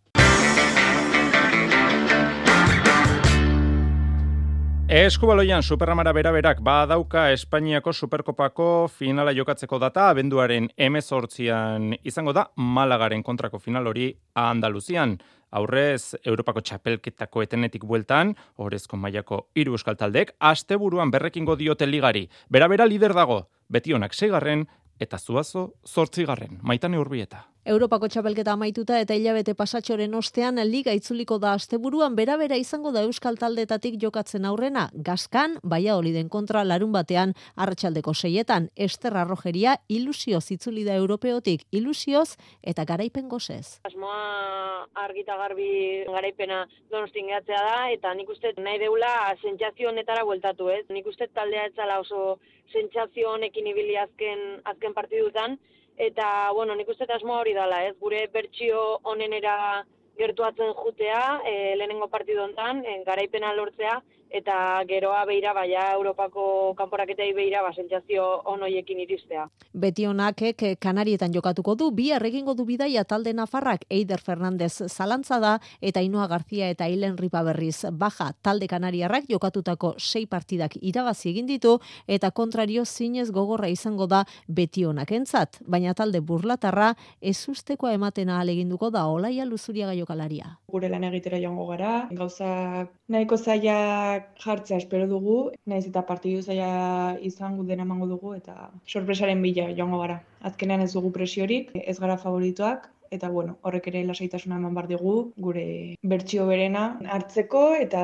Eskubaloian 4.93 5.63
Superramara 5.63 6.13
beraberak 6.13 6.59
badauka 6.61 7.31
Espainiako 7.33 7.95
Superkopako 7.97 8.89
finala 8.93 9.33
jokatzeko 9.33 9.79
data 9.81 10.11
abenduaren 10.11 10.67
emezortzian 10.77 11.95
izango 12.05 12.35
da 12.37 12.51
Malagaren 12.57 13.23
kontrako 13.23 13.59
final 13.59 13.87
hori 13.89 14.11
Andaluzian. 14.35 15.17
Aurrez, 15.53 16.15
Europako 16.25 16.61
txapelketako 16.61 17.43
etenetik 17.47 17.87
bueltan, 17.89 18.35
orezko 18.57 19.01
mailako 19.01 19.47
hiru 19.57 19.79
euskal 19.79 19.97
taldek, 19.97 20.35
asteburuan 20.41 21.11
berrekingo 21.11 21.57
diote 21.57 21.89
ligari. 21.89 22.27
Bera-bera 22.53 22.85
lider 22.85 23.17
dago, 23.17 23.47
beti 23.73 23.97
honak 23.97 24.13
seigarren 24.13 24.67
eta 25.01 25.19
zuazo 25.19 25.73
zortzigarren. 25.87 26.59
Maitane 26.63 26.99
urbieta. 26.99 27.52
Europako 27.63 28.09
txapelketa 28.11 28.57
amaituta 28.57 28.97
eta 28.99 29.15
hilabete 29.15 29.53
pasatxoren 29.55 30.17
ostean 30.19 30.57
liga 30.67 30.91
itzuliko 30.99 31.37
da 31.39 31.53
asteburuan 31.55 32.17
bera-bera 32.19 32.57
izango 32.59 32.91
da 32.91 33.05
Euskal 33.07 33.37
Taldetatik 33.39 34.01
jokatzen 34.03 34.49
aurrena. 34.51 34.89
Gazkan, 35.09 35.55
baia 35.63 35.95
oliden 35.95 36.29
kontra 36.29 36.65
larun 36.67 36.91
batean 36.91 37.37
arratsaldeko 37.55 38.17
seietan. 38.19 38.67
Esterra 38.75 39.23
rojeria 39.29 39.77
ilusio 39.87 40.41
zitzuli 40.41 40.83
da 40.83 40.97
europeotik 40.99 41.63
ilusioz 41.71 42.35
eta 42.63 42.83
garaipen 42.85 43.29
gozez. 43.29 43.79
Asmoa 43.87 44.89
argita 45.07 45.37
garbi 45.39 46.03
garaipena 46.09 46.65
donostin 46.91 47.31
gehatzea 47.31 47.63
da 47.69 47.77
eta 47.95 48.15
nik 48.19 48.33
uste 48.35 48.57
nahi 48.59 48.81
deula 48.83 49.37
sentsazio 49.39 49.93
honetara 49.95 50.25
bueltatu 50.27 50.67
ez. 50.75 50.83
Nik 50.91 51.07
uste 51.07 51.31
taldea 51.31 51.71
etzala 51.71 52.01
oso 52.03 52.41
sentsazio 52.75 53.37
honekin 53.37 53.71
ibili 53.71 53.95
azken, 54.03 54.59
azken 54.67 54.99
partidutan 54.99 55.61
eta 56.03 56.51
bueno, 56.53 56.75
nik 56.75 56.89
uste 56.89 57.07
asmo 57.15 57.37
hori 57.39 57.53
dala, 57.55 57.85
ez? 57.87 57.95
Gure 58.01 58.27
bertsio 58.33 58.83
onenera 59.15 59.85
gertuatzen 60.19 60.75
jutea, 60.75 61.23
e, 61.47 61.77
lehenengo 61.79 62.09
partidu 62.13 62.43
hontan, 62.43 62.83
e, 62.85 62.99
garaipena 63.07 63.53
lortzea 63.55 64.01
eta 64.33 64.83
geroa 64.89 65.25
beira 65.29 65.53
baia 65.53 65.93
Europako 65.93 66.75
kanporaketei 66.77 67.33
beira 67.37 67.63
ba 67.63 67.73
sentsazio 67.73 68.25
onoiekin 68.45 69.01
iristea. 69.05 69.49
Beti 69.73 70.07
honakek 70.07 70.65
Kanarietan 70.81 71.33
jokatuko 71.35 71.75
du 71.75 71.91
bi 71.91 72.11
egingo 72.13 72.55
du 72.55 72.65
bidaia 72.65 73.05
talde 73.05 73.33
Nafarrak 73.33 73.85
Eider 73.91 74.21
Fernandez 74.21 74.83
zalantza 74.89 75.39
da 75.41 75.59
eta 75.81 76.01
Inoa 76.01 76.27
Garzia 76.29 76.69
eta 76.71 76.89
Ilen 76.89 77.19
Ripa 77.19 77.43
berriz 77.43 77.85
baja 77.93 78.33
talde 78.43 78.67
Kanariarrak 78.69 79.25
jokatutako 79.29 79.95
sei 79.99 80.27
partidak 80.27 80.77
irabazi 80.81 81.31
egin 81.31 81.47
ditu 81.47 81.79
eta 82.07 82.31
kontrario 82.31 82.85
zinez 82.85 83.31
gogorra 83.31 83.69
izango 83.69 84.07
da 84.07 84.25
beti 84.49 84.85
honakentzat, 84.85 85.61
baina 85.67 85.95
talde 85.95 86.21
burlatarra 86.21 86.95
ez 87.21 87.49
ustekoa 87.49 87.93
ematen 87.93 88.31
aleginduko 88.31 88.91
da 88.91 89.07
Olaia 89.07 89.45
Luzuriaga 89.45 89.95
jokalaria. 89.95 90.59
Gure 90.69 90.89
lan 90.89 91.05
egitera 91.05 91.39
joango 91.43 91.67
gara, 91.67 92.09
gauzak 92.11 92.93
nahiko 93.09 93.37
zailak 93.37 94.22
jartzea 94.45 94.79
espero 94.83 95.07
dugu, 95.11 95.37
naiz 95.67 95.85
eta 95.87 96.03
partidu 96.09 96.43
zaila 96.43 97.19
izango 97.21 97.67
dena 97.69 97.87
emango 97.89 98.09
dugu 98.11 98.35
eta 98.39 98.71
sorpresaren 98.87 99.43
bila 99.43 99.69
joango 99.77 100.01
gara. 100.05 100.23
Azkenean 100.51 100.81
ez 100.87 100.93
dugu 100.93 101.13
presiorik, 101.13 101.71
ez 101.75 101.99
gara 101.99 102.17
favorituak, 102.17 102.89
eta 103.13 103.29
bueno, 103.29 103.59
horrek 103.63 103.91
ere 103.93 104.05
lasaitasuna 104.09 104.57
eman 104.57 104.75
bar 104.75 104.89
dugu 104.89 105.17
gure 105.47 105.67
bertsio 106.15 106.47
berena 106.49 106.87
hartzeko 107.17 107.67
eta 107.87 108.03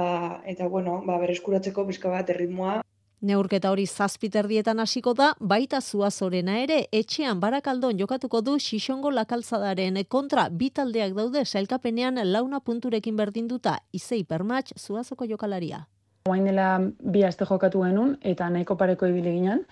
eta 0.52 0.68
bueno, 0.68 1.00
ba 1.06 1.16
berreskuratzeko 1.22 1.86
bizka 1.88 2.12
bat 2.12 2.30
erritmoa 2.36 2.78
Neurketa 3.20 3.72
hori 3.74 3.84
zazpiterdietan 3.86 4.78
hasiko 4.78 5.10
da, 5.18 5.32
baita 5.40 5.80
zuazorena 5.80 6.60
ere, 6.62 6.84
etxean 6.94 7.40
barakaldon 7.42 7.98
jokatuko 7.98 8.44
du 8.46 8.54
Xixongo 8.62 9.10
lakalzadaren 9.10 9.98
kontra 10.06 10.46
bitaldeak 10.48 11.16
daude 11.18 11.44
sailkapenean 11.44 12.22
launa 12.30 12.60
punturekin 12.60 13.16
berdinduta 13.16 13.80
izei 13.92 14.22
permatx 14.22 14.78
zuazoko 14.78 15.26
jokalaria. 15.26 15.86
Oain 16.28 16.44
dela 16.44 16.72
bi 17.14 17.22
aste 17.24 17.46
jokatu 17.48 17.84
genuen 17.86 18.16
eta 18.32 18.48
nahiko 18.52 18.76
pareko 18.76 19.08
ibili 19.08 19.38
ginen. 19.38 19.64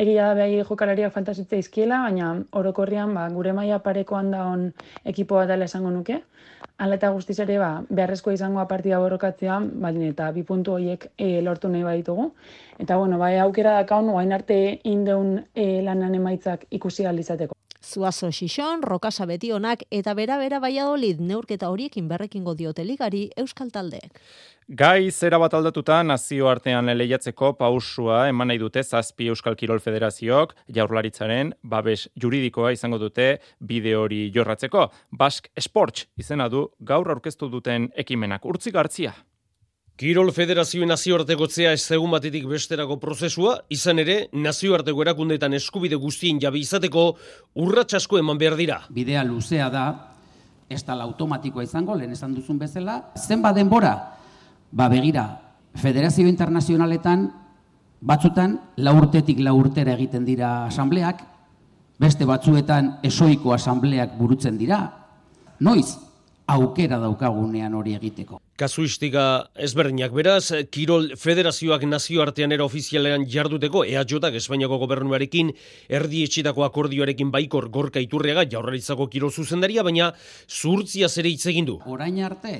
Egia 0.00 0.30
da 0.30 0.34
behai 0.38 0.62
jokalariak 0.64 1.12
fantasitza 1.12 1.58
izkiela, 1.60 1.98
baina 2.06 2.30
orokorrian 2.56 3.12
ba, 3.14 3.26
gure 3.34 3.52
maila 3.52 3.80
parekoan 3.84 4.30
da 4.34 4.46
on 4.48 4.62
ekipoa 5.12 5.44
dela 5.50 5.68
esango 5.70 5.90
nuke. 5.90 6.20
Hala 6.80 6.96
eta 6.96 7.10
guztiz 7.12 7.38
ere 7.44 7.58
ba, 7.60 7.70
beharrezkoa 7.90 8.36
izangoa 8.38 8.66
partida 8.70 9.02
borrokatzea, 9.02 9.60
baldin 9.84 10.08
eta 10.08 10.30
bi 10.32 10.46
puntu 10.50 10.78
horiek 10.78 11.10
e, 11.18 11.30
lortu 11.44 11.68
nahi 11.68 11.84
baditugu. 11.84 12.30
Eta 12.78 12.96
bueno, 12.96 13.20
bai 13.20 13.36
aukera 13.44 13.76
dakaun, 13.82 14.08
oain 14.16 14.32
arte 14.32 14.60
indeun 14.96 15.40
e, 15.54 15.70
lanan 15.84 16.14
emaitzak 16.22 16.64
ikusi 16.80 17.04
izateko. 17.04 17.59
Zuazo 17.90 18.30
Xixon, 18.30 18.84
Rokasa 18.86 19.26
Betionak 19.26 19.82
eta 19.90 20.14
bera-bera 20.14 20.60
Baiadolid 20.62 21.18
neurketa 21.20 21.70
horiekin 21.72 22.06
berrekingo 22.08 22.54
diote 22.54 22.84
ligari 22.86 23.24
Euskal 23.36 23.72
Taldeek. 23.74 24.20
Gai 24.70 25.10
zera 25.10 25.40
bat 25.42 25.54
aldatuta 25.58 25.96
nazioartean 26.06 26.92
lehiatzeko 26.94 27.56
pausua 27.58 28.20
eman 28.30 28.52
nahi 28.52 28.60
dute 28.62 28.84
zazpi 28.84 29.26
Euskal 29.32 29.56
Kirol 29.58 29.82
Federazioak 29.82 30.54
jaurlaritzaren 30.76 31.50
babes 31.64 32.04
juridikoa 32.22 32.70
izango 32.76 33.00
dute 33.02 33.26
bide 33.58 33.96
hori 33.98 34.20
jorratzeko. 34.36 34.86
Bask 35.10 35.50
Sports 35.58 36.06
izena 36.16 36.46
du 36.48 36.68
gaur 36.92 37.10
aurkeztu 37.10 37.50
duten 37.50 37.90
ekimenak. 38.04 38.46
Urtzi 38.46 38.70
gartzia. 38.70 39.16
Kirol 40.00 40.30
Federazioen 40.32 40.88
nazioartekotzea 40.88 41.74
ez 41.76 41.82
zegun 41.92 42.14
batetik 42.14 42.46
besterako 42.48 42.94
prozesua, 43.02 43.58
izan 43.68 43.98
ere, 44.00 44.14
nazioarteko 44.32 45.02
erakundetan 45.04 45.52
eskubide 45.58 45.98
guztien 46.00 46.38
jabi 46.40 46.62
izateko 46.64 47.02
urratsasko 47.60 48.16
eman 48.16 48.40
behar 48.40 48.56
dira. 48.56 48.78
Bidea 48.96 49.26
luzea 49.28 49.68
da, 49.68 49.84
ez 50.72 50.80
tala 50.88 51.04
automatikoa 51.04 51.66
izango, 51.68 51.98
lehen 52.00 52.16
esan 52.16 52.32
duzun 52.32 52.56
bezala, 52.62 52.96
zenba 53.20 53.52
denbora, 53.52 53.92
Ba 54.72 54.88
begira, 54.88 55.26
Federazio 55.74 56.30
Internazionaletan 56.30 57.26
batzutan 58.00 58.56
laurtetik 58.78 59.40
laurtera 59.44 59.98
egiten 59.98 60.24
dira 60.24 60.64
asambleak, 60.70 61.24
beste 62.00 62.24
batzuetan 62.24 62.94
esoiko 63.04 63.52
asambleak 63.52 64.14
burutzen 64.16 64.56
dira. 64.56 64.78
Noiz, 65.60 65.98
aukera 66.50 66.98
daukagunean 67.00 67.74
hori 67.78 67.94
egiteko. 67.94 68.40
Kasuistika 68.58 69.24
ezberdinak 69.66 70.12
beraz, 70.12 70.50
Kirol 70.72 71.12
Federazioak 71.20 71.86
nazioartean 71.88 72.52
era 72.52 72.66
ofizialean 72.66 73.24
jarduteko 73.30 73.84
EAJak 73.88 74.36
Espainiako 74.40 74.80
gobernuarekin 74.82 75.52
erdi 75.88 76.24
etxitako 76.26 76.66
akordioarekin 76.66 77.30
baikor 77.32 77.70
gorka 77.72 78.02
iturriaga 78.02 78.44
jaurraritzako 78.50 79.08
Kirol 79.12 79.32
zuzendaria, 79.32 79.84
baina 79.86 80.12
zurtzia 80.48 81.08
zere 81.08 81.32
hitz 81.32 81.46
egin 81.52 81.68
du. 81.70 81.78
Orain 81.86 82.18
arte, 82.24 82.56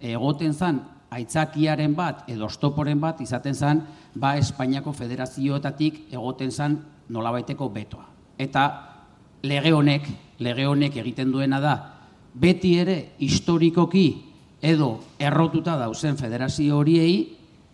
egoten 0.00 0.54
zan 0.54 0.80
aitzakiaren 1.16 1.94
bat 1.94 2.24
edo 2.32 2.48
stoporen 2.50 3.00
bat 3.00 3.20
izaten 3.22 3.54
zen 3.54 3.82
ba 4.14 4.36
Espainiako 4.40 4.92
federazioetatik 4.92 6.06
egoten 6.10 6.50
zen 6.50 6.80
nolabaiteko 7.08 7.68
betoa. 7.70 8.08
Eta 8.38 8.64
lege 9.46 9.72
honek, 9.72 10.08
lege 10.42 10.66
honek 10.66 10.96
egiten 11.04 11.30
duena 11.32 11.60
da 11.60 11.76
beti 12.40 12.76
ere 12.78 12.96
historikoki 13.18 14.06
edo 14.62 14.90
errotuta 15.18 15.76
dauzen 15.80 16.16
federazio 16.16 16.78
horiei 16.78 17.16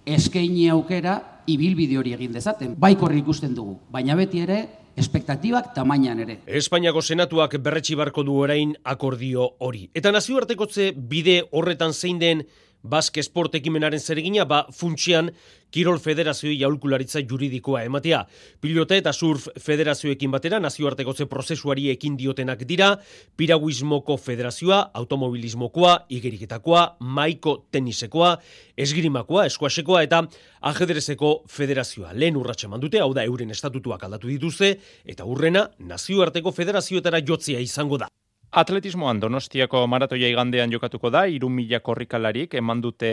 eskaini 0.06 0.68
aukera 0.70 1.16
ibilbide 1.46 1.98
hori 1.98 2.14
egin 2.14 2.32
dezaten. 2.34 2.76
Baikor 2.78 3.14
ikusten 3.16 3.54
dugu, 3.54 3.76
baina 3.90 4.16
beti 4.18 4.42
ere 4.44 4.60
espektatibak 4.96 5.72
tamainan 5.74 6.20
ere. 6.24 6.38
Espainiako 6.46 7.02
senatuak 7.02 7.56
berretsi 7.64 7.96
barko 7.96 8.22
du 8.26 8.36
orain 8.44 8.74
akordio 8.84 9.48
hori. 9.64 9.88
Eta 9.94 10.12
nazioartekotze 10.12 10.92
bide 10.96 11.40
horretan 11.50 11.94
zein 11.94 12.20
den 12.20 12.44
Baske 12.82 13.22
Sport 13.22 13.54
ekimenaren 13.54 14.00
zeregina 14.00 14.44
ba 14.44 14.64
funtsian 14.74 15.30
Kirol 15.72 15.98
Federazioi 16.02 16.58
jaulkularitza 16.60 17.22
juridikoa 17.24 17.84
ematea. 17.86 18.20
Pilota 18.60 18.96
eta 18.98 19.12
surf 19.12 19.46
federazioekin 19.62 20.30
batera 20.30 20.60
nazioarteko 20.60 21.14
ze 21.14 21.26
prozesuari 21.26 21.88
ekin 21.90 22.16
diotenak 22.16 22.64
dira, 22.68 22.90
piraguismoko 23.36 24.16
federazioa, 24.16 24.82
automobilismokoa, 24.92 25.94
igeriketakoa, 26.10 26.84
maiko 27.00 27.56
tenisekoa, 27.72 28.36
esgrimakoa, 28.76 29.46
eskuasekoa 29.46 30.02
eta 30.02 30.24
ajedrezeko 30.60 31.34
federazioa. 31.48 32.12
Lehen 32.12 32.36
urratxe 32.36 32.68
mandute, 32.68 33.00
hau 33.00 33.14
da 33.14 33.24
euren 33.24 33.50
estatutuak 33.50 34.04
aldatu 34.04 34.28
dituzte, 34.28 34.74
eta 35.06 35.24
urrena 35.24 35.70
nazioarteko 35.78 36.52
federazioetara 36.52 37.24
jotzea 37.24 37.60
izango 37.60 37.98
da. 38.04 38.12
Atletismoan 38.52 39.16
Donostiako 39.16 39.86
maratoia 39.88 40.28
igandean 40.28 40.68
jokatuko 40.68 41.08
da, 41.08 41.22
iru 41.24 41.48
mila 41.48 41.78
korrikalarik 41.80 42.52
eman 42.60 42.82
dute 42.84 43.12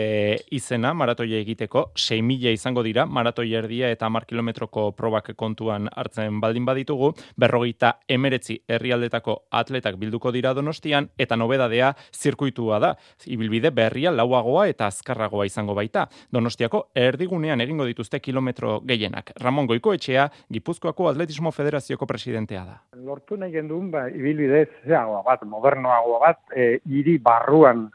izena 0.52 0.90
maratoia 0.92 1.38
egiteko, 1.40 1.86
6 1.96 2.18
mila 2.20 2.50
izango 2.52 2.82
dira, 2.84 3.06
maratoia 3.08 3.62
erdia 3.62 3.88
eta 3.88 4.10
mar 4.12 4.26
kilometroko 4.28 4.90
probak 4.92 5.30
kontuan 5.40 5.88
hartzen 5.96 6.42
baldin 6.42 6.66
baditugu, 6.68 7.14
berrogeita 7.40 7.94
emeretzi 8.16 8.58
herrialdetako 8.68 9.38
atletak 9.62 9.96
bilduko 10.02 10.28
dira 10.36 10.52
Donostian, 10.52 11.08
eta 11.16 11.40
nobedadea 11.40 11.94
zirkuitua 12.12 12.82
da, 12.84 12.92
ibilbide 13.24 13.72
berria 13.72 14.12
lauagoa 14.12 14.66
eta 14.68 14.90
azkarragoa 14.92 15.48
izango 15.48 15.72
baita. 15.80 16.04
Donostiako 16.28 16.82
erdigunean 16.94 17.64
egingo 17.64 17.88
dituzte 17.88 18.20
kilometro 18.20 18.82
gehienak. 18.84 19.32
Ramon 19.40 19.72
Goiko 19.72 19.96
etxea, 19.96 20.28
Gipuzkoako 20.52 21.08
Atletismo 21.14 21.48
Federazioko 21.48 22.04
presidentea 22.04 22.68
da. 22.68 22.78
Lortu 23.08 23.40
nahi 23.40 23.56
gendun, 23.56 23.88
ba, 23.90 24.04
ibilbide 24.12 24.66
zeagoa 24.84 25.29
bat, 25.30 25.46
modernoagoa 25.46 26.20
bat, 26.26 26.40
e, 26.54 26.76
iri 26.90 27.18
barruan 27.22 27.88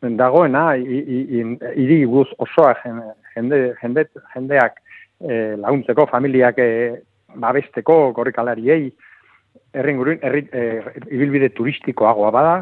dagoena, 0.00 0.76
iri 0.78 2.04
guz 2.06 2.28
osoa 2.38 2.74
jende, 2.82 3.62
jende, 3.82 4.06
jendeak 4.34 4.78
e, 5.20 5.56
laguntzeko, 5.58 6.06
familiak 6.10 6.58
e, 6.62 6.70
babesteko, 7.34 8.12
korrikalariei, 8.16 8.88
erringurin, 9.74 10.20
erri, 10.22 10.44
e, 10.52 10.64
ibilbide 11.10 11.50
turistikoagoa 11.56 12.30
bada, 12.34 12.54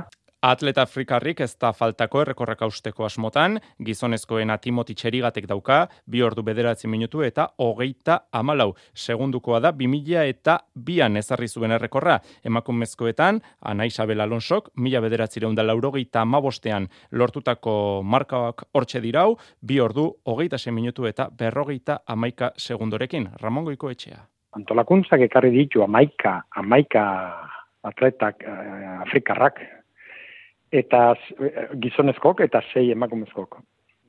Atleta 0.42 0.82
Afrikarrik 0.82 1.40
ez 1.40 1.56
da 1.56 1.70
faltako 1.72 2.20
errekorrak 2.20 2.60
austeko 2.62 3.06
asmotan, 3.06 3.56
gizonezkoen 3.80 4.50
atimoti 4.52 4.94
txerigatek 4.94 5.46
dauka, 5.48 5.86
bi 6.04 6.20
ordu 6.22 6.42
bederatzi 6.44 6.88
minutu 6.92 7.22
eta 7.24 7.48
hogeita 7.58 8.18
amalau. 8.32 8.74
Segundukoa 8.92 9.60
da, 9.64 9.72
bi 9.72 9.88
mila 9.88 10.26
eta 10.28 10.58
bian 10.74 11.16
ezarri 11.16 11.48
zuen 11.48 11.72
errekorra. 11.72 12.18
Emakumezkoetan, 12.44 13.40
Ana 13.64 13.86
Isabel 13.88 14.20
Alonsok, 14.20 14.68
mila 14.76 15.00
bederatzi 15.00 15.40
reunda 15.40 15.64
laurogeita 15.64 16.20
amabostean 16.20 16.88
lortutako 17.12 18.02
markaak 18.04 18.66
hortxe 18.74 19.00
dirau, 19.00 19.38
bi 19.62 19.80
ordu 19.80 20.10
hogeita 20.26 20.58
se 20.58 20.70
minutu 20.70 21.06
eta 21.06 21.30
berrogeita 21.32 22.00
amaika 22.06 22.52
segundorekin. 22.56 23.30
Ramon 23.40 23.64
Goiko 23.64 23.90
etxea. 23.90 24.20
Antolakuntzak 24.56 25.20
ekarri 25.20 25.50
ditu 25.50 25.82
amaika, 25.82 26.42
amaika 26.56 27.02
atletak 27.84 28.44
eh, 28.44 29.00
afrikarrak, 29.06 29.60
eta 30.76 31.02
eh, 31.40 31.68
gizonezkok 31.82 32.42
eta 32.46 32.62
sei 32.72 32.90
emakumezkok. 32.92 33.58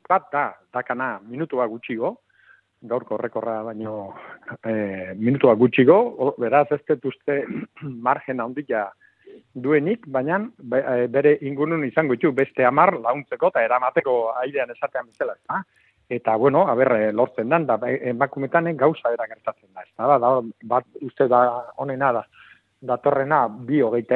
Bat 0.07 0.30
da, 0.32 0.45
dakana, 0.74 1.18
minutua 1.28 1.68
gutxigo, 1.68 2.15
gaurko 2.88 3.18
rekorra 3.18 3.63
baino 3.65 4.13
e, 4.63 5.13
minutua 5.18 5.55
gutxigo, 5.59 6.34
beraz 6.39 6.68
ez 6.72 6.99
uste 7.03 7.41
margen 8.07 8.39
handia 8.39 8.88
duenik, 9.53 10.05
baina 10.07 10.39
eh, 10.78 11.07
bere 11.11 11.38
ingunun 11.41 11.84
izango 11.86 12.15
ditu 12.15 12.32
beste 12.32 12.65
amar 12.65 12.93
launtzeko 12.99 13.51
eta 13.51 13.65
eramateko 13.65 14.15
airean 14.43 14.72
esatean 14.76 15.11
bezala. 15.11 15.36
Ez, 15.36 15.63
Eta, 16.09 16.38
bueno, 16.39 16.61
haber, 16.72 17.11
lortzen 17.11 17.49
dan, 17.51 17.65
da, 17.68 17.76
emakumetan 17.84 18.70
gauza 18.80 19.11
era 19.11 19.26
gertatzen 19.28 19.68
da. 19.76 19.82
Ez, 19.84 19.91
da, 19.97 20.30
bat, 20.63 20.86
uste 21.03 21.28
da, 21.28 21.41
honena 21.84 22.13
da, 22.15 22.22
datorrena, 22.80 23.41
bi 23.49 23.82
hogeita 23.84 24.15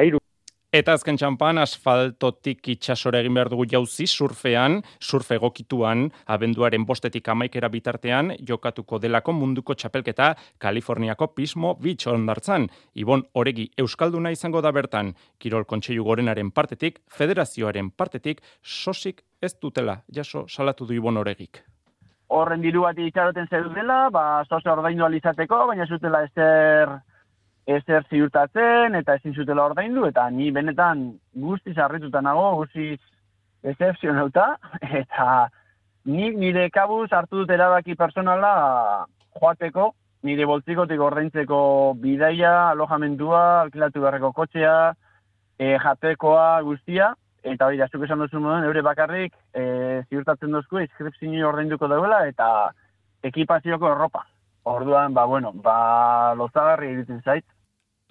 Eta 0.72 0.94
azken 0.96 1.18
txampan, 1.20 1.58
asfaltotik 1.60 2.70
itxasora 2.72 3.18
egin 3.20 3.34
behar 3.36 3.50
dugu 3.52 3.66
jauzi, 3.68 4.06
surfean, 4.08 4.78
surfe 5.04 5.36
egokituan, 5.36 6.06
abenduaren 6.32 6.86
bostetik 6.88 7.28
amaikera 7.28 7.68
bitartean, 7.68 8.32
jokatuko 8.48 8.96
delako 9.02 9.34
munduko 9.36 9.76
txapelketa 9.76 10.30
Kaliforniako 10.64 11.28
Pismo 11.36 11.74
Beach 11.82 12.08
ondartzan. 12.08 12.70
Ibon 12.96 13.26
Oregi 13.36 13.68
Euskalduna 13.84 14.32
izango 14.32 14.64
da 14.64 14.72
bertan, 14.72 15.12
Kirol 15.36 15.68
Kontseilu 15.68 16.08
Gorenaren 16.08 16.54
partetik, 16.56 17.02
federazioaren 17.04 17.92
partetik, 17.92 18.40
sosik 18.64 19.20
ez 19.42 19.52
dutela, 19.60 20.00
jaso 20.08 20.46
salatu 20.48 20.88
du 20.88 20.96
Ibon 20.96 21.20
Oregik. 21.20 21.66
Horren 22.32 22.64
diru 22.64 22.88
bat 22.88 22.96
itxaroten 22.96 23.52
zer 23.52 23.68
dela, 23.76 24.06
ba, 24.08 24.26
sose 24.48 24.72
ordaindu 24.72 25.04
alizateko, 25.04 25.66
baina 25.68 25.84
zutela 25.84 26.24
ezer 26.30 26.96
ezer 27.66 28.06
ziurtatzen 28.10 28.94
eta 28.98 29.14
ezin 29.18 29.34
zutela 29.34 29.66
ordaindu 29.70 30.06
eta 30.08 30.28
ni 30.30 30.50
benetan 30.50 31.12
guztiz 31.34 31.76
harrituta 31.78 32.20
nago, 32.20 32.54
guztiz 32.56 32.98
excepzionauta 33.62 34.56
eta 35.02 35.48
ni 36.04 36.30
nire 36.30 36.68
kabuz 36.70 37.12
hartu 37.12 37.42
dut 37.42 37.50
erabaki 37.50 37.94
personala 37.94 39.06
joateko, 39.38 39.92
nire 40.22 40.46
boltzikotik 40.46 41.00
ordaintzeko 41.00 41.94
bidaia, 42.02 42.70
alojamentua, 42.70 43.42
alkilatu 43.62 44.02
beharreko 44.02 44.32
kotxea, 44.32 44.76
e, 45.58 45.76
jatekoa 45.78 46.62
guztia, 46.66 47.12
eta 47.42 47.66
hori, 47.66 47.80
zuk 47.90 48.04
esan 48.06 48.22
duzu 48.22 48.40
moduen, 48.40 48.66
eure 48.66 48.82
bakarrik 48.82 49.34
e, 49.54 50.02
ziurtatzen 50.10 50.52
duzku, 50.54 50.78
inskriptzio 50.82 51.48
ordainduko 51.48 51.88
dauela, 51.90 52.24
eta 52.26 52.48
ekipazioko 53.22 53.90
erropa. 53.90 54.26
Orduan, 54.64 55.14
ba, 55.14 55.24
bueno, 55.26 55.50
ba, 55.54 56.34
lozagarri 56.38 56.92
egiten 56.92 57.22
zait. 57.22 57.44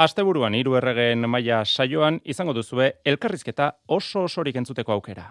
Asteburuan 0.01 0.55
hiru 0.57 0.73
erregen 0.79 1.27
maila 1.29 1.59
saioan 1.61 2.15
izango 2.33 2.55
duzue 2.57 2.87
elkarrizketa 3.05 3.67
oso 3.97 4.23
osorik 4.25 4.55
entzuteko 4.57 4.95
aukera. 4.95 5.27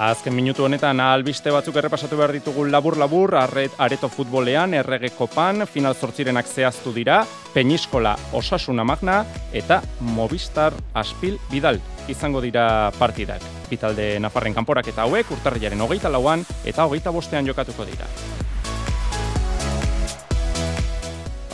Azken 0.00 0.32
minutu 0.32 0.64
honetan 0.64 0.96
albiste 1.04 1.52
batzuk 1.52 1.76
errepasatu 1.76 2.16
behar 2.16 2.32
ditugu 2.32 2.62
labur-labur, 2.72 3.34
areto 3.36 4.08
futbolean, 4.08 4.72
errege 4.72 5.10
kopan, 5.12 5.66
final 5.68 5.92
zortzirenak 5.92 6.46
zehaztu 6.48 6.94
dira, 6.94 7.18
Peñiskola 7.52 8.14
osasuna 8.32 8.80
magna 8.80 9.18
eta 9.52 9.82
Movistar 10.00 10.72
aspil 10.94 11.36
bidal 11.50 11.82
izango 12.08 12.40
dira 12.40 12.88
partidak. 12.96 13.44
Bitalde 13.68 14.14
Nafarren 14.24 14.56
kanporak 14.56 14.88
eta 14.88 15.04
hauek 15.04 15.34
urtarriaren 15.36 15.84
hogeita 15.84 16.08
lauan 16.08 16.46
eta 16.64 16.88
hogeita 16.88 17.12
bostean 17.12 17.44
jokatuko 17.44 17.84
dira. 17.84 18.08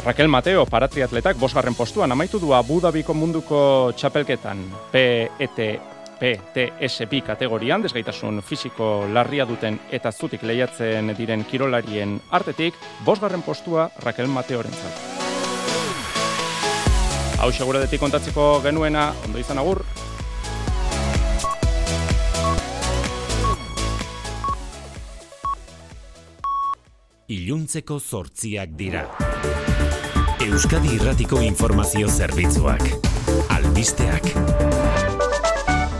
Raquel 0.07 0.31
Mateo, 0.31 0.63
paratriatletak, 0.71 1.35
bosgarren 1.43 1.75
postuan, 1.75 2.15
amaitu 2.15 2.39
du 2.39 2.55
Abu 2.55 2.79
Dhabiko 2.79 3.11
munduko 3.11 3.91
txapelketan, 3.99 4.63
PET 4.95 5.96
PTSP 6.21 7.21
kategorian, 7.27 7.83
desgaitasun 7.85 8.41
fisiko 8.43 9.07
larria 9.13 9.45
duten 9.45 9.79
eta 9.93 10.13
zutik 10.13 10.43
lehiatzen 10.43 11.13
diren 11.19 11.45
kirolarien 11.45 12.19
artetik, 12.31 12.75
bosgarren 13.05 13.43
postua 13.43 13.91
Raquel 14.05 14.29
Mateoren 14.33 14.73
zat. 14.73 15.17
Hau 17.37 17.53
seguradetik 17.53 18.01
kontatzeko 18.01 18.63
genuena, 18.65 19.11
ondo 19.27 19.39
izan 19.39 19.61
agur. 19.61 19.83
Iluntzeko 27.27 27.99
zortziak 28.01 28.73
dira. 28.79 29.05
Euskadi 30.47 30.95
Irratiko 30.95 31.43
Informazio 31.43 32.09
Zerbitzuak. 32.09 32.87
Albisteak. 33.51 34.86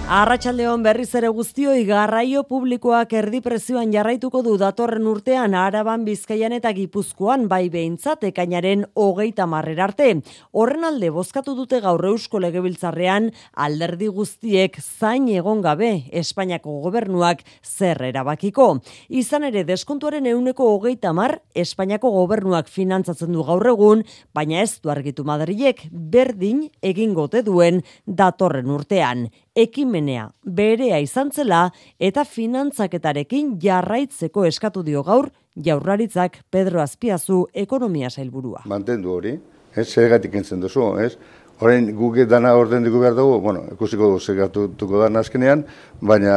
Arratxaldeon 0.07 0.85
berriz 0.87 1.09
ere 1.19 1.27
guztioi 1.35 1.81
garraio 1.83 2.45
publikoak 2.47 3.11
erdi 3.19 3.41
prezioan 3.43 3.91
jarraituko 3.91 4.39
du 4.47 4.53
datorren 4.57 5.03
urtean 5.11 5.55
araban 5.59 6.05
bizkaian 6.07 6.53
eta 6.55 6.71
gipuzkoan 6.77 7.49
bai 7.51 7.65
behintzat 7.73 8.23
ekainaren 8.29 8.85
hogeita 8.95 9.49
marrer 9.51 9.81
arte. 9.83 10.07
Horren 10.55 10.87
alde 10.87 11.11
bozkatu 11.11 11.57
dute 11.59 11.81
gaur 11.83 12.07
eusko 12.07 12.39
legebiltzarrean 12.39 13.33
alderdi 13.67 14.07
guztiek 14.07 14.79
zain 14.79 15.27
egon 15.27 15.65
gabe 15.65 16.05
Espainiako 16.13 16.77
gobernuak 16.85 17.43
zer 17.65 17.99
erabakiko. 18.07 18.69
Izan 19.11 19.49
ere 19.51 19.65
deskontuaren 19.67 20.31
euneko 20.31 20.69
hogeita 20.77 21.11
mar 21.13 21.41
Espainiako 21.51 22.13
gobernuak 22.15 22.71
finantzatzen 22.71 23.35
du 23.35 23.43
gaur 23.43 23.67
egun, 23.75 24.07
baina 24.31 24.63
ez 24.63 24.79
du 24.79 24.95
argitu 24.95 25.27
Madrilek 25.27 25.89
berdin 25.91 26.69
egingote 26.95 27.43
duen 27.43 27.83
datorren 28.07 28.71
urtean 28.71 29.27
ekimenea 29.57 30.29
berea 30.45 30.99
izan 31.01 31.33
zela 31.33 31.71
eta 31.99 32.25
finantzaketarekin 32.29 33.57
jarraitzeko 33.63 34.45
eskatu 34.45 34.85
dio 34.85 35.03
gaur 35.03 35.31
jaurlaritzak 35.57 36.43
Pedro 36.51 36.83
Azpiazu 36.83 37.47
ekonomia 37.55 38.11
sailburua. 38.11 38.67
Mantendu 38.69 39.15
hori, 39.17 39.35
ez 39.75 39.89
segatik 39.89 40.37
entzen 40.37 40.61
duzu, 40.61 40.93
ez? 41.01 41.15
Orain 41.65 41.89
guke 41.97 42.27
dana 42.29 42.51
orden 42.53 42.85
dugu 42.85 43.01
behar 43.01 43.15
dugu, 43.17 43.39
bueno, 43.41 43.63
ikusiko 43.73 44.11
du 44.13 44.19
segatutuko 44.21 45.01
da 45.01 45.09
azkenean, 45.21 45.63
baina 46.01 46.35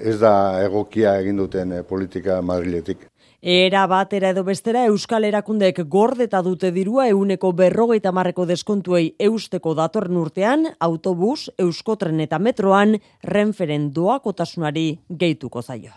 ez 0.00 0.16
da 0.20 0.32
egokia 0.64 1.18
egin 1.20 1.36
duten 1.42 1.72
eh, 1.76 1.82
politika 1.84 2.40
madriletik. 2.40 3.04
Era 3.42 3.88
batera 3.90 4.28
edo 4.30 4.44
bestera 4.46 4.84
Euskal 4.86 5.24
Erakundek 5.26 5.80
gordeta 5.90 6.38
dute 6.46 6.70
dirua 6.70 7.08
euneko 7.10 7.50
berrogeita 7.58 8.12
marreko 8.14 8.46
deskontuei 8.46 9.16
eusteko 9.18 9.74
datorren 9.74 10.20
urtean, 10.20 10.68
autobus, 10.78 11.50
euskotren 11.58 12.22
eta 12.22 12.38
metroan, 12.38 13.00
renferen 13.26 13.90
doakotasunari 13.90 15.00
gehituko 15.10 15.60
zaio. 15.60 15.90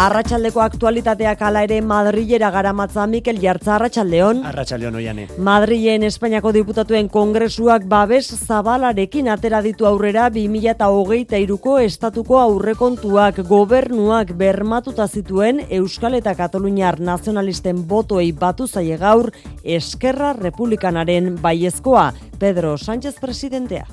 Arratxaldeko 0.00 0.62
aktualitateak 0.64 1.42
ala 1.44 1.60
ere 1.66 1.82
Madrilera 1.84 2.48
garamatza 2.54 3.02
Mikel 3.06 3.36
Jartza 3.42 3.74
Arratxaldeon. 3.74 4.38
Arratxaldeon 4.48 4.94
oiane. 4.96 5.26
Madrilen 5.44 6.06
Espainiako 6.08 6.54
diputatuen 6.56 7.10
kongresuak 7.12 7.84
babes 7.90 8.30
zabalarekin 8.46 9.28
atera 9.28 9.60
ditu 9.60 9.84
aurrera 9.84 10.30
2008 10.32 11.40
iruko 11.44 11.74
estatuko 11.84 12.38
aurrekontuak 12.40 13.42
gobernuak 13.50 14.32
bermatuta 14.40 15.04
zituen 15.04 15.60
Euskal 15.68 16.16
eta 16.16 16.32
Kataluniar 16.38 16.96
nazionalisten 17.00 17.82
botoei 17.90 18.30
batu 18.32 18.66
zaie 18.66 18.96
gaur 18.96 19.28
Eskerra 19.64 20.32
Republikanaren 20.38 21.34
baiezkoa 21.42 22.14
Pedro 22.38 22.78
Sánchez 22.78 23.20
presidentea. 23.20 23.84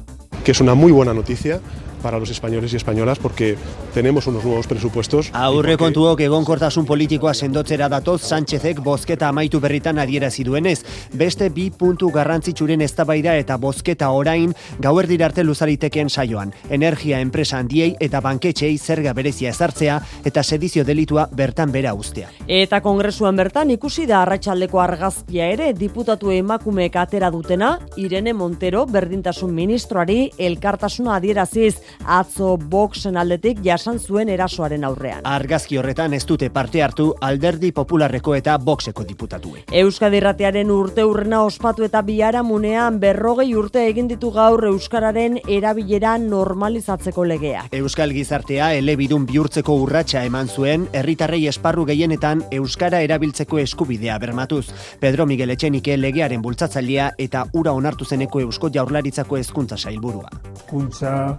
Que 0.45 0.51
es 0.51 0.61
una 0.61 0.73
muy 0.73 0.93
buena 0.93 1.13
noticia 1.13 1.59
para 2.01 2.19
los 2.19 2.29
españoles 2.29 2.73
y 2.73 2.75
españolas 2.75 3.19
porque 3.19 3.57
tenemos 3.93 4.27
unos 4.27 4.43
nuevos 4.43 4.67
presupuestos. 4.67 5.29
Aurre 5.33 5.77
kontuok 5.77 6.21
egonkortasun 6.21 6.85
politikoa 6.85 7.33
sendotzera 7.33 7.89
datoz 7.89 8.21
Sánchezek 8.21 8.79
bozketa 8.83 9.29
amaitu 9.29 9.59
berritan 9.59 9.99
adierazi 9.99 10.43
duenez, 10.43 10.83
beste 11.13 11.49
bi 11.49 11.69
puntu 11.71 12.09
garrantzitsuren 12.11 12.81
eztabaida 12.81 13.35
eta 13.37 13.57
bozketa 13.57 14.09
orain 14.11 14.53
gauerdira 14.79 15.27
arte 15.27 15.43
luzariteken 15.43 16.09
saioan. 16.09 16.53
Energia 16.69 17.19
enpresa 17.19 17.57
handiei 17.59 17.95
eta 17.99 18.21
banketxei 18.21 18.77
zerga 18.77 19.13
berezia 19.13 19.49
ezartzea 19.49 19.99
eta 20.25 20.43
sedizio 20.43 20.83
delitua 20.85 21.27
bertan 21.31 21.71
bera 21.71 21.93
ustea. 21.93 22.29
Eta 22.47 22.81
kongresuan 22.81 23.35
bertan 23.35 23.71
ikusi 23.71 24.05
da 24.07 24.21
arratsaldeko 24.21 24.81
argazkia 24.81 25.49
ere 25.53 25.71
diputatu 25.73 26.31
emakumeek 26.31 26.95
atera 26.95 27.31
dutena 27.31 27.77
Irene 27.97 28.33
Montero 28.33 28.85
berdintasun 28.85 29.53
ministroari 29.53 30.31
elkartasuna 30.37 31.15
adieraziz 31.15 31.75
atzo 32.05 32.57
boxen 32.57 33.17
aldetik 33.17 33.63
jasan 33.63 33.99
zuen 33.99 34.29
erasoaren 34.29 34.83
aurrean. 34.83 35.21
Argazki 35.23 35.77
horretan 35.77 36.13
ez 36.13 36.25
dute 36.25 36.49
parte 36.49 36.83
hartu 36.83 37.13
alderdi 37.21 37.71
popularreko 37.71 38.35
eta 38.35 38.57
boxeko 38.57 39.03
diputatuek. 39.07 39.71
Euskadi 39.71 40.17
Irratearen 40.17 40.71
urte 40.73 41.03
urrena 41.05 41.43
ospatu 41.45 41.85
eta 41.85 42.01
biara 42.01 42.41
munean 42.43 42.97
berrogei 42.99 43.51
urte 43.55 43.83
egin 43.87 44.07
ditu 44.09 44.31
gaur 44.33 44.65
Euskararen 44.65 45.37
erabilera 45.47 46.17
normalizatzeko 46.17 47.25
legeak. 47.29 47.69
Euskal 47.77 48.13
Gizartea 48.15 48.71
elebidun 48.79 49.27
bihurtzeko 49.29 49.75
urratsa 49.83 50.23
eman 50.25 50.49
zuen, 50.49 50.87
herritarrei 50.93 51.43
esparru 51.51 51.85
gehienetan 51.85 52.43
Euskara 52.57 53.03
erabiltzeko 53.05 53.61
eskubidea 53.61 54.17
bermatuz. 54.17 54.65
Pedro 54.99 55.27
Miguel 55.29 55.53
Etxenike 55.53 55.97
legearen 55.97 56.41
bultzatzailea 56.41 57.11
eta 57.17 57.45
ura 57.53 57.75
onartu 57.77 58.05
zeneko 58.05 58.41
Eusko 58.41 58.71
Jaurlaritzako 58.73 59.37
hezkuntza 59.37 59.77
sailburua. 59.77 60.31
Kuntza, 60.67 61.37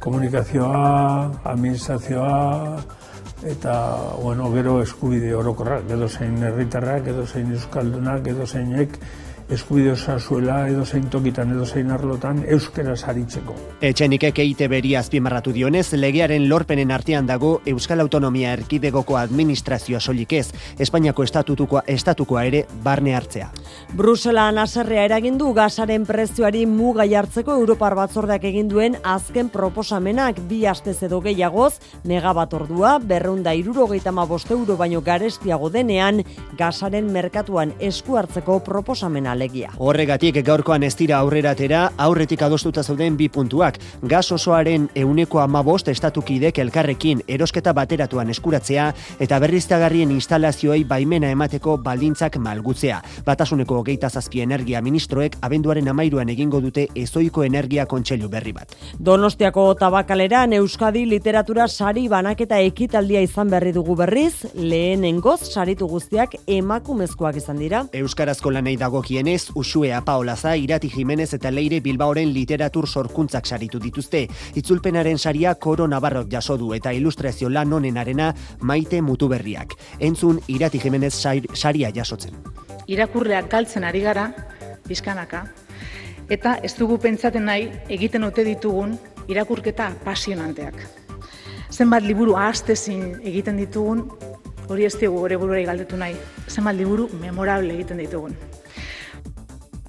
komunikazioa, 0.00 1.40
administrazioa, 1.44 2.80
eta, 3.46 3.74
bueno, 4.22 4.50
gero 4.52 4.80
eskubide 4.82 5.34
orokorrak, 5.36 5.88
edo 5.90 6.08
zein 6.08 6.42
herritarrak, 6.44 7.08
edo 7.12 7.26
zein 7.26 7.52
euskaldunak, 7.56 8.26
edo 8.32 8.46
zeinek, 8.46 8.98
eskubide 9.50 9.94
zuela 9.96 10.68
edo 10.68 10.84
zein 10.84 11.08
tokitan 11.10 11.50
edo 11.52 11.66
zein 11.66 11.90
arlotan 11.90 12.44
euskera 12.46 12.94
saritzeko. 12.96 13.54
Etxenik 13.80 14.24
ekeite 14.28 14.68
beri 14.68 14.94
azpimarratu 14.96 15.52
dionez, 15.52 15.92
legearen 15.92 16.48
lorpenen 16.48 16.90
artean 16.90 17.26
dago 17.26 17.60
Euskal 17.66 18.00
Autonomia 18.00 18.52
Erkidegoko 18.52 19.16
administrazioa 19.16 20.00
solik 20.00 20.32
ez, 20.32 20.52
Espainiako 20.78 21.24
estatutukoa 21.26 21.82
estatukoa 21.86 22.44
ere 22.44 22.64
barne 22.84 23.14
hartzea. 23.16 23.50
Brusela 23.96 24.50
naserrea 24.52 25.04
eragindu 25.08 25.52
gazaren 25.52 26.06
prezioari 26.06 26.64
muga 26.66 27.06
jartzeko 27.10 27.54
Europar 27.58 27.96
batzordeak 27.98 28.44
egin 28.44 28.68
duen 28.68 28.96
azken 29.02 29.50
proposamenak 29.50 30.38
bi 30.48 30.64
astez 30.66 31.02
edo 31.02 31.20
gehiagoz, 31.20 31.80
negabat 32.04 32.54
ordua, 32.54 32.98
berreunda 32.98 33.54
irurogeita 33.54 34.12
boste 34.30 34.54
euro 34.54 34.76
baino 34.76 35.00
garestiago 35.00 35.70
denean, 35.70 36.22
gazaren 36.56 37.10
merkatuan 37.10 37.72
esku 37.80 38.16
hartzeko 38.16 38.60
proposamena 38.60 39.34
alegia. 39.40 39.72
Horregatik 39.78 40.36
gaurkoan 40.44 40.84
ez 40.84 40.92
dira 40.98 41.18
aurreratera 41.24 41.86
aurretik 41.96 42.42
adostuta 42.44 42.82
zauden 42.84 43.16
bi 43.16 43.28
puntuak. 43.32 43.78
Gas 44.02 44.30
osoaren 44.32 44.88
euneko 44.94 45.40
amabost 45.40 45.88
estatukidek 45.88 46.58
elkarrekin 46.58 47.22
erosketa 47.28 47.72
bateratuan 47.76 48.30
eskuratzea 48.30 48.90
eta 49.20 49.38
berriztagarrien 49.40 50.10
instalazioei 50.12 50.84
baimena 50.84 51.30
emateko 51.32 51.78
baldintzak 51.84 52.36
malgutzea. 52.36 53.00
Batasuneko 53.26 53.80
hogeita 53.80 54.10
zazpi 54.10 54.42
energia 54.44 54.82
ministroek 54.82 55.38
abenduaren 55.40 55.88
amairuan 55.88 56.28
egingo 56.28 56.60
dute 56.60 56.86
ezoiko 56.94 57.44
energia 57.44 57.86
kontseilu 57.86 58.28
berri 58.28 58.52
bat. 58.52 58.76
Donostiako 58.98 59.66
tabakaleran 59.80 60.52
Euskadi 60.58 61.06
literatura 61.08 61.68
sari 61.68 62.08
banaketa 62.08 62.58
ekitaldia 62.60 63.22
izan 63.24 63.48
berri 63.50 63.72
dugu 63.72 63.96
berriz, 63.96 64.46
lehenengoz 64.54 65.40
saritu 65.48 65.88
guztiak 65.88 66.36
emakumezkoak 66.46 67.40
izan 67.40 67.60
dira. 67.62 67.84
Euskarazko 67.96 68.50
lanei 68.50 68.76
dagokienez, 68.80 69.29
Usue 69.54 69.92
Paolaza, 70.04 70.56
Irati 70.56 70.88
Jimenez 70.90 71.34
eta 71.34 71.50
Leire 71.50 71.80
Bilbaoren 71.80 72.32
literatur 72.34 72.88
sorkuntzak 72.88 73.46
saritu 73.46 73.78
dituzte. 73.78 74.28
Itzulpenaren 74.54 75.18
saria 75.18 75.54
Koro 75.54 75.86
Navarrok 75.86 76.26
jaso 76.32 76.56
du 76.58 76.72
eta 76.74 76.92
ilustrazio 76.92 77.48
lan 77.48 77.72
honenarena 77.72 78.34
Maite 78.60 79.00
Mutuberriak. 79.02 79.74
Entzun 80.00 80.40
Irati 80.48 80.80
Jimenez 80.80 81.14
sar- 81.14 81.46
saria 81.54 81.92
jasotzen. 81.94 82.34
irakurleak 82.90 83.48
galtzen 83.50 83.84
ari 83.84 84.00
gara, 84.02 84.34
pizkanaka, 84.88 85.44
eta 86.28 86.56
ez 86.62 86.74
dugu 86.76 86.98
pentsaten 86.98 87.44
nahi 87.44 87.70
egiten 87.88 88.24
ote 88.24 88.42
ditugun 88.44 88.98
irakurketa 89.28 89.92
pasionanteak. 90.04 90.74
Zenbat 91.70 92.02
liburu 92.02 92.34
ahastezin 92.34 93.20
egiten 93.22 93.56
ditugun, 93.56 94.08
hori 94.68 94.84
ez 94.84 94.96
digu 94.98 95.22
gure 95.22 95.64
galdetu 95.64 95.96
nahi. 95.96 96.16
Zenbat 96.48 96.74
liburu 96.74 97.08
memorable 97.20 97.74
egiten 97.74 97.98
ditugun. 97.98 98.34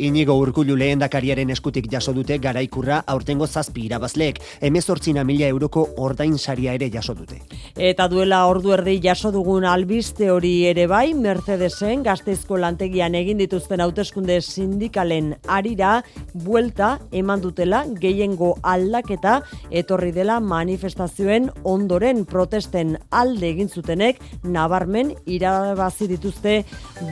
Inigo 0.01 0.33
Urkullu 0.41 0.73
lehendakariaren 0.79 1.51
eskutik 1.53 1.85
jaso 1.91 2.09
dute 2.17 2.39
garaikurra 2.41 3.03
aurtengo 3.13 3.45
zazpi 3.45 3.83
irabazleek, 3.85 4.39
emezortzina 4.65 5.21
mila 5.23 5.45
euroko 5.53 5.83
ordain 6.01 6.39
saria 6.39 6.73
ere 6.73 6.87
jaso 6.89 7.13
dute. 7.13 7.37
Eta 7.77 8.07
duela 8.09 8.39
ordu 8.49 8.73
erdi 8.73 8.95
jaso 9.03 9.29
dugun 9.31 9.67
albiste 9.69 10.31
hori 10.33 10.53
ere 10.71 10.87
bai, 10.89 11.13
Mercedesen 11.13 12.01
gazteizko 12.07 12.57
lantegian 12.57 13.13
egin 13.19 13.37
dituzten 13.43 13.83
hauteskunde 13.85 14.39
sindikalen 14.41 15.35
arira 15.45 15.91
buelta 16.33 16.95
eman 17.11 17.45
dutela 17.45 17.83
gehiengo 18.01 18.55
aldaketa 18.73 19.35
etorri 19.69 20.09
dela 20.17 20.39
manifestazioen 20.41 21.51
ondoren 21.63 22.25
protesten 22.25 22.97
alde 23.11 23.51
egin 23.51 23.69
zutenek 23.69 24.17
nabarmen 24.49 25.13
irabazi 25.29 26.09
dituzte 26.09 26.57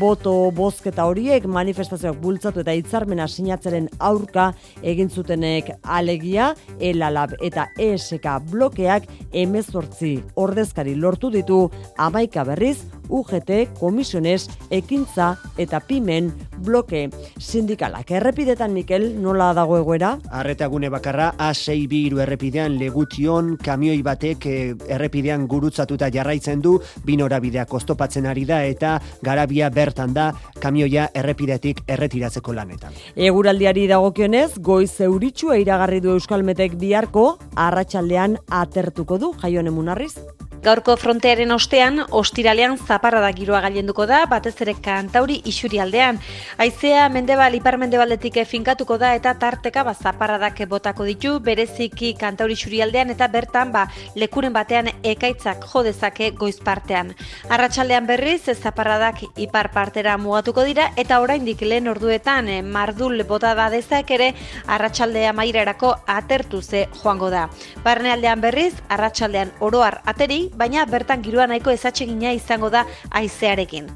boto 0.01 0.35
bozketa 0.57 1.05
horiek 1.05 1.45
manifestazioak 1.45 2.17
bultzatu 2.25 2.65
eta 2.65 2.78
hitzarmena 2.79 3.27
sinatzeren 3.27 3.89
aurka 3.99 4.49
egin 4.83 5.09
zutenek 5.09 5.71
alegia, 5.83 6.53
elalab 6.79 7.35
eta 7.45 7.67
ESK 7.77 8.27
blokeak 8.51 9.09
emezortzi 9.31 10.15
ordezkari 10.35 10.95
lortu 10.95 11.31
ditu. 11.33 11.65
Amaika 11.97 12.45
berriz 12.47 12.77
UGT, 13.09 13.75
komisiones, 13.79 14.47
ekintza 14.71 15.33
eta 15.57 15.81
pimen 15.81 16.31
bloke 16.63 17.09
sindikalak. 17.39 18.11
Errepidetan, 18.11 18.73
Mikel, 18.73 19.09
nola 19.21 19.51
dago 19.57 19.77
egoera? 19.79 20.15
Arretagune 20.41 20.89
bakarra 20.93 21.31
A6 21.39 21.87
biru 21.89 22.21
errepidean 22.23 22.77
legution 22.79 23.55
kamioi 23.63 24.01
batek 24.05 24.45
eh, 24.45 24.73
errepidean 24.95 25.47
gurutzatuta 25.49 26.09
jarraitzen 26.13 26.61
du, 26.61 26.77
binorabideak 27.05 27.73
oztopatzen 27.73 28.27
ari 28.29 28.45
da 28.49 28.61
eta 28.65 28.97
garabia 29.25 29.69
bertan 29.73 30.13
da 30.13 30.29
kamioia 30.59 31.09
errepidetik 31.13 31.83
erretiratzeko 31.87 32.53
lanetan. 32.53 32.93
Eguraldiari 33.15 33.87
dagokionez, 33.89 34.59
goiz 34.59 34.99
euritsua 35.01 35.57
iragarri 35.61 36.01
du 36.03 36.13
Euskalmetek 36.17 36.75
biharko, 36.79 37.31
arratsaldean 37.55 38.37
atertuko 38.49 39.17
du, 39.17 39.33
jaione 39.41 39.73
munarriz. 39.73 40.15
Gaurko 40.59 40.97
frontearen 40.99 41.53
ostean, 41.55 42.01
ostiralean 42.11 42.73
zaparrada 42.99 43.31
giroa 43.31 43.61
gailenduko 43.63 44.05
da, 44.09 44.25
batez 44.27 44.57
ere 44.61 44.73
kantauri 44.83 45.39
isurialdean. 45.47 46.19
Aizea 46.59 47.07
mendebal 47.09 47.55
ipar-mendebaldetik 47.55 48.41
finkatuko 48.45 48.97
da 48.99 49.13
eta 49.15 49.33
tarteka 49.39 49.85
ba, 49.87 49.93
zaparradak 49.93 50.59
botako 50.67 51.05
ditu, 51.07 51.37
bereziki 51.39 52.13
kantauri 52.19 52.57
isurialdean 52.59 53.13
eta 53.13 53.29
bertan 53.31 53.71
ba, 53.71 53.85
lekuren 54.19 54.51
batean 54.53 54.89
ekaitzak 55.03 55.63
jodezake 55.71 56.31
goiz 56.31 56.57
partean. 56.59 57.13
Arratsaldean 57.49 58.07
berriz, 58.09 58.51
zaparradak 58.53 59.23
ipar 59.37 59.71
partera 59.71 60.17
mugatuko 60.17 60.65
dira 60.67 60.89
eta 60.97 61.21
oraindik 61.23 61.61
lehen 61.61 61.87
orduetan 61.87 62.49
eh, 62.49 62.61
mardul 62.61 63.23
bota 63.23 63.53
da 63.55 63.69
dezak 63.71 64.11
ere 64.11 64.33
arratsaldea 64.67 65.31
mairarako 65.33 65.93
atertu 66.07 66.61
ze 66.61 66.87
joango 67.01 67.29
da. 67.29 67.47
Barnealdean 67.85 68.41
berriz, 68.41 68.73
arratsaldean 68.89 69.55
oroar 69.59 70.01
ateri, 70.05 70.49
baina 70.55 70.83
bertan 70.85 71.23
giroa 71.23 71.47
nahiko 71.47 71.71
ezatsegina 71.71 72.33
izango 72.35 72.69
da 72.69 72.83
aizearekin. 73.09 73.89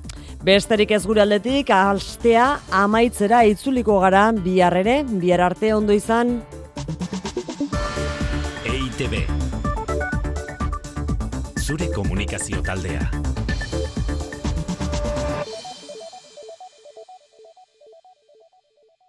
Besterik 0.43 0.91
ez 0.91 1.05
gure 1.07 1.23
aldetik, 1.23 1.69
astea 1.71 2.59
amaitzera 2.71 3.43
itzuliko 3.47 3.99
gara 4.03 4.25
bihar 4.35 4.75
ere, 4.81 5.03
bihar 5.07 5.45
arte 5.49 5.73
ondo 5.75 5.95
izan. 5.95 6.41
EITB 8.67 9.23
Zure 11.63 11.87
komunikazio 11.95 12.59
taldea 12.61 13.32